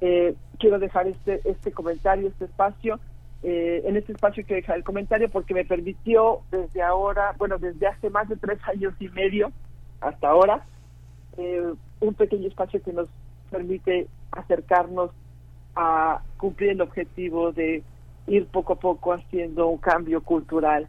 [0.00, 3.00] eh, quiero dejar este este comentario este espacio
[3.42, 7.86] eh, en este espacio quiero dejar el comentario porque me permitió desde ahora bueno desde
[7.86, 9.52] hace más de tres años y medio
[10.00, 10.66] hasta ahora
[11.38, 13.08] eh, un pequeño espacio que nos
[13.50, 15.10] permite acercarnos
[15.74, 17.82] a cumplir el objetivo de
[18.26, 20.88] ir poco a poco haciendo un cambio cultural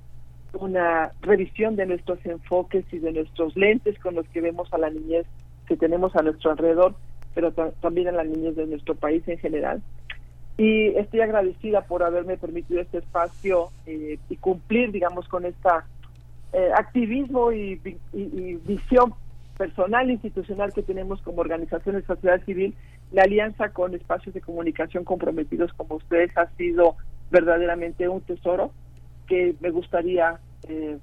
[0.54, 4.90] una revisión de nuestros enfoques y de nuestros lentes con los que vemos a la
[4.90, 5.26] niñez
[5.68, 6.96] que tenemos a nuestro alrededor,
[7.34, 9.82] pero también a la niñez de nuestro país en general.
[10.58, 15.86] Y estoy agradecida por haberme permitido este espacio eh, y cumplir, digamos, con esta
[16.54, 17.80] eh, activismo y,
[18.14, 19.14] y, visión
[19.58, 22.74] personal e institucional que tenemos como organización de sociedad civil.
[23.12, 26.96] La alianza con espacios de comunicación comprometidos como ustedes ha sido
[27.30, 28.72] verdaderamente un tesoro
[29.28, 30.98] que me gustaría eh,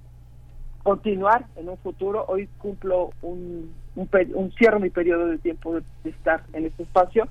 [0.83, 2.25] continuar en un futuro.
[2.29, 7.29] Hoy cumplo un, un, cierro mi periodo de tiempo de, estar en este espacio.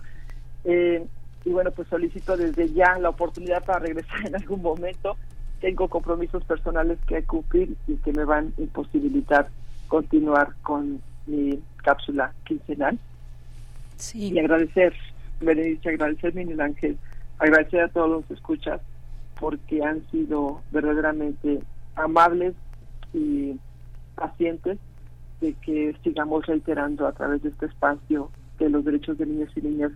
[0.64, 1.06] Eh,
[1.46, 5.18] y bueno, pues solicito desde ya la oportunidad para regresar en algún momento.
[5.60, 9.50] Tengo compromisos personales que cumplir y que me van a imposibilitar
[9.88, 12.98] continuar con mi cápsula quincenal.
[13.98, 14.34] Sí.
[14.34, 14.94] Y agradecer,
[15.40, 16.98] Berenice, agradecer, Miguel Ángel,
[17.40, 18.80] agradecer a todos los que escuchan
[19.40, 21.62] porque han sido verdaderamente
[21.96, 22.56] amables
[23.14, 23.60] y
[24.16, 24.78] pacientes
[25.42, 29.62] de que sigamos reiterando a través de este espacio que los derechos de niños y
[29.62, 29.92] niñas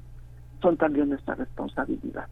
[0.62, 2.28] son también nuestra responsabilidad.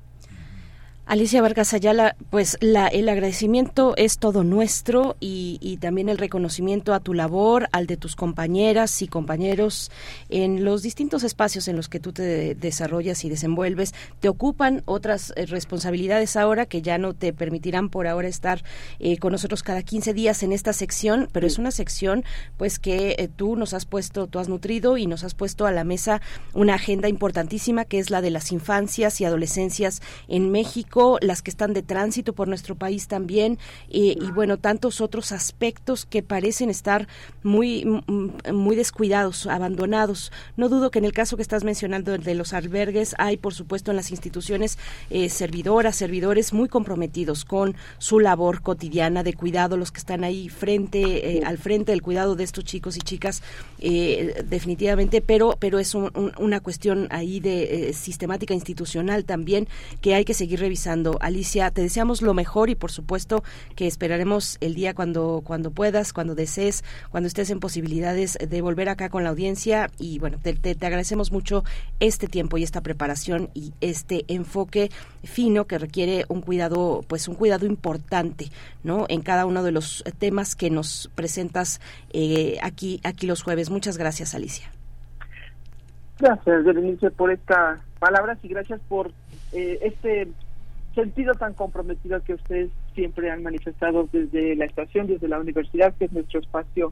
[1.07, 6.95] Alicia Vargas Ayala, pues la, el agradecimiento es todo nuestro y, y, también el reconocimiento
[6.95, 9.91] a tu labor, al de tus compañeras y compañeros
[10.29, 13.93] en los distintos espacios en los que tú te desarrollas y desenvuelves.
[14.19, 18.63] Te ocupan otras eh, responsabilidades ahora que ya no te permitirán por ahora estar
[18.97, 22.23] eh, con nosotros cada 15 días en esta sección, pero es una sección
[22.57, 25.71] pues que eh, tú nos has puesto, tú has nutrido y nos has puesto a
[25.71, 26.19] la mesa
[26.53, 31.51] una agenda importantísima que es la de las infancias y adolescencias en México las que
[31.51, 33.57] están de tránsito por nuestro país también,
[33.89, 37.07] y bueno, tantos otros aspectos que parecen estar
[37.43, 37.85] muy,
[38.51, 40.31] muy descuidados, abandonados.
[40.57, 43.91] No dudo que en el caso que estás mencionando de los albergues, hay por supuesto
[43.91, 44.77] en las instituciones
[45.09, 50.49] eh, servidoras, servidores muy comprometidos con su labor cotidiana de cuidado, los que están ahí
[50.49, 53.41] frente, eh, al frente del cuidado de estos chicos y chicas,
[53.79, 59.67] eh, definitivamente, pero, pero es una cuestión ahí de sistemática institucional también
[60.01, 60.84] que hay que seguir revisando
[61.19, 63.43] Alicia, te deseamos lo mejor y por supuesto
[63.75, 68.89] que esperaremos el día cuando, cuando puedas, cuando desees, cuando estés en posibilidades de volver
[68.89, 71.63] acá con la audiencia y bueno, te, te, te agradecemos mucho
[71.99, 74.91] este tiempo y esta preparación y este enfoque
[75.23, 78.49] fino que requiere un cuidado, pues un cuidado importante,
[78.83, 79.05] ¿no?
[79.09, 81.81] En cada uno de los temas que nos presentas
[82.13, 83.69] eh, aquí, aquí los jueves.
[83.69, 84.71] Muchas gracias, Alicia.
[86.19, 89.11] Gracias, Berenice, por estas palabras y gracias por
[89.51, 90.27] eh, este
[90.95, 96.05] sentido tan comprometido que ustedes siempre han manifestado desde la estación, desde la universidad, que
[96.05, 96.91] es nuestro espacio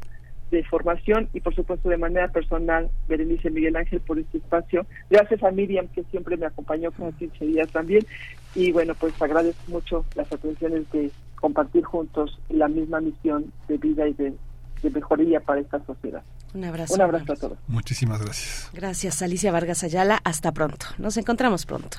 [0.52, 4.86] de formación y por supuesto de manera personal, Berenice Miguel Ángel por este espacio.
[5.10, 8.06] Gracias a Miriam que siempre me acompañó con 15 días también
[8.54, 14.08] y bueno, pues agradezco mucho las atenciones de compartir juntos la misma misión de vida
[14.08, 14.34] y de,
[14.84, 16.22] de mejoría para esta sociedad.
[16.54, 16.94] Un abrazo.
[16.94, 17.58] Un abrazo a todos.
[17.68, 18.70] Muchísimas gracias.
[18.74, 20.20] Gracias, Alicia Vargas Ayala.
[20.24, 20.86] Hasta pronto.
[21.00, 21.98] Nos encontramos pronto.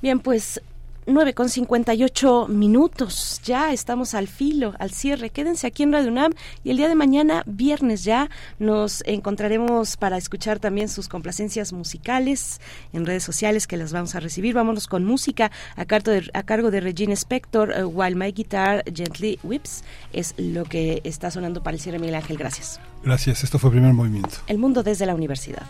[0.00, 0.62] Bien, pues
[1.06, 3.40] 9 con 58 minutos.
[3.44, 5.30] Ya estamos al filo, al cierre.
[5.30, 10.16] Quédense aquí en Radio UNAM y el día de mañana, viernes ya, nos encontraremos para
[10.16, 12.60] escuchar también sus complacencias musicales
[12.92, 14.54] en redes sociales que las vamos a recibir.
[14.54, 18.82] Vámonos con música a cargo de, a cargo de Regina Spector, uh, While My Guitar
[18.92, 19.84] Gently Whips.
[20.12, 22.38] Es lo que está sonando para el cierre, Miguel Ángel.
[22.38, 22.80] Gracias.
[23.02, 23.44] Gracias.
[23.44, 24.36] Esto fue el primer movimiento.
[24.46, 25.66] El mundo desde la universidad.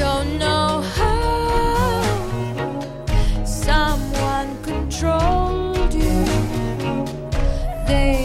[0.00, 2.00] Don't know how
[3.44, 6.24] someone controlled you.
[7.86, 8.19] They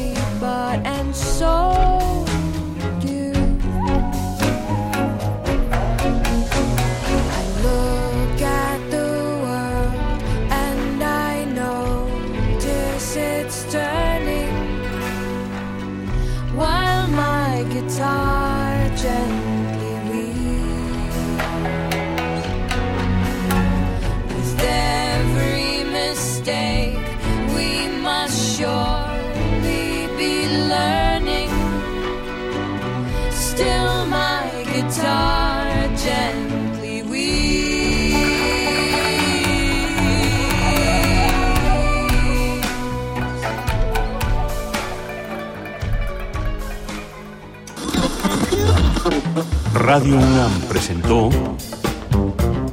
[49.74, 51.30] Radio UNAM presentó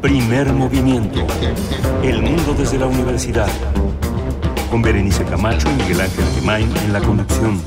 [0.03, 1.27] Primer Movimiento.
[2.03, 3.49] El mundo desde la universidad.
[4.71, 7.61] Con Berenice Camacho y Miguel Ángel Gemain en la conducción.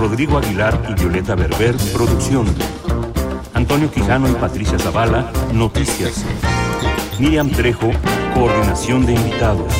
[0.00, 2.46] Rodrigo Aguilar y Violeta Berber, producción.
[3.62, 6.24] Antonio Quijano y Patricia Zavala, noticias.
[7.20, 7.92] Miriam Trejo,
[8.34, 9.72] coordinación de invitados.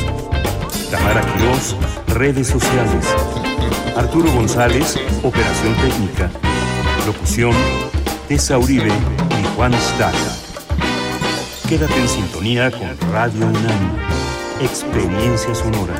[0.89, 1.75] Tamara Quirós,
[2.07, 3.05] redes sociales.
[3.97, 6.31] Arturo González, operación técnica.
[7.05, 7.51] Locución,
[8.29, 10.17] Tessa Uribe y Juan Staca.
[11.67, 13.97] Quédate en sintonía con Radio UNAM.
[14.61, 15.99] Experiencia sonora.